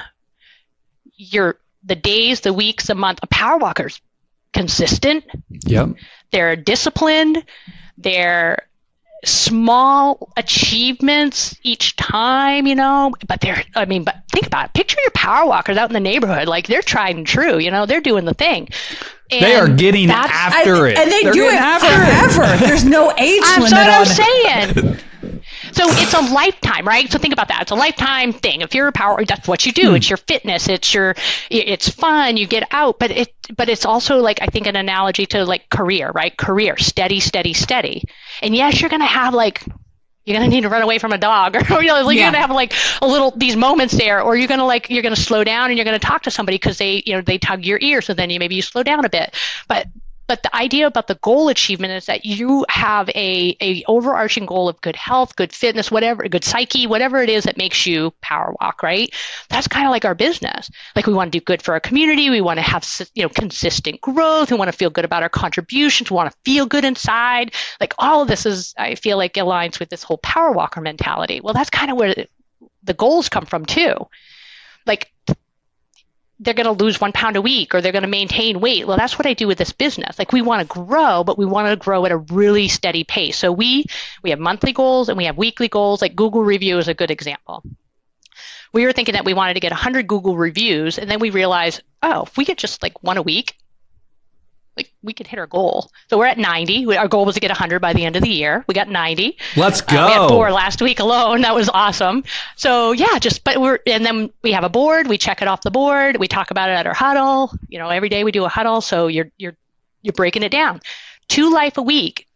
you're 1.17 1.59
the 1.85 1.97
days, 1.97 2.41
the 2.41 2.53
weeks, 2.53 2.87
the 2.87 2.95
month, 2.95 3.19
a 3.23 3.27
power 3.27 3.59
walkers 3.59 4.01
consistent. 4.53 5.25
Yep. 5.67 5.97
They're 6.31 6.57
disciplined. 6.57 7.45
They're 7.99 8.67
small 9.25 10.33
achievements 10.37 11.57
each 11.63 11.97
time, 11.97 12.67
you 12.67 12.75
know, 12.75 13.15
but 13.27 13.41
they're, 13.41 13.63
I 13.75 13.85
mean, 13.85 14.05
but 14.05 14.17
think 14.33 14.47
about 14.47 14.67
it. 14.67 14.75
Picture 14.75 14.99
your 15.01 15.11
power 15.13 15.47
walkers 15.47 15.77
out 15.77 15.89
in 15.91 15.95
the 15.95 16.01
neighborhood. 16.01 16.49
Like 16.49 16.67
they're 16.67 16.83
tried 16.83 17.17
and 17.17 17.27
true, 17.27 17.59
you 17.59 17.71
know, 17.71 17.87
they're 17.87 18.01
doing 18.01 18.25
the 18.25 18.35
thing. 18.35 18.69
And 19.31 19.45
they 19.45 19.55
are 19.55 19.69
getting 19.69 20.11
after 20.11 20.87
I, 20.87 20.91
it. 20.91 20.99
And 20.99 21.11
they 21.11 21.23
they're 21.23 21.33
do 21.33 21.49
it 21.49 21.81
forever. 21.81 22.55
It. 22.55 22.61
There's 22.67 22.85
no 22.85 23.13
age 23.19 23.43
I'm 23.45 23.63
limit 23.63 23.79
on 23.79 23.89
I'm 23.89 24.07
saying. 24.07 24.99
So 25.73 25.85
it's 25.87 26.13
a 26.13 26.35
lifetime, 26.35 26.87
right? 26.87 27.11
So 27.11 27.19
think 27.19 27.33
about 27.33 27.49
that. 27.49 27.63
It's 27.63 27.71
a 27.71 27.77
lifetime 27.77 28.33
thing. 28.33 28.61
If 28.61 28.75
you're 28.75 28.89
a 28.89 28.93
power, 28.93 29.25
that's 29.25 29.49
what 29.49 29.65
you 29.65 29.73
do. 29.73 29.91
Hmm. 29.91 29.97
It's 29.97 30.11
your 30.11 30.19
fitness. 30.19 30.69
It's 30.69 30.93
your, 30.93 31.15
it's 31.51 31.89
fun. 31.89 32.37
You 32.37 32.47
get 32.47 32.69
out, 32.73 32.99
but 32.99 33.11
it, 33.11 33.33
but 33.57 33.69
it's 33.69 33.87
also 33.87 34.19
like 34.19 34.43
I 34.43 34.47
think 34.47 34.67
an 34.67 34.77
analogy 34.77 35.25
to 35.27 35.45
like 35.45 35.71
career, 35.71 36.11
right? 36.11 36.37
Career, 36.37 36.77
steady, 36.77 37.21
steady, 37.21 37.55
steady. 37.55 38.05
And 38.43 38.55
yes, 38.55 38.81
you're 38.81 38.91
gonna 38.91 39.07
have 39.07 39.35
like 39.35 39.65
you're 40.25 40.37
gonna 40.37 40.49
need 40.49 40.61
to 40.63 40.69
run 40.69 40.83
away 40.83 40.99
from 40.99 41.13
a 41.13 41.19
dog, 41.19 41.57
or 41.71 41.83
you 41.83 41.89
know, 41.89 42.03
like 42.03 42.17
yeah. 42.17 42.25
you're 42.25 42.33
gonna 42.33 42.41
have 42.41 42.51
like 42.51 42.75
a 43.01 43.07
little 43.07 43.31
these 43.33 43.57
moments 43.57 43.95
there, 43.95 44.21
or 44.21 44.37
you're 44.37 44.49
gonna 44.49 44.67
like 44.67 44.91
you're 44.91 45.03
gonna 45.03 45.17
slow 45.17 45.45
down 45.45 45.71
and 45.71 45.79
you're 45.79 45.85
gonna 45.85 45.99
talk 45.99 46.23
to 46.23 46.31
somebody 46.31 46.57
because 46.57 46.79
they 46.79 47.03
you 47.07 47.15
know 47.15 47.21
they 47.21 47.39
tug 47.39 47.65
your 47.65 47.79
ear, 47.81 48.01
so 48.03 48.15
then 48.15 48.31
you 48.31 48.39
maybe 48.39 48.55
you 48.55 48.63
slow 48.63 48.83
down 48.83 49.05
a 49.05 49.09
bit. 49.09 49.35
But 49.69 49.87
but 50.27 50.43
the 50.43 50.55
idea 50.55 50.87
about 50.87 51.09
the 51.09 51.17
goal 51.17 51.49
achievement 51.49 51.93
is 51.93 52.07
that 52.07 52.25
you 52.25 52.65
have 52.69 53.09
a, 53.11 53.57
a 53.61 53.85
overarching 53.87 54.47
goal 54.47 54.69
of 54.69 54.81
good 54.81 54.97
health, 54.97 55.37
good 55.37 55.53
fitness, 55.53 55.91
whatever, 55.91 56.27
good 56.29 56.45
psyche, 56.45 56.87
whatever 56.87 57.23
it 57.23 57.29
is 57.29 57.45
that 57.45 57.57
makes 57.57 57.87
you 57.87 58.13
power 58.23 58.55
walk, 58.61 58.83
right? 58.83 59.13
That's 59.49 59.69
kind 59.69 59.87
of 59.87 59.91
like 59.91 60.05
our 60.05 60.15
business. 60.15 60.71
Like 60.95 61.07
we 61.07 61.13
want 61.13 61.33
to 61.33 61.39
do 61.39 61.45
good 61.45 61.63
for 61.63 61.73
our 61.73 61.81
community. 61.81 62.31
We 62.31 62.41
want 62.41 62.59
to 62.59 62.63
have, 62.63 62.89
you 63.15 63.23
know, 63.23 63.29
consistent 63.29 64.01
growth. 64.01 64.51
We 64.51 64.57
want 64.57 64.71
to 64.71 64.77
feel 64.77 64.91
good 64.91 65.05
about 65.05 65.23
our 65.23 65.29
contributions. 65.29 66.11
We 66.11 66.15
want 66.15 66.31
to 66.31 66.39
feel 66.45 66.67
good 66.67 66.85
inside. 66.85 67.55
Like 67.81 67.95
all 67.99 68.23
of 68.23 68.29
this 68.29 68.47
is, 68.47 68.75
I 68.79 68.95
feel 68.95 69.17
like 69.17 69.35
aligns 69.35 69.81
with 69.81 69.91
this 69.91 70.03
whole 70.03 70.19
power 70.19 70.53
walker 70.53 70.81
mentality. 70.81 71.41
Well, 71.41 71.55
that's 71.55 71.71
kind 71.71 71.91
of 71.91 71.97
where 71.97 72.15
the 72.83 72.95
goals 72.95 73.29
come 73.29 73.47
from 73.47 73.65
too. 73.65 73.95
Like 74.87 75.13
they're 76.43 76.55
going 76.55 76.67
to 76.77 76.85
lose 76.85 77.01
one 77.01 77.13
pound 77.13 77.37
a 77.37 77.43
week 77.43 77.75
or 77.75 77.81
they're 77.81 77.93
going 77.93 78.03
to 78.03 78.09
maintain 78.09 78.61
weight. 78.61 78.87
Well, 78.87 78.97
that's 78.97 79.19
what 79.19 79.27
I 79.27 79.35
do 79.35 79.47
with 79.47 79.59
this 79.59 79.73
business. 79.73 80.19
Like 80.19 80.33
we 80.33 80.43
want 80.43 80.61
to 80.61 80.67
grow, 80.67 81.23
but 81.25 81.39
we 81.39 81.47
want 81.47 81.69
to 81.69 81.77
grow 81.77 82.05
at 82.05 82.13
a 82.13 82.17
really 82.17 82.69
steady 82.69 83.05
pace. 83.05 83.39
So 83.39 83.53
we 83.53 83.87
we 84.23 84.31
have 84.31 84.39
monthly 84.39 84.73
goals 84.73 85.09
and 85.09 85.17
we 85.17 85.25
have 85.27 85.37
weekly 85.37 85.69
goals. 85.69 86.03
Like 86.03 86.17
Google 86.17 86.43
review 86.43 86.79
is 86.79 86.89
a 86.89 86.95
good 86.95 87.11
example. 87.11 87.63
We 88.73 88.85
were 88.85 88.93
thinking 88.93 89.13
that 89.15 89.25
we 89.25 89.35
wanted 89.35 89.55
to 89.55 89.61
get 89.61 89.71
100 89.71 90.07
Google 90.07 90.37
reviews, 90.37 90.99
and 90.99 91.11
then 91.11 91.21
we 91.21 91.29
realized, 91.29 91.83
oh, 92.03 92.23
if 92.23 92.37
we 92.39 92.47
get 92.47 92.57
just 92.57 92.83
like 92.83 93.03
one 93.03 93.19
a 93.19 93.23
week, 93.23 93.55
like 94.77 94.91
we 95.03 95.13
could 95.13 95.27
hit 95.27 95.39
our 95.39 95.47
goal. 95.47 95.91
So 96.09 96.19
we're 96.19 96.27
at 96.27 96.39
90. 96.39 96.97
Our 96.97 97.09
goal 97.09 97.25
was 97.25 97.35
to 97.35 97.41
get 97.41 97.51
100 97.51 97.81
by 97.81 97.93
the 97.93 98.05
end 98.05 98.17
of 98.17 98.23
the 98.23 98.31
year. 98.31 98.65
We 98.67 98.75
got 98.75 98.89
90. 98.89 99.37
Let's 99.57 99.81
go. 99.81 99.99
Uh, 99.99 100.07
we 100.07 100.13
had 100.13 100.29
four 100.29 100.51
last 100.51 100.81
week 100.81 100.99
alone. 101.01 101.43
That 101.43 101.55
was 101.55 101.69
awesome. 101.69 102.25
So 102.57 102.93
yeah, 102.93 103.19
just 103.19 103.45
but 103.45 103.61
we're 103.61 103.81
and 103.87 104.05
then 104.05 104.31
we 104.43 104.53
have 104.53 104.65
a 104.65 104.71
board. 104.71 105.09
We 105.09 105.19
check 105.19 105.43
it 105.43 105.49
off 105.49 105.63
the 105.63 105.71
board. 105.71 106.17
We 106.17 106.29
talk 106.29 106.51
about 106.51 106.69
it 106.71 106.73
at 106.73 106.87
our 106.87 106.95
huddle. 106.95 107.53
You 107.69 107.79
know, 107.79 107.89
every 107.89 108.09
day 108.09 108.25
we 108.25 108.33
do 108.33 108.45
a 108.45 108.49
huddle. 108.49 108.81
So 108.81 109.09
you're 109.09 109.31
you're 109.37 109.57
you're 110.03 110.13
breaking 110.15 110.43
it 110.43 110.53
down. 110.53 110.81
Two 111.29 111.53
life 111.53 111.77
a 111.77 111.83
week, 111.83 112.27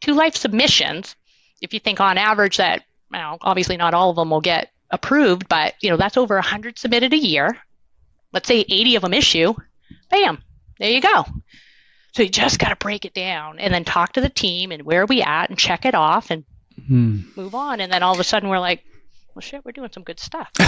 two 0.00 0.12
life 0.12 0.36
submissions. 0.36 1.16
If 1.62 1.72
you 1.72 1.80
think 1.80 2.00
on 2.00 2.18
average 2.18 2.58
that, 2.58 2.84
well, 3.10 3.38
obviously 3.40 3.76
not 3.76 3.94
all 3.94 4.10
of 4.10 4.16
them 4.16 4.30
will 4.30 4.42
get 4.42 4.70
approved, 4.90 5.48
but 5.48 5.74
you 5.80 5.90
know 5.90 5.96
that's 5.96 6.16
over 6.16 6.34
100 6.34 6.78
submitted 6.78 7.12
a 7.12 7.18
year. 7.18 7.56
Let's 8.32 8.48
say 8.48 8.66
80 8.68 8.96
of 8.96 9.02
them 9.02 9.14
issue. 9.14 9.54
Bam, 10.10 10.42
there 10.78 10.90
you 10.90 11.00
go. 11.00 11.24
So 12.16 12.22
you 12.22 12.30
just 12.30 12.58
got 12.58 12.70
to 12.70 12.76
break 12.76 13.04
it 13.04 13.12
down 13.12 13.58
and 13.58 13.74
then 13.74 13.84
talk 13.84 14.14
to 14.14 14.22
the 14.22 14.30
team 14.30 14.72
and 14.72 14.84
where 14.84 15.02
are 15.02 15.06
we 15.06 15.20
at 15.20 15.50
and 15.50 15.58
check 15.58 15.84
it 15.84 15.94
off 15.94 16.30
and 16.30 16.44
hmm. 16.86 17.20
move 17.36 17.54
on. 17.54 17.78
And 17.78 17.92
then 17.92 18.02
all 18.02 18.14
of 18.14 18.20
a 18.20 18.24
sudden 18.24 18.48
we're 18.48 18.58
like, 18.58 18.82
well, 19.34 19.42
shit, 19.42 19.62
we're 19.66 19.72
doing 19.72 19.90
some 19.92 20.02
good 20.02 20.18
stuff. 20.18 20.48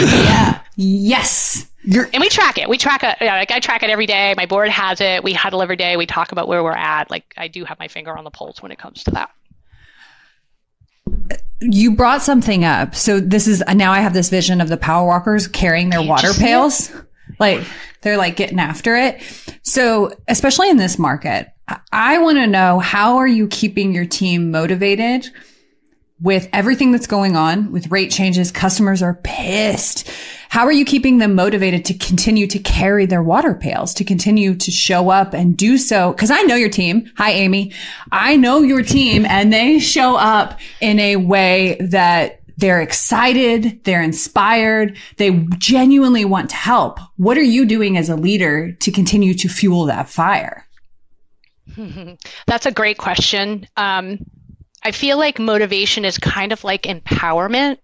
yeah. 0.00 0.60
Yes. 0.76 1.66
You're- 1.84 2.08
and 2.14 2.22
we 2.22 2.30
track 2.30 2.56
it. 2.56 2.70
We 2.70 2.78
track 2.78 3.04
it. 3.04 3.18
You 3.20 3.26
know, 3.26 3.34
like 3.34 3.50
I 3.50 3.60
track 3.60 3.82
it 3.82 3.90
every 3.90 4.06
day. 4.06 4.32
My 4.38 4.46
board 4.46 4.70
has 4.70 5.02
it. 5.02 5.22
We 5.22 5.34
huddle 5.34 5.60
every 5.60 5.76
day. 5.76 5.98
We 5.98 6.06
talk 6.06 6.32
about 6.32 6.48
where 6.48 6.64
we're 6.64 6.72
at. 6.72 7.10
Like 7.10 7.34
I 7.36 7.48
do 7.48 7.66
have 7.66 7.78
my 7.78 7.88
finger 7.88 8.16
on 8.16 8.24
the 8.24 8.30
pulse 8.30 8.62
when 8.62 8.72
it 8.72 8.78
comes 8.78 9.04
to 9.04 9.10
that. 9.10 9.30
You 11.60 11.94
brought 11.94 12.22
something 12.22 12.64
up. 12.64 12.94
So 12.94 13.20
this 13.20 13.46
is 13.46 13.62
now 13.74 13.92
I 13.92 14.00
have 14.00 14.14
this 14.14 14.30
vision 14.30 14.62
of 14.62 14.70
the 14.70 14.78
power 14.78 15.06
walkers 15.06 15.46
carrying 15.46 15.90
their 15.90 16.00
water 16.00 16.32
pails. 16.32 16.90
Like 17.38 17.64
they're 18.02 18.16
like 18.16 18.36
getting 18.36 18.60
after 18.60 18.96
it. 18.96 19.22
So, 19.62 20.12
especially 20.28 20.70
in 20.70 20.76
this 20.76 20.98
market, 20.98 21.48
I 21.92 22.18
want 22.18 22.38
to 22.38 22.46
know 22.46 22.78
how 22.78 23.16
are 23.16 23.26
you 23.26 23.48
keeping 23.48 23.92
your 23.92 24.06
team 24.06 24.50
motivated 24.50 25.26
with 26.20 26.48
everything 26.52 26.92
that's 26.92 27.06
going 27.06 27.36
on 27.36 27.72
with 27.72 27.90
rate 27.90 28.10
changes? 28.10 28.52
Customers 28.52 29.02
are 29.02 29.20
pissed. 29.24 30.08
How 30.48 30.64
are 30.64 30.72
you 30.72 30.84
keeping 30.84 31.18
them 31.18 31.34
motivated 31.34 31.84
to 31.86 31.94
continue 31.94 32.46
to 32.46 32.58
carry 32.60 33.04
their 33.04 33.22
water 33.22 33.54
pails, 33.54 33.92
to 33.94 34.04
continue 34.04 34.54
to 34.54 34.70
show 34.70 35.10
up 35.10 35.34
and 35.34 35.56
do 35.56 35.76
so? 35.76 36.12
Cause 36.14 36.30
I 36.30 36.42
know 36.42 36.54
your 36.54 36.70
team. 36.70 37.10
Hi, 37.16 37.32
Amy. 37.32 37.72
I 38.12 38.36
know 38.36 38.62
your 38.62 38.82
team 38.82 39.26
and 39.26 39.52
they 39.52 39.80
show 39.80 40.16
up 40.16 40.60
in 40.80 41.00
a 41.00 41.16
way 41.16 41.76
that 41.80 42.40
they're 42.56 42.80
excited, 42.80 43.84
they're 43.84 44.02
inspired, 44.02 44.96
they 45.18 45.46
genuinely 45.58 46.24
want 46.24 46.50
to 46.50 46.56
help. 46.56 46.98
What 47.16 47.36
are 47.36 47.42
you 47.42 47.66
doing 47.66 47.96
as 47.96 48.08
a 48.08 48.16
leader 48.16 48.72
to 48.72 48.90
continue 48.90 49.34
to 49.34 49.48
fuel 49.48 49.84
that 49.86 50.08
fire? 50.08 50.66
That's 52.46 52.66
a 52.66 52.72
great 52.72 52.98
question. 52.98 53.68
Um, 53.76 54.24
I 54.82 54.92
feel 54.92 55.18
like 55.18 55.38
motivation 55.38 56.04
is 56.04 56.16
kind 56.16 56.52
of 56.52 56.64
like 56.64 56.82
empowerment. 56.82 57.78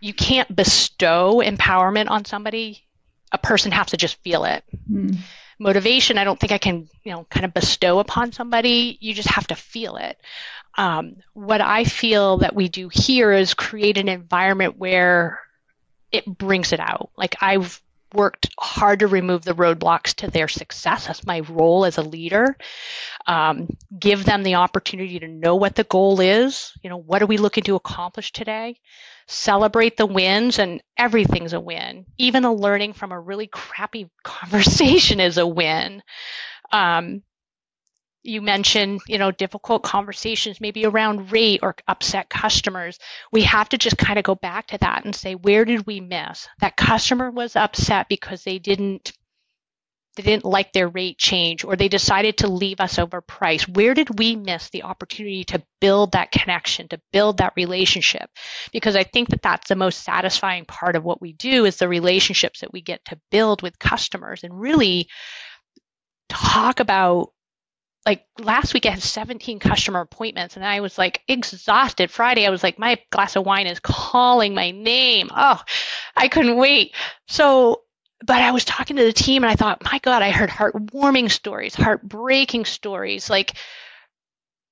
You 0.00 0.14
can't 0.14 0.54
bestow 0.54 1.42
empowerment 1.44 2.08
on 2.08 2.24
somebody. 2.24 2.84
A 3.32 3.38
person 3.38 3.72
has 3.72 3.88
to 3.88 3.96
just 3.96 4.22
feel 4.22 4.44
it. 4.44 4.62
Mm. 4.90 5.16
Motivation, 5.58 6.18
I 6.18 6.24
don't 6.24 6.38
think 6.38 6.52
I 6.52 6.58
can, 6.58 6.88
you 7.02 7.10
know, 7.10 7.26
kind 7.30 7.44
of 7.44 7.52
bestow 7.52 7.98
upon 7.98 8.30
somebody. 8.30 8.96
You 9.00 9.12
just 9.12 9.28
have 9.28 9.48
to 9.48 9.56
feel 9.56 9.96
it 9.96 10.18
um, 10.78 11.16
what 11.34 11.60
I 11.60 11.84
feel 11.84 12.38
that 12.38 12.54
we 12.54 12.68
do 12.68 12.88
here 12.88 13.32
is 13.32 13.52
create 13.52 13.98
an 13.98 14.08
environment 14.08 14.78
where 14.78 15.40
it 16.12 16.24
brings 16.24 16.72
it 16.72 16.80
out. 16.80 17.10
Like 17.16 17.36
I've 17.40 17.82
worked 18.14 18.48
hard 18.58 19.00
to 19.00 19.06
remove 19.08 19.42
the 19.42 19.54
roadblocks 19.54 20.14
to 20.14 20.30
their 20.30 20.48
success. 20.48 21.06
That's 21.06 21.26
my 21.26 21.40
role 21.40 21.84
as 21.84 21.98
a 21.98 22.02
leader. 22.02 22.56
Um, 23.26 23.68
give 23.98 24.24
them 24.24 24.44
the 24.44 24.54
opportunity 24.54 25.18
to 25.18 25.28
know 25.28 25.56
what 25.56 25.74
the 25.74 25.84
goal 25.84 26.20
is. 26.20 26.72
You 26.82 26.90
know, 26.90 26.96
what 26.96 27.22
are 27.22 27.26
we 27.26 27.36
looking 27.36 27.64
to 27.64 27.74
accomplish 27.74 28.32
today? 28.32 28.76
Celebrate 29.26 29.96
the 29.98 30.06
wins, 30.06 30.58
and 30.58 30.80
everything's 30.96 31.52
a 31.52 31.60
win. 31.60 32.06
Even 32.16 32.44
a 32.44 32.54
learning 32.54 32.94
from 32.94 33.12
a 33.12 33.20
really 33.20 33.48
crappy 33.48 34.08
conversation 34.22 35.20
is 35.20 35.36
a 35.36 35.46
win. 35.46 36.02
Um, 36.72 37.22
you 38.22 38.42
mentioned, 38.42 39.00
you 39.06 39.18
know, 39.18 39.30
difficult 39.30 39.82
conversations 39.82 40.60
maybe 40.60 40.84
around 40.84 41.32
rate 41.32 41.60
or 41.62 41.76
upset 41.86 42.28
customers. 42.28 42.98
We 43.32 43.42
have 43.42 43.68
to 43.70 43.78
just 43.78 43.96
kind 43.96 44.18
of 44.18 44.24
go 44.24 44.34
back 44.34 44.68
to 44.68 44.78
that 44.78 45.04
and 45.04 45.14
say, 45.14 45.34
where 45.34 45.64
did 45.64 45.86
we 45.86 46.00
miss? 46.00 46.48
That 46.60 46.76
customer 46.76 47.30
was 47.30 47.56
upset 47.56 48.08
because 48.08 48.44
they 48.44 48.58
didn't 48.58 49.12
they 50.16 50.24
didn't 50.24 50.44
like 50.44 50.72
their 50.72 50.88
rate 50.88 51.16
change 51.16 51.62
or 51.62 51.76
they 51.76 51.86
decided 51.86 52.38
to 52.38 52.48
leave 52.48 52.80
us 52.80 52.98
over 52.98 53.20
price. 53.20 53.68
Where 53.68 53.94
did 53.94 54.18
we 54.18 54.34
miss 54.34 54.68
the 54.70 54.82
opportunity 54.82 55.44
to 55.44 55.62
build 55.80 56.10
that 56.12 56.32
connection, 56.32 56.88
to 56.88 57.00
build 57.12 57.38
that 57.38 57.52
relationship? 57.54 58.28
Because 58.72 58.96
I 58.96 59.04
think 59.04 59.28
that 59.28 59.42
that's 59.42 59.68
the 59.68 59.76
most 59.76 60.02
satisfying 60.02 60.64
part 60.64 60.96
of 60.96 61.04
what 61.04 61.20
we 61.20 61.34
do 61.34 61.66
is 61.66 61.76
the 61.76 61.88
relationships 61.88 62.60
that 62.60 62.72
we 62.72 62.80
get 62.80 63.04
to 63.04 63.20
build 63.30 63.62
with 63.62 63.78
customers 63.78 64.42
and 64.42 64.60
really 64.60 65.08
talk 66.28 66.80
about 66.80 67.30
like 68.08 68.24
last 68.38 68.72
week 68.72 68.86
I 68.86 68.90
had 68.90 69.02
17 69.02 69.58
customer 69.58 70.00
appointments 70.00 70.56
and 70.56 70.64
I 70.64 70.80
was 70.80 70.96
like 70.96 71.20
exhausted. 71.28 72.10
Friday 72.10 72.46
I 72.46 72.50
was 72.50 72.62
like 72.62 72.78
my 72.78 72.98
glass 73.10 73.36
of 73.36 73.44
wine 73.44 73.66
is 73.66 73.80
calling 73.80 74.54
my 74.54 74.70
name. 74.70 75.28
Oh, 75.30 75.60
I 76.16 76.28
couldn't 76.28 76.56
wait. 76.56 76.94
So 77.26 77.82
but 78.26 78.40
I 78.40 78.50
was 78.50 78.64
talking 78.64 78.96
to 78.96 79.04
the 79.04 79.12
team 79.12 79.44
and 79.44 79.50
I 79.50 79.56
thought, 79.56 79.84
my 79.84 79.98
God, 79.98 80.22
I 80.22 80.30
heard 80.30 80.48
heartwarming 80.48 81.30
stories, 81.30 81.74
heartbreaking 81.74 82.64
stories, 82.64 83.28
like 83.28 83.58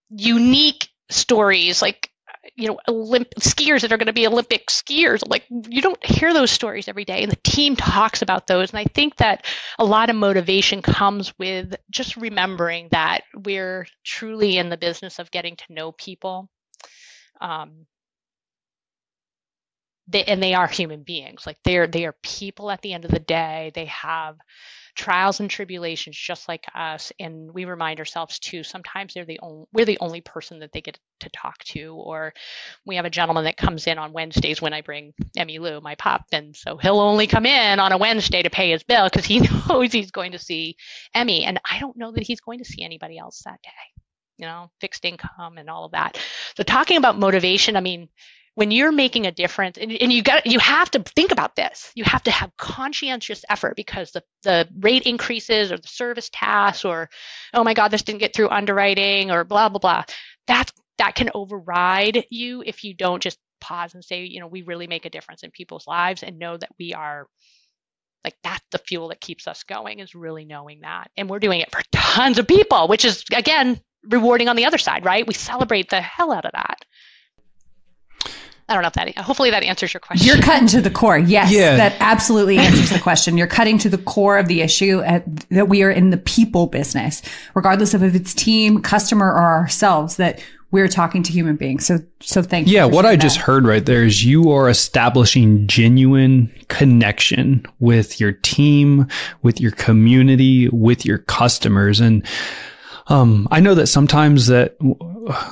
unique 0.09 0.88
stories, 1.11 1.83
like 1.83 2.11
you 2.54 2.68
know, 2.68 2.78
Olymp- 2.88 3.35
skiers 3.40 3.80
that 3.82 3.92
are 3.92 3.96
going 3.96 4.06
to 4.06 4.12
be 4.12 4.26
Olympic 4.26 4.66
skiers. 4.68 5.22
Like 5.26 5.44
you 5.50 5.82
don't 5.82 6.04
hear 6.04 6.32
those 6.32 6.50
stories 6.50 6.88
every 6.88 7.04
day, 7.04 7.22
and 7.22 7.32
the 7.32 7.38
team 7.42 7.76
talks 7.76 8.22
about 8.22 8.46
those. 8.46 8.70
And 8.70 8.78
I 8.78 8.85
think 8.85 9.16
that 9.16 9.46
a 9.78 9.85
lot 9.85 10.11
of 10.11 10.16
motivation 10.16 10.82
comes 10.82 11.37
with 11.38 11.74
just 11.90 12.16
remembering 12.16 12.88
that 12.92 13.22
we're 13.35 13.87
truly 14.04 14.59
in 14.59 14.68
the 14.68 14.76
business 14.76 15.18
of 15.18 15.30
getting 15.30 15.56
to 15.56 15.72
know 15.72 15.92
people. 15.92 16.48
Um, 17.40 17.87
they, 20.09 20.24
and 20.24 20.42
they 20.42 20.54
are 20.54 20.68
human 20.68 21.02
beings. 21.02 21.46
Like 21.46 21.59
they're 21.64 21.87
they 21.87 22.04
are 22.06 22.14
people 22.22 22.70
at 22.70 22.80
the 22.82 22.92
end 22.92 23.04
of 23.04 23.11
the 23.11 23.18
day. 23.18 23.72
They 23.74 23.87
have 23.87 24.37
trials 24.96 25.40
and 25.40 25.50
tribulations 25.50 26.16
just 26.16 26.48
like 26.48 26.64
us 26.74 27.12
and 27.20 27.52
we 27.52 27.64
remind 27.64 27.98
ourselves 27.98 28.38
too 28.38 28.62
sometimes 28.62 29.12
they're 29.14 29.26
the 29.26 29.38
only 29.42 29.66
we're 29.72 29.85
the 29.85 29.98
only 30.00 30.22
person 30.22 30.59
that 30.59 30.72
they 30.72 30.80
get 30.80 30.98
to 31.20 31.28
talk 31.30 31.59
to 31.64 31.94
or 31.94 32.32
we 32.87 32.96
have 32.96 33.04
a 33.04 33.11
gentleman 33.11 33.44
that 33.44 33.56
comes 33.56 33.87
in 33.87 33.98
on 33.98 34.12
wednesdays 34.12 34.61
when 34.62 34.72
i 34.72 34.80
bring 34.80 35.12
emmy 35.37 35.59
lou 35.59 35.80
my 35.80 35.94
pup 35.96 36.24
and 36.32 36.56
so 36.56 36.76
he'll 36.78 36.98
only 36.98 37.26
come 37.26 37.46
in 37.46 37.78
on 37.78 37.92
a 37.92 37.98
wednesday 37.98 38.42
to 38.42 38.50
pay 38.50 38.70
his 38.70 38.82
bill 38.82 39.04
because 39.04 39.26
he 39.26 39.40
knows 39.68 39.92
he's 39.92 40.11
going 40.11 40.32
to 40.32 40.38
see 40.38 40.74
emmy 41.14 41.44
and 41.44 41.61
i 41.70 41.78
don't 41.78 41.96
know 41.96 42.11
that 42.11 42.24
he's 42.24 42.40
going 42.40 42.59
to 42.59 42.64
see 42.64 42.82
anybody 42.82 43.18
else 43.18 43.42
that 43.44 43.61
day 43.62 44.02
you 44.38 44.46
know 44.46 44.70
fixed 44.80 45.04
income 45.04 45.59
and 45.59 45.70
all 45.70 45.85
of 45.85 45.92
that. 45.92 46.18
So 46.56 46.62
talking 46.62 46.96
about 46.96 47.18
motivation 47.18 47.76
i 47.76 47.80
mean 47.80 48.09
when 48.57 48.71
you're 48.71 48.90
making 48.90 49.27
a 49.27 49.31
difference 49.31 49.77
and, 49.77 49.92
and 49.92 50.11
you 50.11 50.23
got 50.23 50.47
you 50.47 50.59
have 50.59 50.90
to 50.90 50.99
think 50.99 51.31
about 51.31 51.55
this. 51.57 51.92
You 51.95 52.05
have 52.05 52.23
to 52.25 52.31
have 52.31 52.57
conscientious 52.57 53.45
effort 53.51 53.77
because 53.77 54.11
the, 54.12 54.23
the 54.42 54.66
rate 54.81 55.03
increases 55.03 55.71
or 55.71 55.77
the 55.77 55.87
service 55.87 56.31
tasks 56.33 56.85
or 56.85 57.09
oh 57.55 57.62
my 57.62 57.75
god 57.75 57.88
this 57.88 58.03
didn't 58.03 58.21
get 58.21 58.35
through 58.35 58.49
underwriting 58.49 59.31
or 59.31 59.45
blah 59.45 59.69
blah 59.69 59.79
blah. 59.79 60.05
That 60.49 60.73
that 60.99 61.14
can 61.14 61.31
override 61.35 62.25
you 62.31 62.62
if 62.64 62.83
you 62.83 62.95
don't 62.95 63.23
just 63.23 63.38
pause 63.61 63.95
and 63.95 64.03
say 64.03 64.25
you 64.25 64.40
know 64.40 64.47
we 64.47 64.62
really 64.62 64.87
make 64.87 65.05
a 65.05 65.11
difference 65.11 65.42
in 65.42 65.51
people's 65.51 65.87
lives 65.87 66.23
and 66.23 66.38
know 66.38 66.57
that 66.57 66.71
we 66.79 66.95
are 66.95 67.27
like 68.25 68.37
that's 68.42 68.64
the 68.73 68.79
fuel 68.79 69.09
that 69.09 69.21
keeps 69.21 69.47
us 69.47 69.64
going 69.64 69.99
is 69.99 70.14
really 70.14 70.47
knowing 70.47 70.81
that. 70.81 71.11
And 71.16 71.29
we're 71.29 71.38
doing 71.40 71.61
it 71.61 71.71
for 71.71 71.83
tons 71.92 72.38
of 72.38 72.49
people 72.49 72.88
which 72.88 73.05
is 73.05 73.23
again 73.35 73.79
rewarding 74.09 74.49
on 74.49 74.57
the 74.57 74.64
other 74.64 74.79
side 74.79 75.05
right? 75.05 75.27
We 75.27 75.35
celebrate 75.35 75.90
the 75.90 76.01
hell 76.01 76.33
out 76.33 76.47
of 76.47 76.53
that 76.53 76.86
I 78.68 78.74
don't 78.74 78.83
know 78.83 78.88
if 78.88 78.94
that, 78.94 79.16
hopefully 79.18 79.50
that 79.50 79.62
answers 79.62 79.94
your 79.94 80.00
question. 80.00 80.26
You're 80.26 80.42
cutting 80.42 80.66
to 80.68 80.81
the 80.81 80.90
core. 80.90 81.16
Yes. 81.16 81.52
Yeah. 81.52 81.76
That 81.76 81.96
absolutely 82.00 82.59
answers 82.59 82.90
the 82.90 82.98
question. 82.98 83.38
You're 83.38 83.46
cutting 83.46 83.79
to 83.79 83.88
the 83.88 83.98
core 83.98 84.38
of 84.38 84.48
the 84.48 84.61
issue 84.61 85.02
at, 85.02 85.24
that 85.50 85.68
we 85.68 85.85
are 85.85 85.90
in 85.90 86.11
the 86.11 86.16
people 86.16 86.66
business, 86.66 87.22
regardless 87.55 87.94
of 87.94 88.02
if 88.02 88.16
it's 88.16 88.35
team, 88.35 88.83
customer, 88.83 89.29
or 89.29 89.42
ourselves, 89.42 90.16
that 90.16 90.42
we're 90.72 90.88
talking 90.88 91.22
to 91.22 91.31
human 91.31 91.55
beings. 91.55 91.87
So, 91.87 92.00
so 92.18 92.42
thank 92.42 92.66
you. 92.66 92.74
Yeah. 92.74 92.87
What 92.87 93.07
I 93.07 93.12
that. 93.12 93.22
just 93.22 93.37
heard 93.37 93.64
right 93.64 93.87
there 93.87 94.02
is 94.02 94.24
you 94.24 94.50
are 94.50 94.68
establishing 94.68 95.68
genuine 95.68 96.52
connection 96.66 97.64
with 97.79 98.18
your 98.20 98.33
team, 98.33 99.07
with 99.42 99.61
your 99.61 99.70
community, 99.70 100.68
with 100.70 101.07
your 101.07 101.18
customers. 101.18 102.00
And, 102.00 102.26
um, 103.07 103.46
I 103.52 103.61
know 103.61 103.76
that 103.76 103.87
sometimes 103.87 104.48
that 104.48 104.74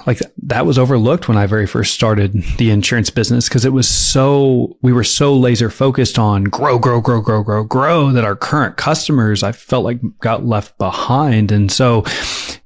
like 0.06 0.20
that 0.42 0.66
was 0.66 0.78
overlooked 0.78 1.28
when 1.28 1.36
I 1.36 1.46
very 1.46 1.66
first 1.66 1.94
started 1.94 2.32
the 2.58 2.70
insurance 2.70 3.10
business 3.10 3.48
because 3.48 3.64
it 3.64 3.72
was 3.72 3.88
so 3.88 4.76
we 4.82 4.92
were 4.92 5.04
so 5.04 5.34
laser 5.34 5.70
focused 5.70 6.18
on 6.18 6.44
grow, 6.44 6.78
grow, 6.78 7.00
grow, 7.00 7.20
grow, 7.20 7.42
grow, 7.42 7.64
grow 7.64 8.12
that 8.12 8.24
our 8.24 8.36
current 8.36 8.76
customers 8.76 9.42
I 9.42 9.52
felt 9.52 9.84
like 9.84 9.98
got 10.20 10.44
left 10.44 10.78
behind. 10.78 11.50
And 11.50 11.72
so 11.72 12.04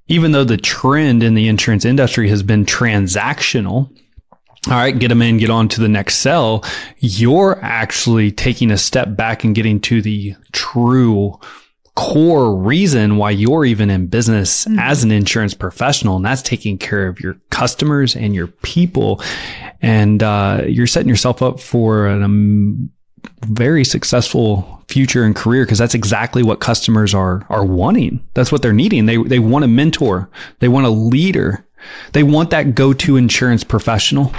even 0.08 0.32
though 0.32 0.44
the 0.44 0.56
trend 0.56 1.22
in 1.22 1.34
the 1.34 1.48
insurance 1.48 1.84
industry 1.84 2.28
has 2.28 2.42
been 2.42 2.66
transactional, 2.66 3.90
all 4.66 4.74
right, 4.74 4.98
get 4.98 5.08
them 5.08 5.22
in, 5.22 5.38
get 5.38 5.50
on 5.50 5.68
to 5.68 5.80
the 5.80 5.88
next 5.88 6.16
sell. 6.16 6.64
You're 6.98 7.58
actually 7.62 8.32
taking 8.32 8.70
a 8.70 8.78
step 8.78 9.16
back 9.16 9.44
and 9.44 9.54
getting 9.54 9.80
to 9.82 10.02
the 10.02 10.34
true 10.52 11.38
core 11.98 12.54
reason 12.54 13.16
why 13.16 13.28
you're 13.28 13.64
even 13.64 13.90
in 13.90 14.06
business 14.06 14.66
mm-hmm. 14.66 14.78
as 14.78 15.02
an 15.02 15.10
insurance 15.10 15.52
professional. 15.52 16.14
And 16.14 16.24
that's 16.24 16.42
taking 16.42 16.78
care 16.78 17.08
of 17.08 17.18
your 17.18 17.34
customers 17.50 18.14
and 18.14 18.36
your 18.36 18.46
people. 18.46 19.20
And, 19.82 20.22
uh, 20.22 20.62
you're 20.68 20.86
setting 20.86 21.08
yourself 21.08 21.42
up 21.42 21.58
for 21.58 22.06
a 22.06 22.22
um, 22.22 22.88
very 23.46 23.84
successful 23.84 24.84
future 24.86 25.24
and 25.24 25.34
career 25.34 25.64
because 25.64 25.78
that's 25.78 25.94
exactly 25.94 26.44
what 26.44 26.60
customers 26.60 27.14
are, 27.14 27.44
are 27.50 27.64
wanting. 27.64 28.24
That's 28.34 28.52
what 28.52 28.62
they're 28.62 28.72
needing. 28.72 29.06
They, 29.06 29.16
they 29.16 29.40
want 29.40 29.64
a 29.64 29.68
mentor. 29.68 30.30
They 30.60 30.68
want 30.68 30.86
a 30.86 30.90
leader. 30.90 31.66
They 32.12 32.22
want 32.22 32.50
that 32.50 32.76
go-to 32.76 33.16
insurance 33.16 33.64
professional. 33.64 34.32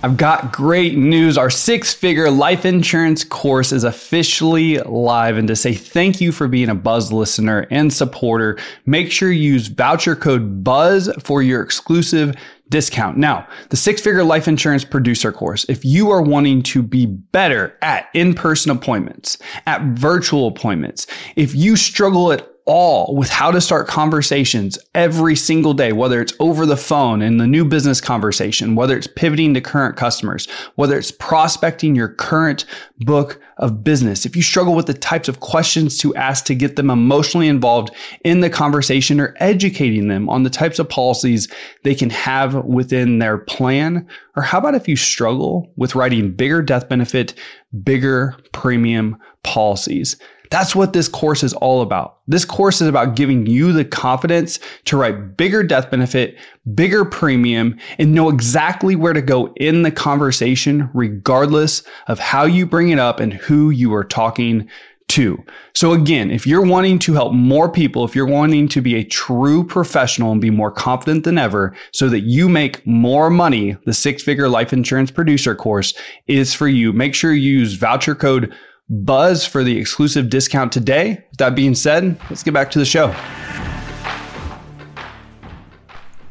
I've 0.00 0.16
got 0.16 0.52
great 0.52 0.96
news. 0.96 1.36
Our 1.36 1.50
six 1.50 1.92
figure 1.92 2.30
life 2.30 2.64
insurance 2.64 3.24
course 3.24 3.72
is 3.72 3.82
officially 3.82 4.78
live. 4.78 5.36
And 5.36 5.48
to 5.48 5.56
say 5.56 5.74
thank 5.74 6.20
you 6.20 6.30
for 6.30 6.46
being 6.46 6.68
a 6.68 6.74
Buzz 6.76 7.12
listener 7.12 7.66
and 7.72 7.92
supporter, 7.92 8.58
make 8.86 9.10
sure 9.10 9.32
you 9.32 9.54
use 9.54 9.66
voucher 9.66 10.14
code 10.14 10.62
BUZZ 10.62 11.20
for 11.20 11.42
your 11.42 11.62
exclusive 11.62 12.36
discount. 12.68 13.16
Now, 13.16 13.48
the 13.70 13.76
six 13.76 14.00
figure 14.00 14.22
life 14.22 14.46
insurance 14.46 14.84
producer 14.84 15.32
course, 15.32 15.64
if 15.68 15.84
you 15.84 16.10
are 16.10 16.22
wanting 16.22 16.62
to 16.64 16.80
be 16.80 17.06
better 17.06 17.76
at 17.82 18.08
in 18.14 18.34
person 18.34 18.70
appointments, 18.70 19.36
at 19.66 19.82
virtual 19.82 20.46
appointments, 20.46 21.08
if 21.34 21.56
you 21.56 21.74
struggle 21.74 22.30
at 22.30 22.46
all 22.68 23.16
with 23.16 23.30
how 23.30 23.50
to 23.50 23.60
start 23.60 23.88
conversations 23.88 24.78
every 24.94 25.34
single 25.34 25.72
day, 25.72 25.90
whether 25.92 26.20
it's 26.20 26.34
over 26.38 26.66
the 26.66 26.76
phone 26.76 27.22
in 27.22 27.38
the 27.38 27.46
new 27.46 27.64
business 27.64 28.00
conversation, 28.00 28.74
whether 28.74 28.96
it's 28.96 29.06
pivoting 29.06 29.54
to 29.54 29.60
current 29.60 29.96
customers, 29.96 30.46
whether 30.74 30.98
it's 30.98 31.10
prospecting 31.10 31.96
your 31.96 32.08
current 32.08 32.66
book 33.00 33.40
of 33.56 33.82
business. 33.82 34.26
If 34.26 34.36
you 34.36 34.42
struggle 34.42 34.74
with 34.74 34.86
the 34.86 34.94
types 34.94 35.28
of 35.28 35.40
questions 35.40 35.96
to 35.98 36.14
ask 36.14 36.44
to 36.44 36.54
get 36.54 36.76
them 36.76 36.90
emotionally 36.90 37.48
involved 37.48 37.90
in 38.22 38.40
the 38.40 38.50
conversation 38.50 39.18
or 39.18 39.34
educating 39.38 40.08
them 40.08 40.28
on 40.28 40.42
the 40.42 40.50
types 40.50 40.78
of 40.78 40.88
policies 40.88 41.48
they 41.84 41.94
can 41.94 42.10
have 42.10 42.54
within 42.66 43.18
their 43.18 43.38
plan, 43.38 44.06
or 44.36 44.42
how 44.42 44.58
about 44.58 44.74
if 44.74 44.86
you 44.86 44.94
struggle 44.94 45.72
with 45.76 45.94
writing 45.94 46.32
bigger 46.32 46.60
death 46.60 46.88
benefit, 46.88 47.34
bigger 47.82 48.36
premium 48.52 49.16
policies? 49.42 50.16
That's 50.50 50.74
what 50.74 50.92
this 50.92 51.08
course 51.08 51.42
is 51.42 51.52
all 51.54 51.82
about. 51.82 52.18
This 52.26 52.44
course 52.44 52.80
is 52.80 52.88
about 52.88 53.16
giving 53.16 53.46
you 53.46 53.72
the 53.72 53.84
confidence 53.84 54.58
to 54.84 54.96
write 54.96 55.36
bigger 55.36 55.62
death 55.62 55.90
benefit, 55.90 56.36
bigger 56.74 57.04
premium, 57.04 57.78
and 57.98 58.14
know 58.14 58.28
exactly 58.28 58.96
where 58.96 59.12
to 59.12 59.22
go 59.22 59.52
in 59.56 59.82
the 59.82 59.90
conversation, 59.90 60.90
regardless 60.94 61.82
of 62.06 62.18
how 62.18 62.44
you 62.44 62.66
bring 62.66 62.90
it 62.90 62.98
up 62.98 63.20
and 63.20 63.34
who 63.34 63.70
you 63.70 63.92
are 63.94 64.04
talking 64.04 64.68
to. 65.08 65.42
So 65.74 65.92
again, 65.92 66.30
if 66.30 66.46
you're 66.46 66.64
wanting 66.64 66.98
to 67.00 67.14
help 67.14 67.32
more 67.32 67.70
people, 67.70 68.04
if 68.04 68.14
you're 68.14 68.26
wanting 68.26 68.68
to 68.68 68.82
be 68.82 68.94
a 68.94 69.04
true 69.04 69.64
professional 69.64 70.32
and 70.32 70.40
be 70.40 70.50
more 70.50 70.70
confident 70.70 71.24
than 71.24 71.38
ever 71.38 71.74
so 71.92 72.08
that 72.10 72.20
you 72.20 72.48
make 72.48 72.86
more 72.86 73.30
money, 73.30 73.76
the 73.86 73.94
six 73.94 74.22
figure 74.22 74.48
life 74.48 74.72
insurance 74.72 75.10
producer 75.10 75.54
course 75.54 75.94
is 76.26 76.54
for 76.54 76.68
you. 76.68 76.92
Make 76.92 77.14
sure 77.14 77.32
you 77.32 77.58
use 77.58 77.74
voucher 77.74 78.14
code 78.14 78.54
Buzz 78.90 79.44
for 79.44 79.62
the 79.62 79.76
exclusive 79.76 80.30
discount 80.30 80.72
today. 80.72 81.24
With 81.30 81.38
that 81.38 81.54
being 81.54 81.74
said, 81.74 82.18
let's 82.30 82.42
get 82.42 82.54
back 82.54 82.70
to 82.72 82.78
the 82.78 82.84
show. 82.84 83.14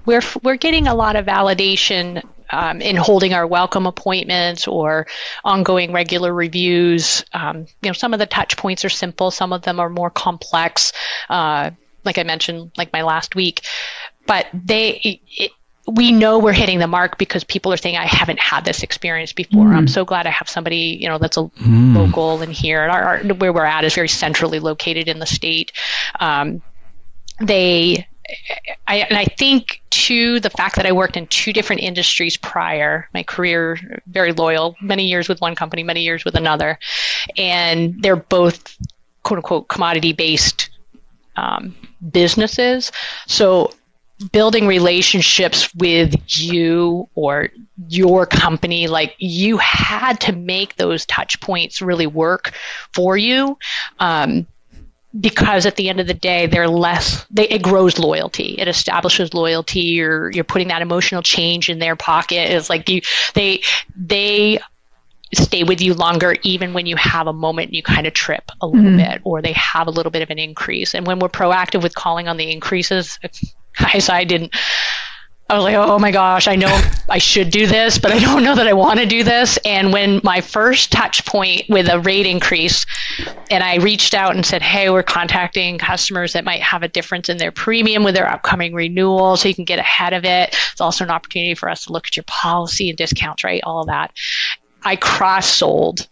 We're, 0.05 0.21
we're 0.41 0.57
getting 0.57 0.87
a 0.87 0.95
lot 0.95 1.15
of 1.15 1.25
validation 1.25 2.23
um, 2.49 2.81
in 2.81 2.95
holding 2.95 3.33
our 3.33 3.45
welcome 3.45 3.85
appointments 3.85 4.67
or 4.67 5.07
ongoing 5.43 5.91
regular 5.91 6.33
reviews. 6.33 7.23
Um, 7.33 7.67
you 7.81 7.89
know, 7.89 7.93
some 7.93 8.13
of 8.13 8.19
the 8.19 8.25
touch 8.25 8.57
points 8.57 8.85
are 8.85 8.89
simple, 8.89 9.31
some 9.31 9.53
of 9.53 9.63
them 9.63 9.79
are 9.79 9.89
more 9.89 10.09
complex. 10.09 10.93
Uh, 11.29 11.71
like 12.05 12.17
I 12.17 12.23
mentioned, 12.23 12.71
like 12.77 12.93
my 12.93 13.01
last 13.01 13.35
week, 13.35 13.65
but 14.25 14.47
they 14.53 15.19
it, 15.37 15.51
we 15.87 16.11
know 16.11 16.37
we're 16.37 16.53
hitting 16.53 16.79
the 16.79 16.87
mark 16.87 17.17
because 17.17 17.43
people 17.43 17.71
are 17.71 17.77
saying 17.77 17.95
I 17.95 18.05
haven't 18.05 18.39
had 18.39 18.65
this 18.65 18.83
experience 18.83 19.31
before. 19.31 19.67
Mm. 19.67 19.75
I'm 19.75 19.87
so 19.87 20.03
glad 20.03 20.27
I 20.27 20.31
have 20.31 20.49
somebody 20.49 20.97
you 20.99 21.07
know 21.07 21.17
that's 21.17 21.37
a 21.37 21.43
mm. 21.43 21.95
local 21.95 22.41
and 22.41 22.51
here. 22.51 22.81
Our, 22.81 23.03
our, 23.03 23.19
where 23.35 23.53
we're 23.53 23.65
at 23.65 23.83
is 23.83 23.95
very 23.95 24.09
centrally 24.09 24.59
located 24.59 25.07
in 25.07 25.19
the 25.19 25.25
state. 25.25 25.71
Um, 26.19 26.61
they, 27.39 28.07
I, 28.87 28.97
and 28.97 29.17
I 29.17 29.25
think 29.25 29.81
to 29.91 30.39
the 30.39 30.49
fact 30.49 30.75
that 30.75 30.85
I 30.85 30.91
worked 30.91 31.15
in 31.15 31.27
two 31.27 31.53
different 31.53 31.83
industries 31.83 32.35
prior, 32.35 33.07
my 33.13 33.23
career 33.23 34.01
very 34.07 34.33
loyal, 34.33 34.75
many 34.81 35.07
years 35.07 35.29
with 35.29 35.39
one 35.39 35.55
company, 35.55 35.83
many 35.83 36.01
years 36.01 36.25
with 36.25 36.35
another, 36.35 36.79
and 37.37 38.01
they're 38.01 38.15
both 38.15 38.77
quote 39.23 39.37
unquote 39.37 39.67
commodity 39.67 40.13
based 40.13 40.69
um, 41.37 41.75
businesses. 42.11 42.91
So 43.27 43.71
building 44.31 44.67
relationships 44.67 45.73
with 45.75 46.15
you 46.27 47.07
or 47.13 47.49
your 47.87 48.25
company 48.25 48.87
like 48.87 49.15
you 49.19 49.57
had 49.57 50.19
to 50.19 50.31
make 50.31 50.75
those 50.77 51.05
touch 51.05 51.39
points 51.39 51.81
really 51.81 52.07
work 52.07 52.51
for 52.93 53.15
you 53.15 53.57
um, 53.99 54.47
because 55.19 55.65
at 55.65 55.75
the 55.75 55.89
end 55.89 55.99
of 55.99 56.07
the 56.07 56.13
day 56.13 56.47
they're 56.47 56.67
less 56.67 57.25
they, 57.29 57.47
it 57.47 57.61
grows 57.61 57.97
loyalty. 57.97 58.55
It 58.57 58.67
establishes 58.67 59.33
loyalty. 59.33 59.81
You're 59.81 60.31
you're 60.31 60.43
putting 60.43 60.67
that 60.69 60.81
emotional 60.81 61.21
change 61.21 61.69
in 61.69 61.79
their 61.79 61.95
pocket. 61.95 62.51
It's 62.51 62.69
like 62.69 62.89
you 62.89 63.01
they 63.33 63.61
they 63.95 64.59
stay 65.33 65.63
with 65.63 65.81
you 65.81 65.93
longer 65.93 66.35
even 66.43 66.73
when 66.73 66.85
you 66.85 66.95
have 66.95 67.27
a 67.27 67.33
moment 67.33 67.67
and 67.67 67.75
you 67.75 67.83
kind 67.83 68.07
of 68.07 68.13
trip 68.13 68.49
a 68.61 68.67
little 68.67 68.91
mm-hmm. 68.91 68.97
bit 68.97 69.21
or 69.23 69.41
they 69.41 69.51
have 69.53 69.87
a 69.87 69.91
little 69.91 70.11
bit 70.11 70.21
of 70.21 70.29
an 70.29 70.39
increase. 70.39 70.95
And 70.95 71.05
when 71.05 71.19
we're 71.19 71.29
proactive 71.29 71.83
with 71.83 71.95
calling 71.95 72.27
on 72.27 72.37
the 72.37 72.49
increases 72.51 73.19
guys, 73.93 74.09
I 74.09 74.23
didn't. 74.23 74.53
I 75.49 75.55
was 75.55 75.63
like, 75.63 75.75
oh 75.75 75.97
my 75.97 76.11
gosh, 76.11 76.45
I 76.49 76.57
know 76.57 76.81
I 77.07 77.19
should 77.19 77.51
do 77.51 77.67
this, 77.67 77.97
but 77.97 78.11
I 78.11 78.19
don't 78.19 78.43
know 78.43 78.53
that 78.53 78.67
I 78.67 78.73
want 78.73 78.99
to 78.99 79.05
do 79.05 79.23
this. 79.23 79.57
And 79.63 79.93
when 79.93 80.19
my 80.21 80.41
first 80.41 80.91
touch 80.91 81.25
point 81.25 81.63
with 81.69 81.87
a 81.87 82.01
rate 82.01 82.25
increase, 82.25 82.85
and 83.49 83.63
I 83.63 83.75
reached 83.75 84.13
out 84.13 84.35
and 84.35 84.45
said, 84.45 84.61
hey, 84.61 84.89
we're 84.89 85.03
contacting 85.03 85.77
customers 85.77 86.33
that 86.33 86.43
might 86.43 86.61
have 86.61 86.83
a 86.83 86.89
difference 86.89 87.29
in 87.29 87.37
their 87.37 87.53
premium 87.53 88.03
with 88.03 88.13
their 88.13 88.29
upcoming 88.29 88.73
renewal, 88.73 89.37
so 89.37 89.47
you 89.47 89.55
can 89.55 89.63
get 89.63 89.79
ahead 89.79 90.11
of 90.11 90.25
it. 90.25 90.53
It's 90.73 90.81
also 90.81 91.05
an 91.05 91.11
opportunity 91.11 91.55
for 91.55 91.69
us 91.69 91.85
to 91.85 91.93
look 91.93 92.07
at 92.07 92.17
your 92.17 92.25
policy 92.27 92.89
and 92.89 92.97
discounts, 92.97 93.45
right? 93.45 93.61
All 93.63 93.85
that. 93.85 94.11
I 94.83 94.97
cross 94.97 95.47
sold 95.47 96.09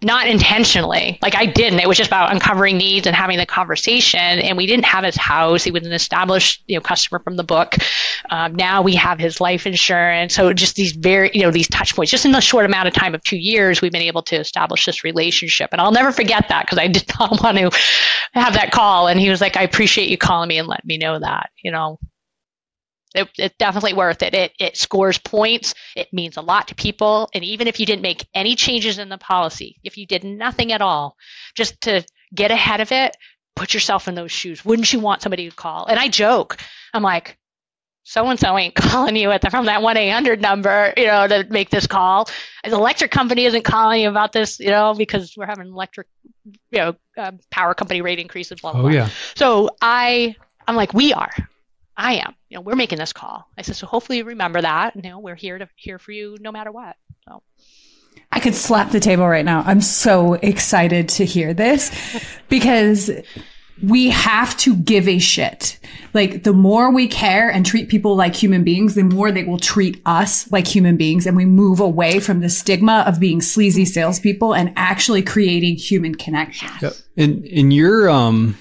not 0.00 0.28
intentionally. 0.28 1.18
Like 1.22 1.34
I 1.34 1.46
didn't. 1.46 1.80
It 1.80 1.88
was 1.88 1.96
just 1.96 2.08
about 2.08 2.32
uncovering 2.32 2.76
needs 2.76 3.06
and 3.06 3.16
having 3.16 3.36
the 3.36 3.46
conversation. 3.46 4.20
And 4.20 4.56
we 4.56 4.66
didn't 4.66 4.84
have 4.84 5.02
his 5.02 5.16
house. 5.16 5.64
He 5.64 5.72
was 5.72 5.84
an 5.84 5.92
established, 5.92 6.62
you 6.66 6.76
know, 6.76 6.80
customer 6.80 7.18
from 7.18 7.36
the 7.36 7.42
book. 7.42 7.74
Um, 8.30 8.54
now 8.54 8.80
we 8.80 8.94
have 8.94 9.18
his 9.18 9.40
life 9.40 9.66
insurance. 9.66 10.34
So 10.34 10.52
just 10.52 10.76
these 10.76 10.92
very, 10.92 11.30
you 11.34 11.42
know, 11.42 11.50
these 11.50 11.66
touch 11.68 11.96
points. 11.96 12.12
Just 12.12 12.24
in 12.24 12.30
the 12.30 12.40
short 12.40 12.64
amount 12.64 12.86
of 12.86 12.94
time 12.94 13.12
of 13.12 13.24
two 13.24 13.38
years, 13.38 13.82
we've 13.82 13.90
been 13.90 14.00
able 14.00 14.22
to 14.22 14.36
establish 14.36 14.86
this 14.86 15.02
relationship. 15.02 15.70
And 15.72 15.80
I'll 15.80 15.92
never 15.92 16.12
forget 16.12 16.46
that 16.48 16.66
because 16.66 16.78
I 16.78 16.86
did 16.86 17.04
not 17.18 17.42
want 17.42 17.58
to 17.58 17.70
have 18.34 18.54
that 18.54 18.70
call. 18.70 19.08
And 19.08 19.18
he 19.18 19.30
was 19.30 19.40
like, 19.40 19.56
"I 19.56 19.62
appreciate 19.62 20.08
you 20.08 20.16
calling 20.16 20.48
me 20.48 20.58
and 20.58 20.68
letting 20.68 20.86
me 20.86 20.98
know 20.98 21.18
that." 21.18 21.50
You 21.64 21.72
know, 21.72 21.98
it, 23.18 23.28
it's 23.38 23.54
definitely 23.58 23.94
worth 23.94 24.22
it. 24.22 24.34
it. 24.34 24.52
It 24.58 24.76
scores 24.76 25.18
points. 25.18 25.74
It 25.96 26.12
means 26.12 26.36
a 26.36 26.42
lot 26.42 26.68
to 26.68 26.74
people. 26.74 27.28
And 27.34 27.44
even 27.44 27.66
if 27.66 27.80
you 27.80 27.86
didn't 27.86 28.02
make 28.02 28.26
any 28.34 28.54
changes 28.54 28.98
in 28.98 29.08
the 29.08 29.18
policy, 29.18 29.76
if 29.84 29.96
you 29.96 30.06
did 30.06 30.24
nothing 30.24 30.72
at 30.72 30.82
all, 30.82 31.16
just 31.54 31.80
to 31.82 32.04
get 32.34 32.50
ahead 32.50 32.80
of 32.80 32.92
it, 32.92 33.16
put 33.56 33.74
yourself 33.74 34.08
in 34.08 34.14
those 34.14 34.32
shoes. 34.32 34.64
Wouldn't 34.64 34.92
you 34.92 35.00
want 35.00 35.22
somebody 35.22 35.48
to 35.48 35.54
call? 35.54 35.86
And 35.86 35.98
I 35.98 36.08
joke, 36.08 36.56
I'm 36.94 37.02
like, 37.02 37.38
so 38.04 38.24
and 38.30 38.40
so 38.40 38.56
ain't 38.56 38.74
calling 38.76 39.16
you 39.16 39.30
at 39.30 39.42
the, 39.42 39.50
from 39.50 39.66
that 39.66 39.82
one 39.82 39.96
eight 39.96 40.10
hundred 40.10 40.40
number, 40.40 40.94
you 40.96 41.06
know, 41.06 41.26
to 41.28 41.46
make 41.50 41.68
this 41.70 41.86
call. 41.86 42.28
The 42.64 42.72
electric 42.72 43.10
company 43.10 43.44
isn't 43.44 43.64
calling 43.64 44.00
you 44.00 44.08
about 44.08 44.32
this, 44.32 44.58
you 44.58 44.70
know, 44.70 44.94
because 44.94 45.34
we're 45.36 45.46
having 45.46 45.66
electric, 45.66 46.06
you 46.70 46.78
know, 46.78 46.96
uh, 47.18 47.32
power 47.50 47.74
company 47.74 48.00
rate 48.00 48.18
increases. 48.18 48.60
Blah 48.60 48.72
blah. 48.72 48.80
Oh 48.80 48.84
blah. 48.84 48.92
yeah. 48.92 49.08
So 49.36 49.70
I, 49.82 50.36
I'm 50.66 50.76
like, 50.76 50.94
we 50.94 51.12
are. 51.12 51.32
I 51.98 52.14
am. 52.14 52.34
You 52.48 52.56
know, 52.56 52.60
we're 52.60 52.76
making 52.76 52.98
this 52.98 53.12
call. 53.12 53.50
I 53.58 53.62
said, 53.62 53.74
so 53.74 53.86
hopefully 53.86 54.18
you 54.18 54.24
remember 54.24 54.62
that. 54.62 54.94
You 54.94 55.02
know, 55.02 55.18
we're 55.18 55.34
here 55.34 55.58
to 55.58 55.68
here 55.74 55.98
for 55.98 56.12
you 56.12 56.36
no 56.40 56.52
matter 56.52 56.70
what. 56.70 56.96
So 57.28 57.42
I 58.30 58.38
could 58.38 58.54
slap 58.54 58.92
the 58.92 59.00
table 59.00 59.26
right 59.26 59.44
now. 59.44 59.64
I'm 59.66 59.80
so 59.80 60.34
excited 60.34 61.08
to 61.10 61.24
hear 61.24 61.52
this 61.52 61.90
because 62.48 63.10
we 63.82 64.10
have 64.10 64.56
to 64.58 64.76
give 64.76 65.08
a 65.08 65.18
shit. 65.18 65.80
Like 66.14 66.44
the 66.44 66.52
more 66.52 66.92
we 66.92 67.08
care 67.08 67.50
and 67.50 67.66
treat 67.66 67.88
people 67.88 68.14
like 68.14 68.34
human 68.34 68.62
beings, 68.62 68.94
the 68.94 69.02
more 69.02 69.32
they 69.32 69.44
will 69.44 69.58
treat 69.58 70.00
us 70.06 70.50
like 70.52 70.68
human 70.68 70.96
beings. 70.96 71.26
And 71.26 71.36
we 71.36 71.46
move 71.46 71.80
away 71.80 72.20
from 72.20 72.40
the 72.40 72.48
stigma 72.48 73.04
of 73.08 73.18
being 73.18 73.42
sleazy 73.42 73.84
salespeople 73.84 74.54
and 74.54 74.72
actually 74.76 75.22
creating 75.22 75.76
human 75.76 76.14
connection. 76.14 76.70
Yep. 76.80 76.92
In, 77.16 77.44
in 77.44 77.70
your, 77.72 78.08
um, 78.08 78.56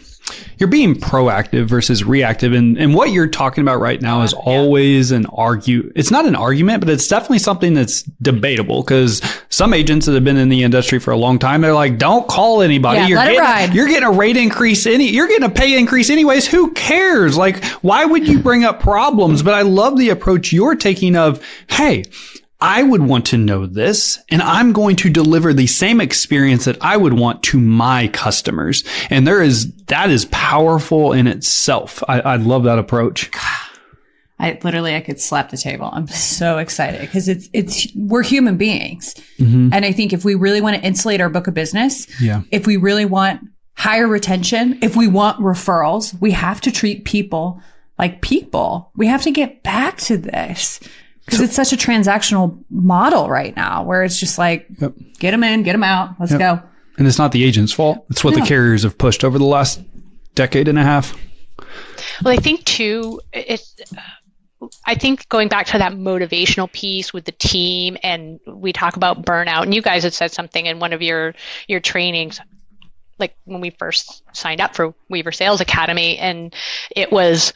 you're 0.58 0.70
being 0.70 0.96
proactive 0.96 1.66
versus 1.66 2.04
reactive 2.04 2.54
and, 2.54 2.78
and 2.78 2.94
what 2.94 3.12
you're 3.12 3.28
talking 3.28 3.62
about 3.62 3.80
right 3.80 4.02
now 4.02 4.22
is 4.22 4.34
always 4.34 5.12
an 5.12 5.26
argue 5.28 5.92
it's 5.96 6.12
not 6.12 6.26
an 6.26 6.36
argument 6.36 6.80
but 6.80 6.90
it's 6.90 7.08
definitely 7.08 7.40
something 7.40 7.74
that's 7.74 8.04
debatable 8.22 8.82
because 8.82 9.22
some 9.50 9.74
agents 9.74 10.06
that 10.06 10.14
have 10.14 10.24
been 10.24 10.38
in 10.38 10.50
the 10.50 10.64
industry 10.64 11.00
for 11.00 11.12
a 11.12 11.18
long 11.18 11.40
time 11.40 11.62
they're 11.62 11.74
like 11.74 11.98
don't 11.98 12.28
call 12.28 12.62
anybody. 12.62 13.00
Yeah, 13.00 13.08
you're, 13.08 13.18
let 13.18 13.26
getting, 13.26 13.40
it 13.40 13.44
ride. 13.44 13.74
you're 13.74 13.88
getting 13.88 14.08
a 14.08 14.12
rate 14.12 14.38
increase 14.38 14.86
any 14.86 15.10
you're 15.10 15.28
getting 15.28 15.44
a 15.44 15.54
pay 15.54 15.78
increase 15.78 16.10
anyways. 16.10 16.48
Who 16.48 16.72
cares? 16.74 17.38
Like 17.38 17.64
why 17.82 18.06
would 18.06 18.28
you 18.28 18.40
bring 18.40 18.64
up 18.64 18.80
problems? 18.80 19.44
But 19.44 19.54
i 19.54 19.62
love 19.62 19.98
the 19.98 20.10
approach 20.10 20.52
you're 20.52 20.76
taking 20.76 21.16
of 21.16 21.44
hey 21.70 22.04
I 22.60 22.82
would 22.82 23.04
want 23.04 23.28
to 23.28 23.38
know 23.38 23.68
this 23.68 24.20
and 24.30 24.42
I'm 24.42 24.74
going 24.74 24.96
to 24.98 25.10
deliver 25.10 25.54
the 25.54 25.68
same 25.68 26.02
experience 26.02 26.66
that 26.66 26.78
I 26.82 26.98
would 26.98 27.14
want 27.14 27.44
to 27.44 27.60
my 27.60 28.08
customers. 28.08 28.84
And 29.10 29.28
there 29.28 29.44
is, 29.44 29.72
that 29.86 30.10
is 30.10 30.26
powerful 30.26 31.14
in 31.14 31.28
itself. 31.28 32.04
I, 32.08 32.22
I 32.22 32.36
love 32.38 32.64
that 32.64 32.80
approach. 32.80 33.30
I 34.40 34.60
literally, 34.64 34.96
I 34.96 35.02
could 35.02 35.20
slap 35.20 35.50
the 35.50 35.58
table. 35.58 35.90
I'm 35.92 36.08
so 36.08 36.58
excited 36.58 37.02
because 37.02 37.28
it's, 37.28 37.48
it's, 37.54 37.88
we're 37.96 38.24
human 38.24 38.58
beings. 38.58 39.14
Mm-hmm. 39.38 39.70
And 39.72 39.86
I 39.86 39.92
think 39.92 40.14
if 40.14 40.26
we 40.26 40.36
really 40.36 40.62
want 40.62 40.76
to 40.78 40.82
insulate 40.86 41.22
our 41.22 41.30
book 41.30 41.48
of 41.48 41.54
business, 41.54 42.08
yeah. 42.22 42.42
if 42.52 42.66
we 42.66 42.78
really 42.78 43.06
want 43.06 43.42
higher 43.74 44.08
retention, 44.08 44.80
if 44.82 44.96
we 44.96 45.08
want 45.08 45.40
referrals, 45.40 46.20
we 46.20 46.32
have 46.32 46.62
to 46.62 46.72
treat 46.72 47.06
people 47.06 47.62
like 48.00 48.22
people. 48.22 48.92
We 48.96 49.08
have 49.08 49.22
to 49.24 49.32
get 49.32 49.62
back 49.64 49.98
to 50.02 50.18
this. 50.18 50.80
Because 51.28 51.40
so, 51.40 51.46
it's 51.46 51.56
such 51.56 51.74
a 51.74 51.76
transactional 51.76 52.64
model 52.70 53.30
right 53.30 53.56
now 53.56 53.84
where 53.84 54.04
it's 54.04 54.20
just 54.20 54.40
like, 54.40 54.66
yep. 54.80 54.94
get 55.20 55.32
them 55.32 55.44
in, 55.44 55.62
get 55.62 55.74
them 55.74 55.84
out, 55.84 56.16
let's 56.20 56.32
yep. 56.32 56.40
go. 56.40 56.64
And 56.98 57.06
it's 57.06 57.20
not 57.20 57.34
the 57.34 57.44
agent's 57.44 57.74
fault. 57.74 58.06
It's 58.10 58.24
what 58.24 58.34
no. 58.34 58.40
the 58.40 58.46
carriers 58.48 58.84
have 58.84 58.98
pushed 58.98 59.24
over 59.24 59.38
the 59.38 59.46
last 59.46 59.82
decade 60.38 60.70
and 60.70 60.80
a 60.80 60.84
half? 60.84 61.14
Well, 62.24 62.34
I 62.34 62.38
think 62.38 62.64
too, 62.64 63.20
it's. 63.34 63.76
I 64.86 64.96
think 64.96 65.30
going 65.30 65.50
back 65.50 65.68
to 65.68 65.78
that 65.78 65.92
motivational 65.92 66.72
piece 66.72 67.14
with 67.14 67.26
the 67.26 67.32
team, 67.34 67.98
and 68.02 68.40
we 68.48 68.74
talk 68.74 68.96
about 68.96 69.24
burnout, 69.24 69.64
and 69.64 69.76
you 69.76 69.82
guys 69.82 70.04
had 70.04 70.14
said 70.14 70.32
something 70.32 70.66
in 70.66 70.80
one 70.80 70.94
of 70.94 71.02
your 71.02 71.36
your 71.68 71.80
trainings, 71.80 72.40
like 73.20 73.36
when 73.44 73.62
we 73.62 73.72
first 73.72 74.24
signed 74.36 74.62
up 74.62 74.76
for 74.76 74.96
Weaver 75.10 75.32
Sales 75.32 75.62
Academy, 75.62 76.18
and 76.18 76.56
it 76.96 77.12
was 77.12 77.54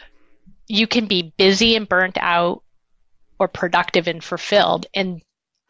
you 0.67 0.85
can 0.85 1.05
be 1.05 1.33
busy 1.37 1.75
and 1.75 1.87
burnt 1.87 2.17
out, 2.19 2.63
or 3.41 3.47
productive 3.47 4.07
and 4.07 4.23
fulfilled, 4.23 4.85
and 4.93 5.21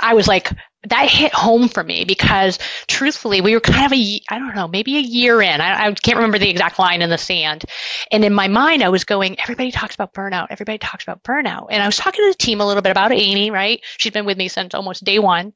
I 0.02 0.14
was 0.14 0.28
like, 0.28 0.52
that 0.90 1.08
hit 1.10 1.34
home 1.34 1.70
for 1.70 1.84
me 1.84 2.06
because 2.06 2.58
truthfully, 2.88 3.40
we 3.40 3.54
were 3.54 3.60
kind 3.60 3.86
of 3.86 3.94
a, 3.94 4.22
I 4.30 4.40
don't 4.40 4.56
know, 4.56 4.68
maybe 4.68 4.98
a 4.98 5.02
year 5.02 5.42
in. 5.42 5.62
I, 5.62 5.86
I, 5.86 5.94
can't 5.94 6.18
remember 6.18 6.40
the 6.40 6.50
exact 6.50 6.80
line 6.80 7.04
in 7.04 7.12
the 7.12 7.20
sand. 7.20 7.66
And 8.12 8.26
in 8.26 8.34
my 8.34 8.48
mind, 8.48 8.84
I 8.84 8.90
was 8.90 9.04
going, 9.04 9.40
everybody 9.40 9.72
talks 9.72 9.94
about 9.94 10.14
burnout. 10.14 10.48
Everybody 10.50 10.80
talks 10.80 11.04
about 11.04 11.24
burnout. 11.24 11.68
And 11.70 11.84
I 11.84 11.86
was 11.86 11.98
talking 11.98 12.26
to 12.26 12.32
the 12.32 12.44
team 12.44 12.62
a 12.62 12.66
little 12.66 12.82
bit 12.82 12.90
about 12.90 13.12
Amy, 13.12 13.52
right? 13.52 13.80
She's 13.98 14.12
been 14.12 14.26
with 14.26 14.40
me 14.40 14.48
since 14.48 14.74
almost 14.74 15.04
day 15.04 15.20
one. 15.20 15.54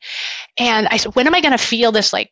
And 0.58 0.88
I 0.90 0.98
said, 0.98 1.16
when 1.16 1.26
am 1.26 1.34
I 1.34 1.42
going 1.42 1.58
to 1.58 1.58
feel 1.58 1.92
this 1.92 2.14
like 2.14 2.32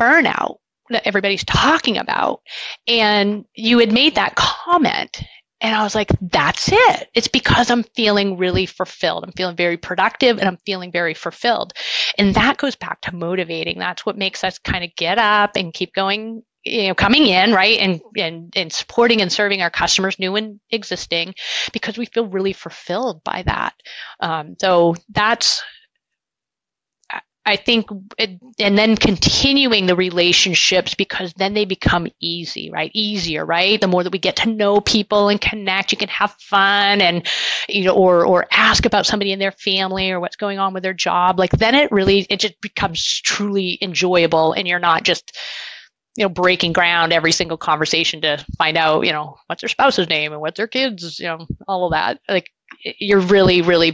burnout? 0.00 0.56
that 0.90 1.06
everybody's 1.06 1.44
talking 1.44 1.98
about. 1.98 2.40
And 2.86 3.44
you 3.54 3.78
had 3.78 3.92
made 3.92 4.14
that 4.14 4.36
comment. 4.36 5.20
And 5.60 5.74
I 5.74 5.82
was 5.82 5.94
like, 5.94 6.10
that's 6.20 6.68
it. 6.70 7.08
It's 7.14 7.28
because 7.28 7.70
I'm 7.70 7.82
feeling 7.82 8.36
really 8.36 8.66
fulfilled. 8.66 9.24
I'm 9.24 9.32
feeling 9.32 9.56
very 9.56 9.78
productive 9.78 10.38
and 10.38 10.46
I'm 10.46 10.58
feeling 10.66 10.92
very 10.92 11.14
fulfilled. 11.14 11.72
And 12.18 12.34
that 12.34 12.58
goes 12.58 12.76
back 12.76 13.00
to 13.02 13.14
motivating. 13.14 13.78
That's 13.78 14.04
what 14.04 14.18
makes 14.18 14.44
us 14.44 14.58
kind 14.58 14.84
of 14.84 14.94
get 14.96 15.18
up 15.18 15.56
and 15.56 15.72
keep 15.72 15.94
going, 15.94 16.42
you 16.62 16.88
know, 16.88 16.94
coming 16.94 17.26
in, 17.26 17.52
right? 17.52 17.78
And, 17.78 18.00
and, 18.18 18.52
and 18.54 18.70
supporting 18.70 19.22
and 19.22 19.32
serving 19.32 19.62
our 19.62 19.70
customers, 19.70 20.18
new 20.18 20.36
and 20.36 20.60
existing, 20.70 21.34
because 21.72 21.96
we 21.96 22.04
feel 22.04 22.26
really 22.26 22.52
fulfilled 22.52 23.24
by 23.24 23.42
that. 23.46 23.74
Um, 24.20 24.56
so 24.60 24.94
that's, 25.08 25.62
I 27.48 27.54
think, 27.54 27.86
it, 28.18 28.40
and 28.58 28.76
then 28.76 28.96
continuing 28.96 29.86
the 29.86 29.94
relationships 29.94 30.96
because 30.96 31.32
then 31.34 31.54
they 31.54 31.64
become 31.64 32.08
easy, 32.20 32.70
right? 32.70 32.90
Easier, 32.92 33.46
right? 33.46 33.80
The 33.80 33.86
more 33.86 34.02
that 34.02 34.12
we 34.12 34.18
get 34.18 34.34
to 34.36 34.50
know 34.50 34.80
people 34.80 35.28
and 35.28 35.40
connect, 35.40 35.92
you 35.92 35.98
can 35.98 36.08
have 36.08 36.32
fun 36.40 37.00
and, 37.00 37.24
you 37.68 37.84
know, 37.84 37.94
or, 37.94 38.26
or 38.26 38.46
ask 38.50 38.84
about 38.84 39.06
somebody 39.06 39.30
in 39.30 39.38
their 39.38 39.52
family 39.52 40.10
or 40.10 40.18
what's 40.18 40.34
going 40.34 40.58
on 40.58 40.74
with 40.74 40.82
their 40.82 40.92
job. 40.92 41.38
Like 41.38 41.52
then 41.52 41.76
it 41.76 41.92
really, 41.92 42.26
it 42.28 42.40
just 42.40 42.60
becomes 42.60 43.20
truly 43.20 43.78
enjoyable 43.80 44.52
and 44.52 44.66
you're 44.66 44.80
not 44.80 45.04
just, 45.04 45.38
you 46.16 46.24
know, 46.24 46.28
breaking 46.28 46.72
ground 46.72 47.12
every 47.12 47.30
single 47.30 47.58
conversation 47.58 48.22
to 48.22 48.44
find 48.58 48.76
out, 48.76 49.06
you 49.06 49.12
know, 49.12 49.36
what's 49.46 49.62
their 49.62 49.68
spouse's 49.68 50.08
name 50.08 50.32
and 50.32 50.40
what's 50.40 50.56
their 50.56 50.66
kids, 50.66 51.20
you 51.20 51.26
know, 51.26 51.46
all 51.68 51.86
of 51.86 51.92
that. 51.92 52.18
Like 52.28 52.50
you're 52.98 53.20
really, 53.20 53.62
really 53.62 53.92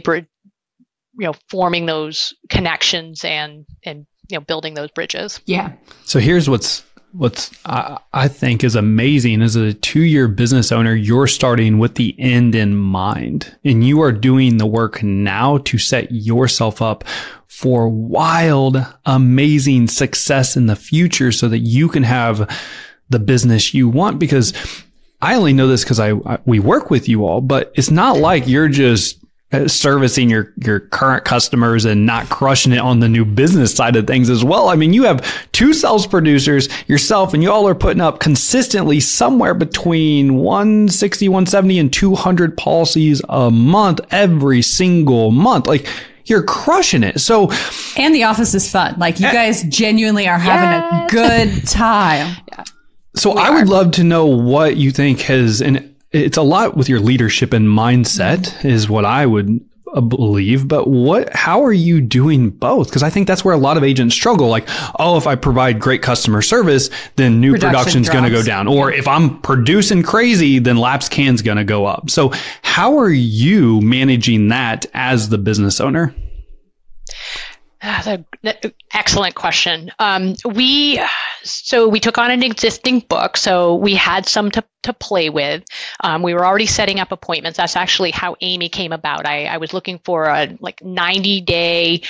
you 1.17 1.25
know 1.25 1.33
forming 1.49 1.85
those 1.85 2.33
connections 2.49 3.23
and 3.23 3.65
and 3.83 4.05
you 4.29 4.37
know 4.37 4.41
building 4.41 4.73
those 4.73 4.91
bridges. 4.91 5.39
Yeah. 5.45 5.73
So 6.05 6.19
here's 6.19 6.49
what's 6.49 6.83
what's 7.11 7.51
I, 7.65 7.99
I 8.13 8.27
think 8.27 8.63
is 8.63 8.75
amazing 8.75 9.41
as 9.41 9.55
a 9.55 9.73
two-year 9.73 10.27
business 10.27 10.71
owner 10.71 10.95
you're 10.95 11.27
starting 11.27 11.77
with 11.77 11.95
the 11.95 12.15
end 12.17 12.55
in 12.55 12.75
mind 12.75 13.55
and 13.63 13.83
you 13.83 14.01
are 14.01 14.11
doing 14.11 14.57
the 14.57 14.65
work 14.65 15.03
now 15.03 15.59
to 15.59 15.77
set 15.77 16.11
yourself 16.11 16.81
up 16.81 17.03
for 17.47 17.87
wild 17.87 18.83
amazing 19.05 19.87
success 19.87 20.57
in 20.57 20.65
the 20.65 20.75
future 20.75 21.31
so 21.31 21.47
that 21.47 21.59
you 21.59 21.87
can 21.87 22.01
have 22.01 22.49
the 23.09 23.19
business 23.19 23.75
you 23.75 23.87
want. 23.87 24.17
Because 24.17 24.53
I 25.21 25.35
only 25.35 25.53
know 25.53 25.67
this 25.67 25.83
because 25.83 25.99
I, 25.99 26.13
I 26.25 26.39
we 26.45 26.59
work 26.59 26.89
with 26.89 27.07
you 27.07 27.25
all, 27.25 27.41
but 27.41 27.71
it's 27.75 27.91
not 27.91 28.17
like 28.17 28.47
you're 28.47 28.67
just 28.67 29.22
Uh, 29.53 29.67
servicing 29.67 30.31
your 30.31 30.51
your 30.65 30.79
current 30.79 31.25
customers 31.25 31.85
and 31.85 32.07
not 32.07 32.27
crushing 32.27 32.71
it 32.71 32.79
on 32.79 33.01
the 33.01 33.07
new 33.07 33.23
business 33.23 33.71
side 33.71 33.95
of 33.95 34.07
things 34.07 34.27
as 34.27 34.43
well. 34.43 34.69
I 34.69 34.75
mean, 34.75 34.93
you 34.93 35.03
have 35.03 35.23
two 35.51 35.73
sales 35.73 36.07
producers, 36.07 36.67
yourself, 36.87 37.35
and 37.35 37.43
you 37.43 37.51
all 37.51 37.67
are 37.67 37.75
putting 37.75 38.01
up 38.01 38.19
consistently 38.19 38.99
somewhere 38.99 39.53
between 39.53 40.37
160, 40.37 41.29
170 41.29 41.77
and 41.77 41.93
200 41.93 42.57
policies 42.57 43.21
a 43.29 43.51
month 43.51 43.99
every 44.09 44.63
single 44.63 45.29
month. 45.29 45.67
Like 45.67 45.87
you're 46.25 46.43
crushing 46.43 47.03
it. 47.03 47.19
So, 47.19 47.51
and 47.95 48.15
the 48.15 48.23
office 48.23 48.55
is 48.55 48.71
fun. 48.71 48.95
Like 48.97 49.19
you 49.19 49.27
eh. 49.27 49.33
guys 49.33 49.61
genuinely 49.63 50.27
are 50.27 50.39
having 50.39 50.69
a 50.69 51.07
good 51.11 51.67
time. 51.67 52.35
Yeah. 52.47 52.63
So 53.15 53.35
we 53.35 53.41
I 53.41 53.49
are. 53.49 53.53
would 53.53 53.69
love 53.69 53.91
to 53.91 54.03
know 54.03 54.25
what 54.25 54.75
you 54.75 54.89
think 54.89 55.21
has, 55.21 55.61
and 55.61 55.92
it's 56.13 56.37
a 56.37 56.41
lot 56.41 56.77
with 56.77 56.87
your 56.87 56.99
leadership 56.99 57.53
and 57.53 57.67
mindset 57.67 58.63
is 58.63 58.87
what 58.87 59.03
I 59.03 59.25
would 59.25 59.59
uh, 59.93 60.01
believe 60.01 60.67
but 60.67 60.87
what 60.87 61.31
how 61.35 61.63
are 61.63 61.73
you 61.73 62.01
doing 62.01 62.49
both? 62.49 62.87
Because 62.87 63.03
i 63.03 63.11
think 63.11 63.27
that's 63.27 63.45
where 63.45 63.53
a 63.53 63.59
lot 63.59 63.77
of 63.77 63.83
agents 63.83 64.15
struggle 64.15 64.47
like 64.49 64.67
oh 64.99 65.17
if 65.17 65.27
i 65.27 65.35
provide 65.35 65.79
great 65.79 66.01
customer 66.01 66.41
service 66.41 66.89
then 67.15 67.39
new 67.39 67.51
Production 67.51 67.69
production's 67.69 68.09
going 68.09 68.23
to 68.23 68.31
go 68.31 68.41
down 68.41 68.67
or 68.67 68.91
if 68.91 69.07
i'm 69.07 69.39
producing 69.41 70.01
crazy 70.01 70.57
then 70.57 70.77
lapse 70.77 71.09
can's 71.09 71.43
going 71.43 71.57
to 71.57 71.63
go 71.63 71.85
up. 71.85 72.09
So 72.09 72.31
how 72.63 72.97
are 72.97 73.11
you 73.11 73.81
managing 73.81 74.47
that 74.47 74.85
as 74.93 75.29
the 75.29 75.37
business 75.37 75.79
owner? 75.79 76.15
That's 77.81 78.07
an 78.07 78.25
excellent 78.93 79.35
question. 79.35 79.91
Um, 79.99 80.35
we 80.45 80.99
so 81.43 81.87
we 81.87 81.99
took 81.99 82.17
on 82.17 82.31
an 82.31 82.43
existing 82.43 82.99
book, 83.01 83.37
so 83.37 83.75
we 83.75 83.95
had 83.95 84.25
some 84.25 84.51
to, 84.51 84.63
to 84.83 84.93
play 84.93 85.29
with. 85.29 85.63
Um, 86.01 86.21
we 86.23 86.33
were 86.33 86.45
already 86.45 86.65
setting 86.65 86.99
up 86.99 87.11
appointments. 87.11 87.57
That's 87.57 87.75
actually 87.75 88.11
how 88.11 88.35
Amy 88.41 88.69
came 88.69 88.91
about. 88.91 89.25
I, 89.25 89.45
I 89.45 89.57
was 89.57 89.73
looking 89.73 89.99
for 90.05 90.25
a 90.25 90.55
like 90.59 90.83
90 90.83 91.41
day 91.41 92.01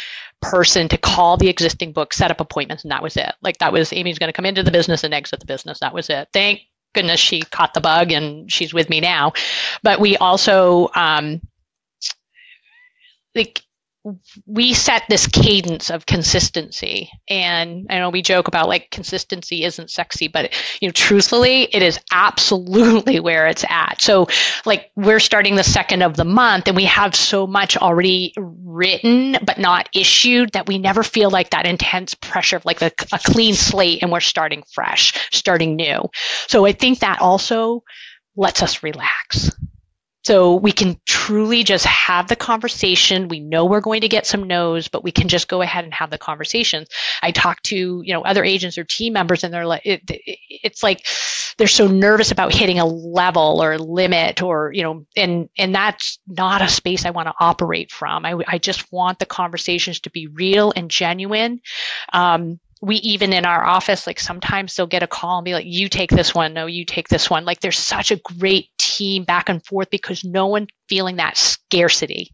person 0.41 0.87
to 0.89 0.97
call 0.97 1.37
the 1.37 1.49
existing 1.49 1.93
book, 1.93 2.13
set 2.13 2.29
up 2.29 2.39
appointments, 2.39 2.83
and 2.83 2.91
that 2.91 3.01
was 3.01 3.17
it. 3.17 3.33
Like 3.41 3.57
that 3.59 3.73
was 3.73 3.91
Amy's 3.93 4.19
going 4.19 4.29
to 4.29 4.33
come 4.33 4.45
into 4.45 4.63
the 4.63 4.71
business 4.71 5.03
and 5.03 5.13
exit 5.13 5.39
the 5.39 5.45
business. 5.45 5.79
That 5.79 5.93
was 5.93 6.09
it. 6.09 6.27
Thank 6.33 6.61
goodness 6.93 7.19
she 7.19 7.41
caught 7.41 7.73
the 7.73 7.81
bug 7.81 8.11
and 8.11 8.51
she's 8.51 8.73
with 8.73 8.89
me 8.89 9.01
now. 9.01 9.33
But 9.81 9.99
we 9.99 10.15
also 10.17 10.89
um, 10.95 11.41
like 13.33 13.62
we 14.45 14.73
set 14.73 15.03
this 15.07 15.27
cadence 15.27 15.89
of 15.89 16.05
consistency. 16.05 17.09
And 17.29 17.87
i 17.89 17.97
know 17.99 18.09
we 18.09 18.21
joke 18.21 18.47
about 18.47 18.67
like 18.67 18.91
consistency 18.91 19.63
isn't 19.63 19.89
sexy 19.89 20.27
but 20.27 20.53
you 20.81 20.87
know 20.87 20.91
truthfully 20.91 21.63
it 21.73 21.81
is 21.81 21.99
absolutely 22.11 23.19
where 23.19 23.47
it's 23.47 23.65
at. 23.69 24.01
So 24.01 24.27
like 24.65 24.91
we're 24.95 25.19
starting 25.19 25.55
the 25.55 25.63
second 25.63 26.01
of 26.01 26.17
the 26.17 26.25
month 26.25 26.67
and 26.67 26.75
we 26.75 26.85
have 26.85 27.15
so 27.15 27.47
much 27.47 27.77
already 27.77 28.33
written 28.37 29.37
but 29.45 29.57
not 29.57 29.89
issued 29.93 30.51
that 30.51 30.67
we 30.67 30.77
never 30.77 31.03
feel 31.03 31.29
like 31.29 31.51
that 31.51 31.65
intense 31.65 32.13
pressure 32.13 32.57
of 32.57 32.65
like 32.65 32.81
a, 32.81 32.91
a 33.11 33.19
clean 33.19 33.53
slate 33.53 34.01
and 34.01 34.11
we're 34.11 34.19
starting 34.19 34.63
fresh 34.73 35.29
starting 35.31 35.75
new. 35.75 36.09
So 36.47 36.65
i 36.65 36.73
think 36.73 36.99
that 36.99 37.21
also 37.21 37.83
lets 38.35 38.61
us 38.63 38.83
relax 38.83 39.51
so 40.23 40.55
we 40.55 40.71
can 40.71 40.99
truly 41.05 41.63
just 41.63 41.85
have 41.85 42.27
the 42.27 42.35
conversation. 42.35 43.27
We 43.27 43.41
know 43.41 43.65
we're 43.65 43.81
going 43.81 44.01
to 44.01 44.07
get 44.07 44.25
some 44.25 44.43
no's, 44.43 44.87
but 44.87 45.03
we 45.03 45.11
can 45.11 45.27
just 45.27 45.47
go 45.49 45.61
ahead 45.61 45.83
and 45.83 45.93
have 45.93 46.09
the 46.09 46.17
conversation. 46.17 46.85
I 47.21 47.31
talk 47.31 47.61
to, 47.63 48.01
you 48.03 48.13
know, 48.13 48.23
other 48.23 48.43
agents 48.43 48.77
or 48.77 48.85
team 48.85 49.13
members 49.13 49.43
and 49.43 49.53
they're 49.53 49.67
like, 49.67 49.85
it, 49.85 50.01
it's 50.07 50.81
like 50.81 51.05
they're 51.57 51.67
so 51.67 51.87
nervous 51.87 52.31
about 52.31 52.53
hitting 52.53 52.79
a 52.79 52.85
level 52.85 53.61
or 53.61 53.73
a 53.73 53.77
limit 53.77 54.41
or, 54.41 54.71
you 54.73 54.81
know, 54.81 55.05
and, 55.15 55.49
and 55.57 55.75
that's 55.75 56.19
not 56.27 56.61
a 56.61 56.69
space 56.69 57.05
I 57.05 57.11
want 57.11 57.27
to 57.27 57.33
operate 57.39 57.91
from. 57.91 58.25
I, 58.25 58.35
I 58.47 58.57
just 58.57 58.91
want 58.91 59.19
the 59.19 59.25
conversations 59.25 59.99
to 60.01 60.09
be 60.09 60.27
real 60.27 60.71
and 60.75 60.89
genuine. 60.89 61.61
Um, 62.13 62.59
we 62.83 62.97
even 62.97 63.31
in 63.31 63.45
our 63.45 63.63
office 63.63 64.05
like 64.05 64.19
sometimes 64.19 64.75
they'll 64.75 64.85
get 64.85 65.01
a 65.01 65.07
call 65.07 65.37
and 65.37 65.45
be 65.45 65.53
like 65.53 65.65
you 65.65 65.87
take 65.87 66.11
this 66.11 66.35
one. 66.35 66.53
No 66.53 66.65
you 66.65 66.83
take 66.83 67.07
this 67.07 67.29
one. 67.29 67.45
Like 67.45 67.61
there's 67.61 67.77
such 67.77 68.11
a 68.11 68.17
great 68.17 68.67
team 68.77 69.23
back 69.23 69.47
and 69.47 69.65
forth 69.65 69.89
because 69.89 70.25
no 70.25 70.47
one 70.47 70.67
feeling 70.89 71.15
that 71.15 71.37
scarcity. 71.37 72.29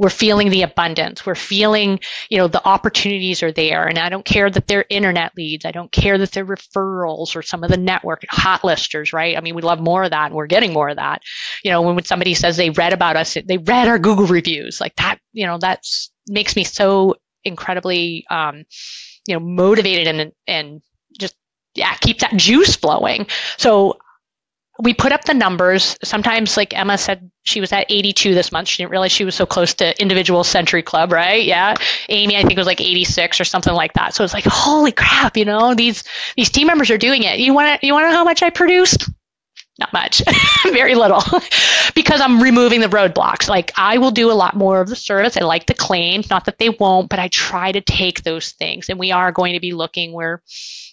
We're 0.00 0.10
feeling 0.10 0.50
the 0.50 0.62
abundance. 0.62 1.24
We're 1.24 1.36
feeling 1.36 2.00
you 2.28 2.38
know 2.38 2.48
the 2.48 2.66
opportunities 2.66 3.40
are 3.44 3.52
there. 3.52 3.86
And 3.86 4.00
i 4.00 4.08
don't 4.08 4.24
care 4.24 4.50
that 4.50 4.66
they're 4.66 4.84
internet 4.90 5.30
leads. 5.36 5.64
I 5.64 5.70
don't 5.70 5.92
care 5.92 6.18
that 6.18 6.32
they're 6.32 6.44
referrals 6.44 7.36
or 7.36 7.42
some 7.42 7.62
of 7.62 7.70
the 7.70 7.76
network 7.76 8.24
hot 8.30 8.64
listers 8.64 9.12
right? 9.12 9.36
I 9.36 9.40
mean 9.40 9.54
we 9.54 9.62
love 9.62 9.78
more 9.78 10.02
of 10.02 10.10
that 10.10 10.26
and 10.26 10.34
we're 10.34 10.48
getting 10.48 10.72
more 10.72 10.88
of 10.88 10.96
that. 10.96 11.22
You 11.62 11.70
know 11.70 11.82
when, 11.82 11.94
when 11.94 12.04
somebody 12.04 12.34
says 12.34 12.56
they 12.56 12.70
read 12.70 12.92
about 12.92 13.14
us 13.14 13.36
they 13.46 13.58
read 13.58 13.86
our 13.86 14.00
google 14.00 14.26
reviews. 14.26 14.80
Like 14.80 14.96
that 14.96 15.20
you 15.32 15.46
know 15.46 15.58
that's 15.58 16.10
makes 16.26 16.56
me 16.56 16.64
so 16.64 17.14
incredibly 17.44 18.24
um, 18.28 18.64
you 19.26 19.34
know 19.34 19.40
motivated 19.40 20.06
and 20.08 20.32
and 20.46 20.82
just 21.18 21.36
yeah 21.74 21.94
keep 21.94 22.18
that 22.20 22.36
juice 22.36 22.76
flowing. 22.76 23.26
So 23.56 23.98
we 24.80 24.94
put 24.94 25.12
up 25.12 25.24
the 25.24 25.34
numbers. 25.34 25.96
Sometimes 26.02 26.56
like 26.56 26.76
emma 26.76 26.98
said 26.98 27.30
she 27.42 27.60
was 27.60 27.72
at 27.72 27.86
82 27.88 28.34
this 28.34 28.52
month. 28.52 28.68
She 28.68 28.82
didn't 28.82 28.90
realize 28.90 29.12
she 29.12 29.24
was 29.24 29.34
so 29.34 29.46
close 29.46 29.74
to 29.74 30.00
individual 30.00 30.44
century 30.44 30.82
club 30.82 31.12
right? 31.12 31.44
Yeah. 31.44 31.74
Amy 32.08 32.36
i 32.36 32.42
think 32.42 32.56
was 32.56 32.66
like 32.66 32.80
86 32.80 33.40
or 33.40 33.44
something 33.44 33.74
like 33.74 33.92
that. 33.94 34.14
So 34.14 34.24
it's 34.24 34.34
like 34.34 34.44
holy 34.44 34.92
crap 34.92 35.36
you 35.36 35.44
know 35.44 35.74
these 35.74 36.04
these 36.36 36.50
team 36.50 36.66
members 36.66 36.90
are 36.90 36.98
doing 36.98 37.22
it. 37.22 37.38
You 37.38 37.54
want 37.54 37.80
to 37.80 37.86
you 37.86 37.92
want 37.92 38.04
to 38.04 38.10
know 38.10 38.16
how 38.16 38.24
much 38.24 38.42
i 38.42 38.50
produced 38.50 39.08
not 39.78 39.92
much, 39.92 40.22
very 40.64 40.94
little, 40.94 41.22
because 41.94 42.20
I'm 42.20 42.42
removing 42.42 42.80
the 42.80 42.88
roadblocks. 42.88 43.48
Like 43.48 43.72
I 43.76 43.98
will 43.98 44.10
do 44.10 44.30
a 44.30 44.34
lot 44.34 44.54
more 44.54 44.80
of 44.80 44.88
the 44.88 44.96
service. 44.96 45.36
I 45.36 45.40
like 45.44 45.66
the 45.66 45.74
claims, 45.74 46.28
not 46.28 46.44
that 46.44 46.58
they 46.58 46.68
won't, 46.68 47.08
but 47.08 47.18
I 47.18 47.28
try 47.28 47.72
to 47.72 47.80
take 47.80 48.22
those 48.22 48.52
things. 48.52 48.88
And 48.88 48.98
we 48.98 49.12
are 49.12 49.32
going 49.32 49.54
to 49.54 49.60
be 49.60 49.72
looking 49.72 50.12
where 50.12 50.42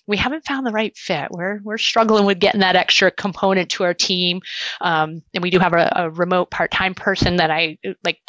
we 0.08 0.18
haven't 0.18 0.46
found 0.46 0.66
the 0.66 0.72
right 0.72 0.98
fit. 0.98 1.30
We're 1.30 1.60
we're 1.64 1.78
struggling 1.78 2.26
with 2.26 2.40
getting 2.40 2.62
that 2.62 2.76
extra 2.76 3.12
component 3.12 3.70
to 3.72 3.84
our 3.84 3.94
team, 3.94 4.42
um, 4.82 5.22
and 5.34 5.44
we 5.44 5.50
do 5.50 5.60
have 5.60 5.74
a, 5.74 5.92
a 5.96 6.10
remote 6.10 6.50
part 6.50 6.72
time 6.72 6.96
person 6.96 7.38
that 7.38 7.52
I 7.52 7.78
like. 8.04 8.20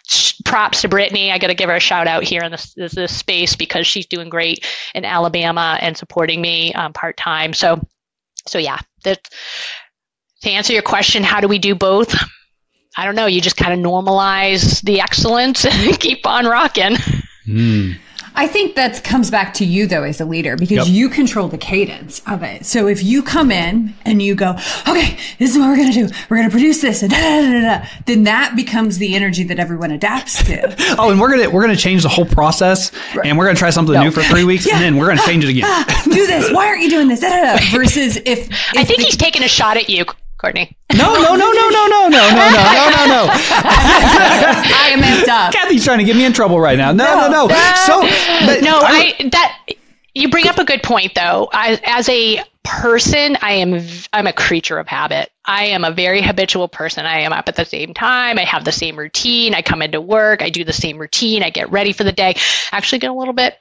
Props 0.44 0.80
to 0.80 0.88
Brittany. 0.88 1.30
I 1.30 1.38
got 1.38 1.46
to 1.48 1.54
give 1.54 1.68
her 1.68 1.76
a 1.76 1.80
shout 1.80 2.08
out 2.08 2.24
here 2.24 2.42
in 2.42 2.50
this, 2.50 2.74
this, 2.74 3.16
space 3.16 3.54
because 3.54 3.86
she's 3.86 4.06
doing 4.06 4.28
great 4.28 4.66
in 4.94 5.04
Alabama 5.04 5.78
and 5.80 5.96
supporting 5.96 6.40
me 6.40 6.72
um, 6.72 6.92
part 6.92 7.16
time. 7.16 7.52
So 7.52 7.80
so 8.46 8.58
yeah, 8.58 8.78
that 9.04 9.28
to 10.42 10.50
answer 10.50 10.72
your 10.72 10.82
question, 10.82 11.22
how 11.22 11.40
do 11.40 11.48
we 11.48 11.58
do 11.58 11.74
both? 11.74 12.14
I 12.96 13.04
don't 13.04 13.14
know. 13.14 13.26
You 13.26 13.40
just 13.40 13.56
kind 13.56 13.72
of 13.72 13.78
normalize 13.78 14.82
the 14.82 15.00
excellence 15.00 15.64
and 15.64 15.98
keep 16.00 16.26
on 16.26 16.46
rocking. 16.46 16.96
Mm. 17.46 17.96
I 18.34 18.46
think 18.46 18.76
that 18.76 19.02
comes 19.02 19.30
back 19.30 19.54
to 19.54 19.64
you 19.64 19.86
though 19.86 20.04
as 20.04 20.20
a 20.20 20.24
leader 20.24 20.56
because 20.56 20.88
yep. 20.88 20.96
you 20.96 21.08
control 21.08 21.48
the 21.48 21.58
cadence 21.58 22.22
of 22.26 22.42
it. 22.42 22.64
So 22.64 22.86
if 22.86 23.02
you 23.02 23.22
come 23.22 23.50
in 23.50 23.94
and 24.04 24.22
you 24.22 24.34
go, 24.34 24.52
okay, 24.88 25.18
this 25.38 25.50
is 25.52 25.58
what 25.58 25.68
we're 25.68 25.76
going 25.76 25.92
to 25.92 26.06
do. 26.06 26.14
We're 26.28 26.36
going 26.36 26.48
to 26.48 26.52
produce 26.52 26.80
this 26.80 27.02
and 27.02 27.10
da, 27.10 27.18
da, 27.18 27.60
da, 27.60 27.86
then 28.06 28.24
that 28.24 28.54
becomes 28.54 28.98
the 28.98 29.14
energy 29.14 29.44
that 29.44 29.58
everyone 29.58 29.90
adapts 29.90 30.44
to. 30.44 30.76
oh, 30.98 31.10
and 31.10 31.20
we're 31.20 31.28
going 31.28 31.42
to, 31.42 31.48
we're 31.48 31.62
going 31.62 31.74
to 31.74 31.80
change 31.80 32.02
the 32.02 32.08
whole 32.08 32.24
process 32.24 32.92
right. 33.14 33.26
and 33.26 33.36
we're 33.36 33.44
going 33.44 33.56
to 33.56 33.60
try 33.60 33.70
something 33.70 33.94
no. 33.94 34.04
new 34.04 34.10
for 34.10 34.22
three 34.22 34.44
weeks 34.44 34.66
yeah. 34.66 34.74
and 34.74 34.82
then 34.82 34.96
we're 34.96 35.06
going 35.06 35.18
to 35.18 35.26
change 35.26 35.44
it 35.44 35.50
again. 35.50 35.84
do 36.04 36.26
this. 36.26 36.52
Why 36.52 36.66
aren't 36.66 36.82
you 36.82 36.90
doing 36.90 37.08
this? 37.08 37.20
Versus 37.72 38.16
if, 38.16 38.48
if 38.48 38.76
I 38.76 38.84
think 38.84 39.00
the, 39.00 39.04
he's 39.06 39.16
taking 39.16 39.42
a 39.42 39.48
shot 39.48 39.76
at 39.76 39.90
you. 39.90 40.04
Courtney. 40.40 40.74
No, 40.96 41.12
no, 41.12 41.36
no, 41.36 41.52
no, 41.52 41.68
no, 41.68 41.86
no, 41.86 42.08
no, 42.08 42.08
no, 42.08 42.08
no, 42.08 42.48
no, 42.48 42.90
no, 42.90 43.06
no. 43.06 43.28
I 43.30 44.88
am 44.90 45.00
amped 45.00 45.28
up. 45.28 45.52
Kathy's 45.52 45.84
trying 45.84 45.98
to 45.98 46.04
get 46.04 46.16
me 46.16 46.24
in 46.24 46.32
trouble 46.32 46.58
right 46.58 46.78
now. 46.78 46.92
No, 46.92 47.04
no, 47.14 47.28
no. 47.28 47.46
no. 47.46 47.74
So, 47.86 48.00
but 48.46 48.62
no, 48.62 48.80
I, 48.80 49.14
I 49.20 49.28
that 49.28 49.68
you 50.14 50.30
bring 50.30 50.48
up 50.48 50.56
a 50.56 50.64
good 50.64 50.82
point 50.82 51.14
though. 51.14 51.50
I, 51.52 51.78
as 51.84 52.08
a 52.08 52.42
person, 52.64 53.36
I 53.42 53.52
am 53.52 53.82
I'm 54.14 54.26
a 54.26 54.32
creature 54.32 54.78
of 54.78 54.88
habit. 54.88 55.30
I 55.44 55.66
am 55.66 55.84
a 55.84 55.90
very 55.90 56.22
habitual 56.22 56.68
person. 56.68 57.04
I 57.04 57.20
am 57.20 57.34
up 57.34 57.46
at 57.48 57.56
the 57.56 57.66
same 57.66 57.92
time. 57.92 58.38
I 58.38 58.44
have 58.44 58.64
the 58.64 58.72
same 58.72 58.98
routine. 58.98 59.54
I 59.54 59.60
come 59.60 59.82
into 59.82 60.00
work. 60.00 60.40
I 60.42 60.48
do 60.48 60.64
the 60.64 60.72
same 60.72 60.96
routine. 60.96 61.42
I 61.42 61.50
get 61.50 61.70
ready 61.70 61.92
for 61.92 62.04
the 62.04 62.12
day. 62.12 62.34
Actually, 62.72 63.00
get 63.00 63.10
a 63.10 63.14
little 63.14 63.34
bit 63.34 63.58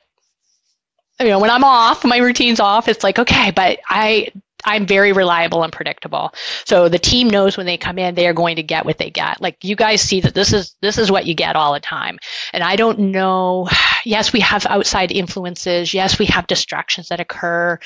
you 1.20 1.28
know, 1.28 1.40
when 1.40 1.50
I'm 1.50 1.66
off, 1.66 2.06
my 2.06 2.18
routine's 2.18 2.62
off, 2.62 2.88
it's 2.88 3.04
like, 3.04 3.20
okay, 3.20 3.52
but 3.52 3.80
I 3.90 4.32
I'm 4.66 4.86
very 4.86 5.14
reliable 5.14 5.64
and 5.64 5.72
predictable. 5.72 6.34
So 6.66 6.90
the 6.90 7.00
team 7.00 7.30
knows 7.30 7.56
when 7.56 7.66
they 7.66 7.78
come 7.78 7.98
in, 7.98 8.16
they 8.16 8.28
are 8.28 8.34
going 8.34 8.58
to 8.58 8.64
get 8.64 8.86
what 8.86 8.98
they 8.98 9.10
get. 9.10 9.40
Like 9.40 9.64
you 9.64 9.76
guys 9.76 10.02
see 10.02 10.20
that 10.22 10.34
this 10.34 10.52
is 10.52 10.76
this 10.82 10.98
is 10.98 11.10
what 11.10 11.26
you 11.26 11.34
get 11.34 11.56
all 11.56 11.74
the 11.74 11.80
time. 11.80 12.20
And 12.54 12.64
I 12.64 12.76
don't 12.76 13.00
know. 13.00 13.68
Yes, 14.06 14.32
we 14.32 14.40
have 14.40 14.66
outside 14.68 15.12
influences. 15.12 15.94
Yes, 15.94 16.18
we 16.18 16.26
have 16.28 16.48
distractions 16.48 17.10
that 17.10 17.20
occur. 17.20 17.78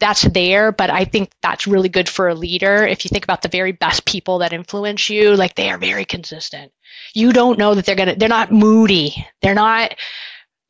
That's 0.00 0.22
there, 0.22 0.72
but 0.72 0.90
I 0.90 1.04
think 1.04 1.30
that's 1.42 1.64
really 1.64 1.88
good 1.88 2.08
for 2.08 2.28
a 2.28 2.34
leader. 2.34 2.84
If 2.84 3.04
you 3.04 3.08
think 3.08 3.22
about 3.22 3.42
the 3.42 3.48
very 3.48 3.70
best 3.70 4.04
people 4.04 4.38
that 4.38 4.52
influence 4.52 5.08
you, 5.08 5.36
like 5.36 5.54
they 5.54 5.70
are 5.70 5.78
very 5.78 6.04
consistent. 6.04 6.72
You 7.14 7.32
don't 7.32 7.56
know 7.56 7.74
that 7.76 7.86
they're 7.86 7.94
gonna. 7.94 8.16
They're 8.16 8.28
not 8.28 8.50
moody. 8.50 9.24
They're 9.42 9.54
not 9.54 9.94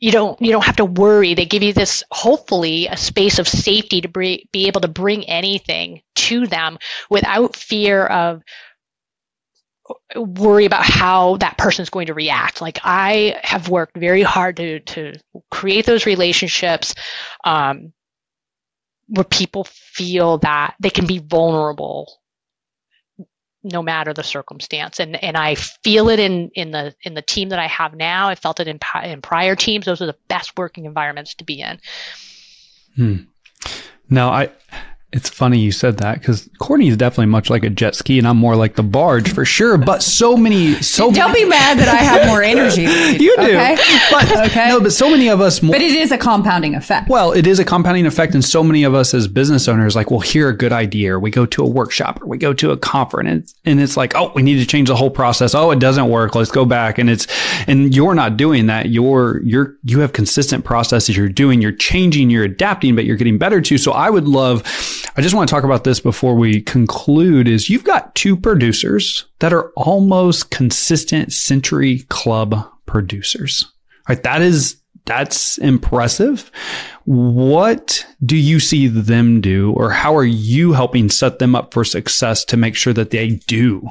you 0.00 0.10
don't 0.10 0.40
you 0.40 0.50
don't 0.50 0.64
have 0.64 0.76
to 0.76 0.84
worry. 0.84 1.34
They 1.34 1.44
give 1.44 1.62
you 1.62 1.72
this 1.72 2.02
hopefully 2.10 2.86
a 2.86 2.96
space 2.96 3.38
of 3.38 3.46
safety 3.46 4.00
to 4.00 4.08
be, 4.08 4.48
be 4.52 4.66
able 4.66 4.80
to 4.80 4.88
bring 4.88 5.28
anything 5.28 6.00
to 6.16 6.46
them 6.46 6.78
without 7.10 7.54
fear 7.54 8.06
of 8.06 8.42
worry 10.16 10.64
about 10.64 10.84
how 10.84 11.36
that 11.38 11.58
person's 11.58 11.90
going 11.90 12.06
to 12.06 12.14
react. 12.14 12.60
Like 12.60 12.78
i 12.82 13.38
have 13.42 13.68
worked 13.68 13.96
very 13.96 14.22
hard 14.22 14.56
to 14.56 14.80
to 14.80 15.12
create 15.50 15.84
those 15.84 16.06
relationships 16.06 16.94
um, 17.44 17.92
where 19.08 19.24
people 19.24 19.64
feel 19.64 20.38
that 20.38 20.74
they 20.80 20.90
can 20.90 21.06
be 21.06 21.18
vulnerable 21.18 22.19
no 23.62 23.82
matter 23.82 24.12
the 24.12 24.22
circumstance. 24.22 25.00
And 25.00 25.22
and 25.22 25.36
I 25.36 25.54
feel 25.54 26.08
it 26.08 26.18
in 26.18 26.50
in 26.54 26.70
the 26.70 26.94
in 27.02 27.14
the 27.14 27.22
team 27.22 27.50
that 27.50 27.58
I 27.58 27.66
have 27.66 27.94
now. 27.94 28.28
I 28.28 28.34
felt 28.34 28.60
it 28.60 28.68
in 28.68 28.78
in 29.04 29.22
prior 29.22 29.56
teams. 29.56 29.86
Those 29.86 30.02
are 30.02 30.06
the 30.06 30.16
best 30.28 30.56
working 30.56 30.84
environments 30.84 31.34
to 31.36 31.44
be 31.44 31.60
in. 31.60 31.78
Hmm. 32.96 33.16
now 34.08 34.30
I 34.30 34.50
it's 35.12 35.28
funny 35.28 35.58
you 35.58 35.72
said 35.72 35.98
that 35.98 36.20
because 36.20 36.48
Courtney 36.60 36.86
is 36.86 36.96
definitely 36.96 37.26
much 37.26 37.50
like 37.50 37.64
a 37.64 37.70
jet 37.70 37.96
ski, 37.96 38.18
and 38.18 38.28
I'm 38.28 38.36
more 38.36 38.54
like 38.54 38.76
the 38.76 38.84
barge 38.84 39.32
for 39.32 39.44
sure. 39.44 39.76
But 39.76 40.04
so 40.04 40.36
many, 40.36 40.80
so 40.82 41.10
don't 41.10 41.32
many, 41.32 41.44
be 41.44 41.50
mad 41.50 41.78
that 41.78 41.88
I 41.88 41.96
have 41.96 42.28
more 42.28 42.42
energy. 42.42 42.82
you 42.82 43.36
do, 43.36 43.44
okay? 43.44 43.76
but 44.10 44.46
okay. 44.46 44.68
no, 44.68 44.80
but 44.80 44.92
so 44.92 45.10
many 45.10 45.28
of 45.28 45.40
us. 45.40 45.62
More, 45.62 45.72
but 45.72 45.80
it 45.80 45.96
is 45.96 46.12
a 46.12 46.18
compounding 46.18 46.76
effect. 46.76 47.08
Well, 47.08 47.32
it 47.32 47.48
is 47.48 47.58
a 47.58 47.64
compounding 47.64 48.06
effect, 48.06 48.34
and 48.34 48.44
so 48.44 48.62
many 48.62 48.84
of 48.84 48.94
us 48.94 49.12
as 49.12 49.26
business 49.26 49.66
owners, 49.66 49.96
like, 49.96 50.12
we'll 50.12 50.20
hear 50.20 50.48
a 50.48 50.56
good 50.56 50.72
idea, 50.72 51.14
or 51.14 51.18
we 51.18 51.32
go 51.32 51.44
to 51.44 51.64
a 51.64 51.68
workshop, 51.68 52.22
or 52.22 52.26
we 52.26 52.38
go 52.38 52.52
to 52.52 52.70
a 52.70 52.76
conference, 52.76 53.28
and 53.28 53.38
it's, 53.40 53.54
and 53.64 53.80
it's 53.80 53.96
like, 53.96 54.14
oh, 54.14 54.30
we 54.36 54.42
need 54.42 54.60
to 54.60 54.66
change 54.66 54.88
the 54.88 54.96
whole 54.96 55.10
process. 55.10 55.56
Oh, 55.56 55.72
it 55.72 55.80
doesn't 55.80 56.08
work. 56.08 56.36
Let's 56.36 56.52
go 56.52 56.64
back, 56.64 56.98
and 56.98 57.10
it's, 57.10 57.26
and 57.66 57.92
you're 57.94 58.14
not 58.14 58.36
doing 58.36 58.66
that. 58.66 58.90
You're 58.90 59.42
you're 59.42 59.74
you 59.82 60.00
have 60.00 60.12
consistent 60.12 60.64
processes. 60.64 61.16
You're 61.16 61.28
doing. 61.28 61.60
You're 61.60 61.72
changing. 61.72 62.30
You're 62.30 62.44
adapting, 62.44 62.94
but 62.94 63.06
you're 63.06 63.16
getting 63.16 63.38
better 63.38 63.60
too. 63.60 63.76
So 63.76 63.90
I 63.90 64.08
would 64.08 64.28
love. 64.28 64.62
I 65.16 65.22
just 65.22 65.34
want 65.34 65.48
to 65.48 65.54
talk 65.54 65.64
about 65.64 65.84
this 65.84 66.00
before 66.00 66.34
we 66.34 66.60
conclude 66.60 67.48
is 67.48 67.70
you've 67.70 67.84
got 67.84 68.14
two 68.14 68.36
producers 68.36 69.26
that 69.38 69.52
are 69.52 69.70
almost 69.76 70.50
consistent 70.50 71.32
Century 71.32 72.00
Club 72.08 72.68
producers. 72.86 73.70
Right? 74.08 74.22
That 74.22 74.42
is 74.42 74.76
that's 75.06 75.58
impressive. 75.58 76.50
What 77.04 78.06
do 78.24 78.36
you 78.36 78.60
see 78.60 78.86
them 78.86 79.40
do 79.40 79.72
or 79.72 79.90
how 79.90 80.16
are 80.16 80.24
you 80.24 80.72
helping 80.72 81.08
set 81.10 81.38
them 81.38 81.54
up 81.54 81.72
for 81.72 81.84
success 81.84 82.44
to 82.46 82.56
make 82.56 82.76
sure 82.76 82.92
that 82.92 83.10
they 83.10 83.30
do 83.46 83.88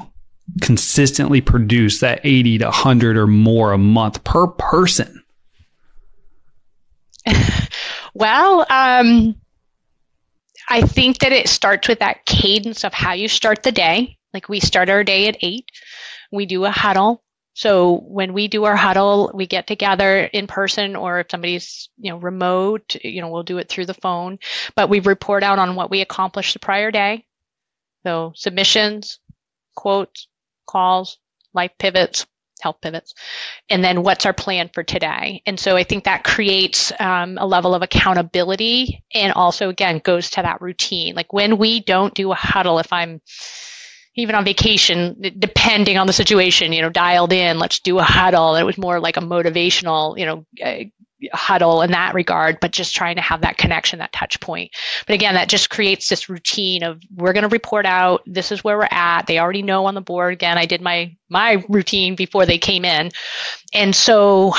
consistently 0.60 1.40
produce 1.40 2.00
that 2.00 2.20
80 2.24 2.58
to 2.58 2.64
100 2.66 3.16
or 3.16 3.26
more 3.26 3.72
a 3.72 3.78
month 3.78 4.24
per 4.24 4.46
person? 4.46 5.22
well, 8.14 8.66
um, 8.70 9.39
I 10.70 10.82
think 10.82 11.18
that 11.18 11.32
it 11.32 11.48
starts 11.48 11.88
with 11.88 11.98
that 11.98 12.24
cadence 12.24 12.84
of 12.84 12.94
how 12.94 13.12
you 13.12 13.26
start 13.26 13.64
the 13.64 13.72
day. 13.72 14.16
Like 14.32 14.48
we 14.48 14.60
start 14.60 14.88
our 14.88 15.02
day 15.02 15.26
at 15.26 15.36
eight, 15.40 15.68
we 16.30 16.46
do 16.46 16.64
a 16.64 16.70
huddle. 16.70 17.24
So 17.54 17.96
when 18.06 18.32
we 18.32 18.46
do 18.46 18.64
our 18.64 18.76
huddle, 18.76 19.32
we 19.34 19.48
get 19.48 19.66
together 19.66 20.20
in 20.22 20.46
person, 20.46 20.94
or 20.94 21.18
if 21.18 21.26
somebody's 21.28 21.88
you 21.98 22.12
know 22.12 22.18
remote, 22.18 22.94
you 23.02 23.20
know 23.20 23.28
we'll 23.28 23.42
do 23.42 23.58
it 23.58 23.68
through 23.68 23.86
the 23.86 23.94
phone. 23.94 24.38
But 24.76 24.88
we 24.88 25.00
report 25.00 25.42
out 25.42 25.58
on 25.58 25.74
what 25.74 25.90
we 25.90 26.00
accomplished 26.00 26.52
the 26.52 26.60
prior 26.60 26.92
day. 26.92 27.26
So 28.04 28.32
submissions, 28.36 29.18
quotes, 29.74 30.28
calls, 30.66 31.18
life 31.52 31.72
pivots, 31.78 32.26
health 32.60 32.76
pivots. 32.80 33.14
And 33.68 33.82
then 33.82 34.02
what's 34.02 34.26
our 34.26 34.32
plan 34.32 34.70
for 34.72 34.82
today? 34.82 35.42
And 35.46 35.58
so 35.58 35.76
i 35.76 35.84
think 35.84 36.04
that 36.04 36.24
creates 36.24 36.92
um, 37.00 37.38
a 37.38 37.46
level 37.46 37.74
of 37.74 37.82
accountability 37.82 39.02
and 39.14 39.32
also 39.32 39.68
again 39.68 40.00
goes 40.02 40.30
to 40.30 40.42
that 40.42 40.60
routine. 40.60 41.14
Like 41.14 41.32
when 41.32 41.58
we 41.58 41.80
don't 41.80 42.14
do 42.14 42.32
a 42.32 42.34
huddle 42.34 42.78
if 42.78 42.92
i'm 42.92 43.20
even 44.16 44.34
on 44.34 44.44
vacation 44.44 45.16
depending 45.38 45.96
on 45.96 46.06
the 46.06 46.12
situation 46.12 46.72
you 46.72 46.82
know 46.82 46.90
dialed 46.90 47.32
in 47.32 47.58
let's 47.58 47.78
do 47.80 47.98
a 47.98 48.02
huddle. 48.02 48.56
It 48.56 48.64
was 48.64 48.78
more 48.78 49.00
like 49.00 49.16
a 49.16 49.20
motivational 49.20 50.18
you 50.18 50.26
know 50.26 50.46
uh, 50.64 50.84
huddle 51.32 51.82
in 51.82 51.90
that 51.92 52.14
regard, 52.14 52.58
but 52.60 52.72
just 52.72 52.94
trying 52.94 53.16
to 53.16 53.22
have 53.22 53.42
that 53.42 53.56
connection, 53.56 53.98
that 53.98 54.12
touch 54.12 54.40
point. 54.40 54.70
But 55.06 55.14
again, 55.14 55.34
that 55.34 55.48
just 55.48 55.70
creates 55.70 56.08
this 56.08 56.28
routine 56.28 56.82
of 56.82 57.02
we're 57.14 57.32
going 57.32 57.42
to 57.42 57.48
report 57.48 57.86
out. 57.86 58.22
This 58.26 58.52
is 58.52 58.64
where 58.64 58.78
we're 58.78 58.88
at. 58.90 59.26
They 59.26 59.38
already 59.38 59.62
know 59.62 59.86
on 59.86 59.94
the 59.94 60.00
board. 60.00 60.32
Again, 60.32 60.58
I 60.58 60.66
did 60.66 60.80
my 60.80 61.16
my 61.28 61.64
routine 61.68 62.16
before 62.16 62.46
they 62.46 62.58
came 62.58 62.84
in, 62.84 63.10
and 63.72 63.94
so 63.94 64.54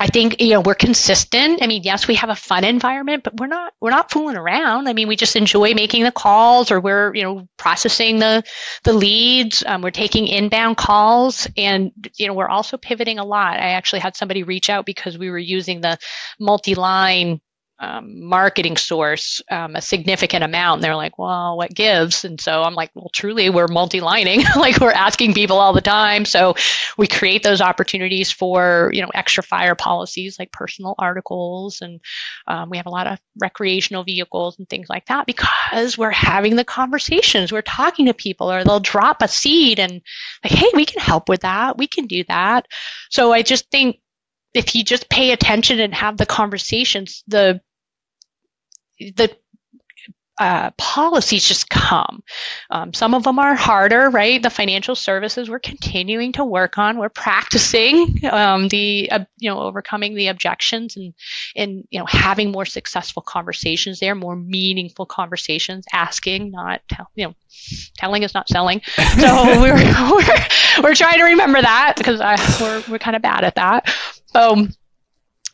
I 0.00 0.08
think 0.08 0.40
you 0.40 0.50
know 0.50 0.60
we're 0.60 0.74
consistent. 0.74 1.62
I 1.62 1.68
mean, 1.68 1.84
yes, 1.84 2.08
we 2.08 2.16
have 2.16 2.28
a 2.28 2.34
fun 2.34 2.64
environment, 2.64 3.22
but 3.22 3.38
we're 3.38 3.46
not 3.46 3.74
we're 3.80 3.90
not 3.90 4.10
fooling 4.10 4.36
around. 4.36 4.88
I 4.88 4.92
mean, 4.92 5.06
we 5.06 5.14
just 5.14 5.36
enjoy 5.36 5.72
making 5.72 6.02
the 6.02 6.10
calls, 6.10 6.72
or 6.72 6.80
we're 6.80 7.14
you 7.14 7.22
know 7.22 7.48
processing 7.58 8.18
the 8.18 8.42
the 8.82 8.92
leads. 8.92 9.62
Um, 9.64 9.82
we're 9.82 9.92
taking 9.92 10.26
inbound 10.26 10.78
calls, 10.78 11.46
and 11.56 11.92
you 12.16 12.26
know 12.26 12.34
we're 12.34 12.48
also 12.48 12.76
pivoting 12.76 13.20
a 13.20 13.24
lot. 13.24 13.54
I 13.54 13.70
actually 13.70 14.00
had 14.00 14.16
somebody 14.16 14.42
reach 14.42 14.68
out 14.68 14.84
because 14.84 15.16
we 15.16 15.30
were 15.30 15.38
using 15.38 15.80
the 15.80 15.96
multi 16.40 16.74
line 16.74 17.40
um, 17.80 18.24
marketing 18.24 18.76
source 18.76 19.40
um, 19.50 19.74
a 19.74 19.82
significant 19.82 20.44
amount. 20.44 20.78
And 20.78 20.84
they're 20.84 20.96
like, 20.96 21.18
well, 21.18 21.56
what 21.56 21.74
gives? 21.74 22.24
And 22.24 22.40
so 22.40 22.62
I'm 22.62 22.74
like, 22.74 22.90
well, 22.94 23.10
truly, 23.12 23.50
we're 23.50 23.68
multi 23.68 24.00
lining. 24.00 24.44
like 24.56 24.78
we're 24.80 24.92
asking 24.92 25.34
people 25.34 25.58
all 25.58 25.72
the 25.72 25.80
time. 25.80 26.24
So 26.24 26.54
we 26.96 27.06
create 27.06 27.42
those 27.42 27.60
opportunities 27.60 28.30
for, 28.30 28.90
you 28.94 29.02
know, 29.02 29.10
extra 29.14 29.42
fire 29.42 29.74
policies 29.74 30.38
like 30.38 30.52
personal 30.52 30.94
articles. 30.98 31.80
And 31.80 32.00
um, 32.46 32.70
we 32.70 32.76
have 32.76 32.86
a 32.86 32.90
lot 32.90 33.06
of 33.06 33.18
recreational 33.40 34.04
vehicles 34.04 34.58
and 34.58 34.68
things 34.68 34.88
like 34.88 35.06
that 35.06 35.26
because 35.26 35.98
we're 35.98 36.10
having 36.10 36.56
the 36.56 36.64
conversations. 36.64 37.52
We're 37.52 37.62
talking 37.62 38.06
to 38.06 38.14
people 38.14 38.50
or 38.50 38.62
they'll 38.62 38.80
drop 38.80 39.20
a 39.20 39.28
seed 39.28 39.80
and 39.80 40.00
like, 40.44 40.52
hey, 40.52 40.68
we 40.74 40.84
can 40.84 41.00
help 41.00 41.28
with 41.28 41.40
that. 41.40 41.76
We 41.76 41.88
can 41.88 42.06
do 42.06 42.24
that. 42.28 42.66
So 43.10 43.32
I 43.32 43.42
just 43.42 43.70
think 43.70 43.98
if 44.54 44.74
you 44.74 44.84
just 44.84 45.08
pay 45.10 45.32
attention 45.32 45.80
and 45.80 45.92
have 45.92 46.16
the 46.16 46.26
conversations, 46.26 47.24
the 47.26 47.60
the 48.98 49.36
uh, 50.38 50.70
policies 50.72 51.46
just 51.46 51.70
come. 51.70 52.22
Um, 52.70 52.92
some 52.92 53.14
of 53.14 53.22
them 53.22 53.38
are 53.38 53.54
harder, 53.54 54.10
right? 54.10 54.42
The 54.42 54.50
financial 54.50 54.96
services 54.96 55.48
we're 55.48 55.60
continuing 55.60 56.32
to 56.32 56.44
work 56.44 56.76
on. 56.76 56.98
We're 56.98 57.08
practicing 57.08 58.24
um, 58.24 58.66
the, 58.68 59.08
uh, 59.12 59.24
you 59.38 59.48
know, 59.48 59.60
overcoming 59.60 60.14
the 60.16 60.28
objections 60.28 60.96
and, 60.96 61.14
and 61.54 61.86
you 61.90 62.00
know, 62.00 62.06
having 62.06 62.50
more 62.50 62.64
successful 62.64 63.22
conversations 63.22 64.00
there, 64.00 64.16
more 64.16 64.34
meaningful 64.34 65.06
conversations, 65.06 65.84
asking, 65.92 66.50
not 66.50 66.80
tell, 66.88 67.08
you 67.14 67.26
know, 67.26 67.34
telling 67.96 68.24
is 68.24 68.34
not 68.34 68.48
selling. 68.48 68.82
So 68.96 69.44
we're, 69.60 69.76
we're 69.76 70.46
we're 70.82 70.94
trying 70.94 71.18
to 71.18 71.24
remember 71.24 71.62
that 71.62 71.94
because 71.96 72.20
I, 72.20 72.34
we're 72.60 72.82
we're 72.90 72.98
kind 72.98 73.14
of 73.14 73.22
bad 73.22 73.44
at 73.44 73.54
that. 73.54 73.94
Um, 74.34 74.74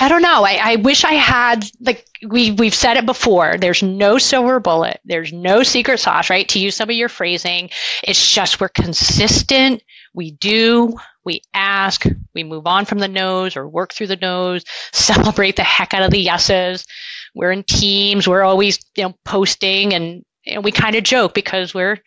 I 0.01 0.09
don't 0.09 0.23
know. 0.23 0.45
I, 0.45 0.59
I 0.63 0.77
wish 0.77 1.05
I 1.05 1.13
had 1.13 1.67
like 1.81 2.07
we 2.27 2.53
we've 2.53 2.75
said 2.75 2.97
it 2.97 3.05
before. 3.05 3.59
There's 3.59 3.83
no 3.83 4.17
silver 4.17 4.59
bullet. 4.59 4.99
There's 5.05 5.31
no 5.31 5.63
secret 5.63 6.01
sauce, 6.01 6.31
right? 6.31 6.49
To 6.49 6.59
use 6.59 6.75
some 6.75 6.89
of 6.89 6.97
your 6.97 7.11
phrasing, 7.11 7.69
it's 8.03 8.33
just 8.33 8.61
we're 8.61 8.71
consistent. 8.71 9.83
We 10.15 10.31
do, 10.33 10.97
we 11.25 11.43
ask, 11.53 12.07
we 12.35 12.43
move 12.45 12.67
on 12.67 12.87
from 12.87 12.99
the 12.99 13.09
no's 13.09 13.57
or 13.57 13.69
work 13.69 13.93
through 13.93 14.07
the 14.07 14.17
no's, 14.17 14.65
celebrate 14.93 15.57
the 15.57 15.65
heck 15.65 15.93
out 15.93 16.03
of 16.03 16.11
the 16.11 16.19
yeses. 16.19 16.87
We're 17.35 17.53
in 17.53 17.63
teams. 17.65 18.27
We're 18.27 18.43
always 18.43 18.83
you 18.97 19.05
know 19.05 19.15
posting 19.27 19.93
and, 19.93 20.25
and 20.47 20.65
we 20.65 20.73
kind 20.73 20.97
of 20.97 21.05
joke 21.05 21.35
because 21.35 21.75
we're 21.75 21.99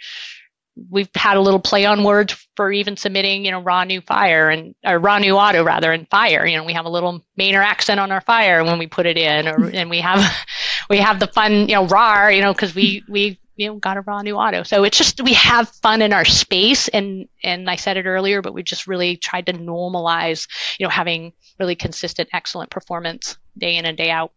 we've 0.90 1.10
had 1.16 1.38
a 1.38 1.42
little 1.42 1.60
play 1.60 1.86
on 1.86 2.04
words 2.04 2.48
for 2.56 2.72
even 2.72 2.98
submitting, 2.98 3.46
you 3.46 3.52
know, 3.52 3.62
raw 3.62 3.84
new 3.84 4.02
fire 4.02 4.50
and 4.50 4.74
or 4.86 4.98
raw 5.00 5.20
new 5.20 5.36
auto 5.36 5.64
rather 5.64 5.92
and 5.92 6.10
fire. 6.10 6.46
You 6.46 6.58
know, 6.58 6.64
we 6.64 6.74
have 6.74 6.86
a 6.86 6.90
little 6.90 7.24
Mainer 7.40 7.64
accent 7.64 8.00
on 8.00 8.12
our 8.12 8.22
fire 8.22 8.64
when 8.64 8.80
we 8.80 8.88
put 8.88 9.06
it 9.06 9.18
in, 9.18 9.48
or 9.48 9.58
mm-hmm. 9.58 9.76
and 9.76 9.90
we 9.90 10.00
have 10.00 10.24
we 10.90 10.98
have 10.98 11.20
the 11.20 11.28
fun, 11.28 11.68
you 11.68 11.76
know, 11.76 11.86
raw, 11.88 12.28
you 12.28 12.42
know, 12.42 12.54
because 12.54 12.74
we 12.74 13.04
we 13.08 13.40
you 13.56 13.68
know 13.68 13.76
got 13.76 13.98
a 13.98 14.02
raw 14.02 14.22
new 14.22 14.36
auto. 14.36 14.64
So 14.64 14.84
it's 14.84 14.98
just 14.98 15.22
we 15.22 15.34
have 15.34 15.70
fun 15.70 16.02
in 16.02 16.14
our 16.14 16.26
space, 16.26 16.88
and 16.88 17.28
and 17.44 17.70
I 17.70 17.76
said 17.76 17.98
it 17.98 18.06
earlier, 18.06 18.42
but 18.42 18.54
we 18.54 18.64
just 18.64 18.88
really 18.88 19.18
tried 19.18 19.46
to 19.48 19.54
normalize, 19.54 20.48
you 20.80 20.86
know, 20.86 20.90
having 20.90 21.34
really 21.60 21.76
consistent, 21.76 22.30
excellent 22.34 22.72
performance 22.72 23.38
day 23.58 23.78
in 23.78 23.86
and 23.86 23.98
day 23.98 24.10
out. 24.10 24.32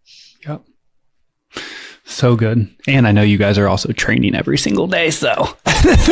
Yep. 0.47 0.65
So 2.09 2.37
good. 2.37 2.73
And 2.87 3.07
I 3.07 3.13
know 3.13 3.23
you 3.23 3.37
guys 3.37 3.59
are 3.59 3.69
also 3.69 3.93
training 3.93 4.37
every 4.37 4.57
single 4.57 4.87
day. 4.87 5.11
So, 5.11 5.29
yeah, 5.29 5.75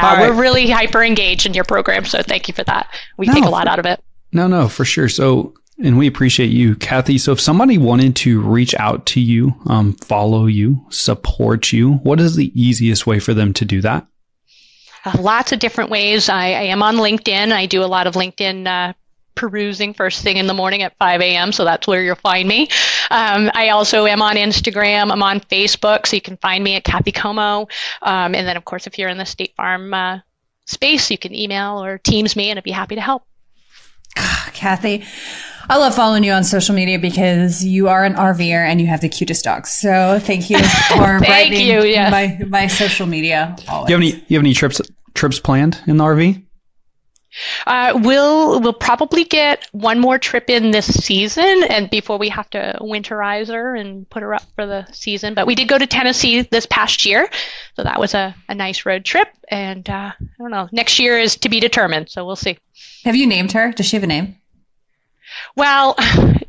right. 0.00 0.18
we're 0.20 0.40
really 0.40 0.70
hyper 0.70 1.02
engaged 1.02 1.46
in 1.46 1.54
your 1.54 1.64
program. 1.64 2.04
So, 2.04 2.22
thank 2.22 2.46
you 2.46 2.54
for 2.54 2.62
that. 2.64 2.88
We 3.16 3.26
no, 3.26 3.34
take 3.34 3.44
a 3.44 3.48
lot 3.48 3.66
out 3.66 3.80
of 3.80 3.86
it. 3.86 4.02
No, 4.32 4.46
no, 4.46 4.68
for 4.68 4.84
sure. 4.84 5.08
So, 5.08 5.52
and 5.82 5.98
we 5.98 6.06
appreciate 6.06 6.52
you, 6.52 6.76
Kathy. 6.76 7.18
So, 7.18 7.32
if 7.32 7.40
somebody 7.40 7.76
wanted 7.76 8.14
to 8.16 8.40
reach 8.40 8.72
out 8.76 9.04
to 9.06 9.20
you, 9.20 9.54
um, 9.66 9.94
follow 9.94 10.46
you, 10.46 10.86
support 10.90 11.72
you, 11.72 11.94
what 11.94 12.20
is 12.20 12.36
the 12.36 12.52
easiest 12.58 13.04
way 13.04 13.18
for 13.18 13.34
them 13.34 13.52
to 13.54 13.64
do 13.64 13.80
that? 13.80 14.06
Uh, 15.04 15.16
lots 15.20 15.50
of 15.50 15.58
different 15.58 15.90
ways. 15.90 16.28
I, 16.28 16.44
I, 16.44 16.62
am 16.62 16.82
on 16.82 16.96
LinkedIn. 16.96 17.52
I 17.52 17.66
do 17.66 17.82
a 17.82 17.86
lot 17.86 18.06
of 18.06 18.14
LinkedIn 18.14 18.66
uh, 18.66 18.94
perusing 19.34 19.92
first 19.94 20.22
thing 20.22 20.36
in 20.36 20.46
the 20.46 20.54
morning 20.54 20.82
at 20.82 20.96
5 20.98 21.20
a.m. 21.20 21.52
So 21.52 21.64
that's 21.64 21.86
where 21.86 22.02
you'll 22.02 22.14
find 22.16 22.48
me. 22.48 22.68
Um, 23.10 23.50
I 23.54 23.70
also 23.70 24.06
am 24.06 24.22
on 24.22 24.36
Instagram. 24.36 25.10
I'm 25.10 25.22
on 25.22 25.40
Facebook. 25.40 26.06
So 26.06 26.16
you 26.16 26.22
can 26.22 26.36
find 26.36 26.62
me 26.62 26.76
at 26.76 26.84
Kathy 26.84 27.12
Commeau. 27.12 27.70
Um, 28.02 28.34
and 28.34 28.46
then, 28.46 28.56
of 28.56 28.64
course, 28.64 28.86
if 28.86 28.98
you're 28.98 29.08
in 29.08 29.18
the 29.18 29.26
State 29.26 29.54
Farm 29.56 29.92
uh, 29.94 30.20
space, 30.66 31.10
you 31.10 31.18
can 31.18 31.34
email 31.34 31.82
or 31.82 31.98
Teams 31.98 32.36
me 32.36 32.50
and 32.50 32.58
I'd 32.58 32.64
be 32.64 32.70
happy 32.70 32.94
to 32.94 33.00
help. 33.00 33.24
Kathy, 34.52 35.04
I 35.68 35.78
love 35.78 35.94
following 35.94 36.24
you 36.24 36.32
on 36.32 36.44
social 36.44 36.74
media 36.74 36.98
because 36.98 37.64
you 37.64 37.88
are 37.88 38.04
an 38.04 38.14
RVer 38.14 38.64
and 38.64 38.80
you 38.80 38.86
have 38.86 39.00
the 39.00 39.08
cutest 39.08 39.44
dogs. 39.44 39.70
So 39.70 40.18
thank 40.20 40.50
you 40.50 40.58
for 40.88 41.20
thank 41.20 41.58
you, 41.58 41.82
yeah. 41.82 42.10
my 42.10 42.38
my 42.46 42.66
social 42.68 43.06
media. 43.06 43.56
Always. 43.68 43.88
Do 43.88 43.92
you 43.92 43.98
have 43.98 44.14
any 44.14 44.24
you 44.28 44.36
have 44.36 44.44
any 44.44 44.54
trips 44.54 44.80
trips 45.14 45.40
planned 45.40 45.80
in 45.86 45.96
the 45.96 46.04
RV? 46.04 46.44
Uh, 47.66 47.98
we'll 48.02 48.60
we'll 48.60 48.72
probably 48.72 49.24
get 49.24 49.66
one 49.72 49.98
more 49.98 50.18
trip 50.18 50.48
in 50.48 50.70
this 50.70 50.86
season, 50.86 51.64
and 51.64 51.90
before 51.90 52.18
we 52.18 52.28
have 52.28 52.48
to 52.50 52.76
winterize 52.80 53.48
her 53.48 53.74
and 53.74 54.08
put 54.10 54.22
her 54.22 54.34
up 54.34 54.44
for 54.54 54.66
the 54.66 54.86
season. 54.92 55.34
But 55.34 55.46
we 55.46 55.54
did 55.54 55.68
go 55.68 55.78
to 55.78 55.86
Tennessee 55.86 56.42
this 56.42 56.66
past 56.66 57.04
year, 57.04 57.28
so 57.76 57.82
that 57.82 57.98
was 57.98 58.14
a, 58.14 58.34
a 58.48 58.54
nice 58.54 58.86
road 58.86 59.04
trip. 59.04 59.28
And 59.48 59.88
uh, 59.88 60.12
I 60.18 60.26
don't 60.38 60.50
know, 60.50 60.68
next 60.72 60.98
year 60.98 61.18
is 61.18 61.36
to 61.36 61.48
be 61.48 61.60
determined, 61.60 62.08
so 62.08 62.24
we'll 62.24 62.36
see. 62.36 62.58
Have 63.04 63.16
you 63.16 63.26
named 63.26 63.52
her? 63.52 63.72
Does 63.72 63.86
she 63.86 63.96
have 63.96 64.04
a 64.04 64.08
name? 64.08 64.36
Well, 65.56 65.96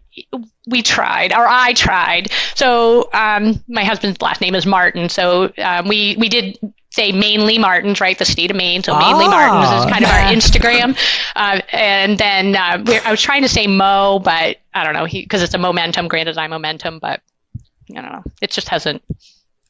we 0.68 0.82
tried, 0.82 1.34
or 1.34 1.46
I 1.48 1.74
tried. 1.74 2.32
So 2.56 3.10
um, 3.14 3.64
my 3.68 3.84
husband's 3.84 4.22
last 4.22 4.42
name 4.42 4.56
is 4.56 4.66
Martin. 4.66 5.10
So 5.10 5.52
um, 5.58 5.88
we 5.88 6.16
we 6.18 6.30
did 6.30 6.58
say 6.96 7.12
mainly 7.12 7.58
Martins, 7.58 8.00
right? 8.00 8.18
The 8.18 8.26
state 8.26 8.50
of 8.52 8.58
Maine. 8.58 8.82
So 8.82 8.98
mainly 8.98 9.28
Martins 9.28 9.86
is 9.86 9.92
kind 9.92 10.04
of 10.04 10.10
our 10.10 10.32
Instagram. 10.32 10.98
Uh, 11.36 11.62
and 11.72 12.18
then 12.18 12.56
uh, 12.56 12.84
I 13.06 13.12
was 13.12 13.22
trying 13.22 13.42
to 13.42 13.50
say 13.50 13.68
Mo, 13.68 14.20
but 14.24 14.58
I 14.74 14.84
don't 14.84 14.94
know 14.94 15.06
because 15.06 15.44
it's 15.44 15.54
a 15.54 15.58
momentum, 15.58 16.08
Grand 16.08 16.28
Design 16.28 16.50
momentum, 16.50 17.00
but 17.00 17.22
I 17.92 18.02
don't 18.02 18.12
know. 18.12 18.24
It 18.42 18.50
just 18.50 18.70
hasn't. 18.70 19.04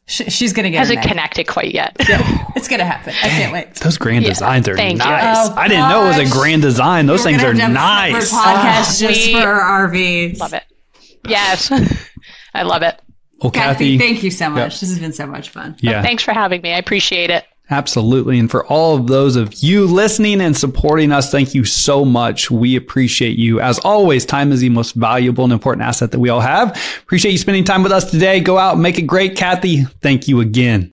she's 0.06 0.54
gonna 0.54 0.70
get 0.70 0.78
hasn't 0.78 1.02
connected 1.02 1.48
quite 1.48 1.74
yet. 1.74 1.98
Yeah, 2.08 2.48
it's 2.56 2.68
gonna 2.68 2.86
happen. 2.86 3.14
I 3.24 3.30
can't 3.30 3.52
wait. 3.52 3.74
Those 3.84 3.98
grand 3.98 4.24
yeah, 4.24 4.30
designs 4.30 4.68
are 4.70 4.76
nice. 4.76 5.00
Oh, 5.02 5.56
I 5.56 5.68
didn't 5.68 5.90
know 5.90 6.06
it 6.06 6.18
was 6.20 6.32
a 6.32 6.32
grand 6.32 6.62
design. 6.62 7.08
Those 7.08 7.26
We're 7.26 7.32
things 7.32 7.44
are 7.44 7.54
nice. 7.54 8.32
Podcast 8.32 9.04
oh, 9.04 9.08
just 9.08 9.32
for 9.32 9.40
RVs. 9.40 10.40
Love 10.40 10.54
it. 10.54 10.64
Yes, 11.28 11.72
I 12.54 12.62
love 12.62 12.84
it. 12.84 13.02
Well, 13.42 13.52
Kathy, 13.52 13.98
Kathy 13.98 13.98
thank 13.98 14.24
you 14.24 14.32
so 14.32 14.50
much. 14.50 14.74
Yep. 14.74 14.80
This 14.80 14.90
has 14.90 15.00
been 15.00 15.14
so 15.14 15.28
much 15.28 15.50
fun. 15.50 15.76
Yeah. 15.80 16.02
thanks 16.02 16.24
for 16.24 16.34
having 16.34 16.62
me. 16.62 16.74
I 16.74 16.78
appreciate 16.78 17.30
it. 17.30 17.46
Absolutely. 17.70 18.38
And 18.38 18.50
for 18.50 18.66
all 18.68 18.96
of 18.96 19.08
those 19.08 19.36
of 19.36 19.56
you 19.56 19.88
listening 19.88 20.40
and 20.40 20.56
supporting 20.56 21.12
us, 21.12 21.32
thank 21.32 21.56
you 21.56 21.66
so 21.66 22.06
much. 22.06 22.52
We 22.52 22.76
appreciate 22.76 23.38
you. 23.38 23.60
As 23.60 23.80
always, 23.80 24.24
time 24.24 24.52
is 24.52 24.60
the 24.60 24.70
most 24.70 24.94
valuable 24.94 25.44
and 25.44 25.54
important 25.54 25.84
asset 25.84 26.12
that 26.12 26.20
we 26.20 26.30
all 26.30 26.42
have. 26.42 26.80
Appreciate 27.02 27.32
you 27.32 27.40
spending 27.40 27.64
time 27.64 27.82
with 27.82 27.92
us 27.92 28.10
today. 28.12 28.40
Go 28.40 28.60
out 28.60 28.74
and 28.74 28.84
make 28.84 29.00
it 29.00 29.04
great. 29.04 29.36
Kathy, 29.36 29.84
thank 30.02 30.28
you 30.28 30.42
again. 30.42 30.92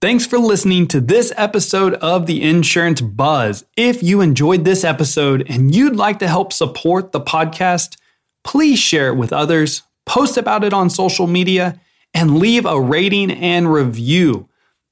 Thanks 0.00 0.26
for 0.26 0.38
listening 0.38 0.86
to 0.88 1.00
this 1.00 1.32
episode 1.36 1.94
of 1.94 2.26
the 2.26 2.42
Insurance 2.42 3.00
Buzz. 3.00 3.64
If 3.76 4.02
you 4.02 4.20
enjoyed 4.20 4.64
this 4.64 4.84
episode 4.84 5.44
and 5.48 5.74
you'd 5.74 5.96
like 5.96 6.20
to 6.20 6.28
help 6.28 6.52
support 6.52 7.10
the 7.10 7.20
podcast, 7.20 7.96
please 8.44 8.78
share 8.78 9.08
it 9.08 9.16
with 9.16 9.32
others 9.32 9.82
post 10.06 10.36
about 10.36 10.64
it 10.64 10.72
on 10.72 10.90
social 10.90 11.26
media, 11.26 11.80
and 12.12 12.38
leave 12.38 12.66
a 12.66 12.80
rating 12.80 13.30
and 13.30 13.72
review. 13.72 14.48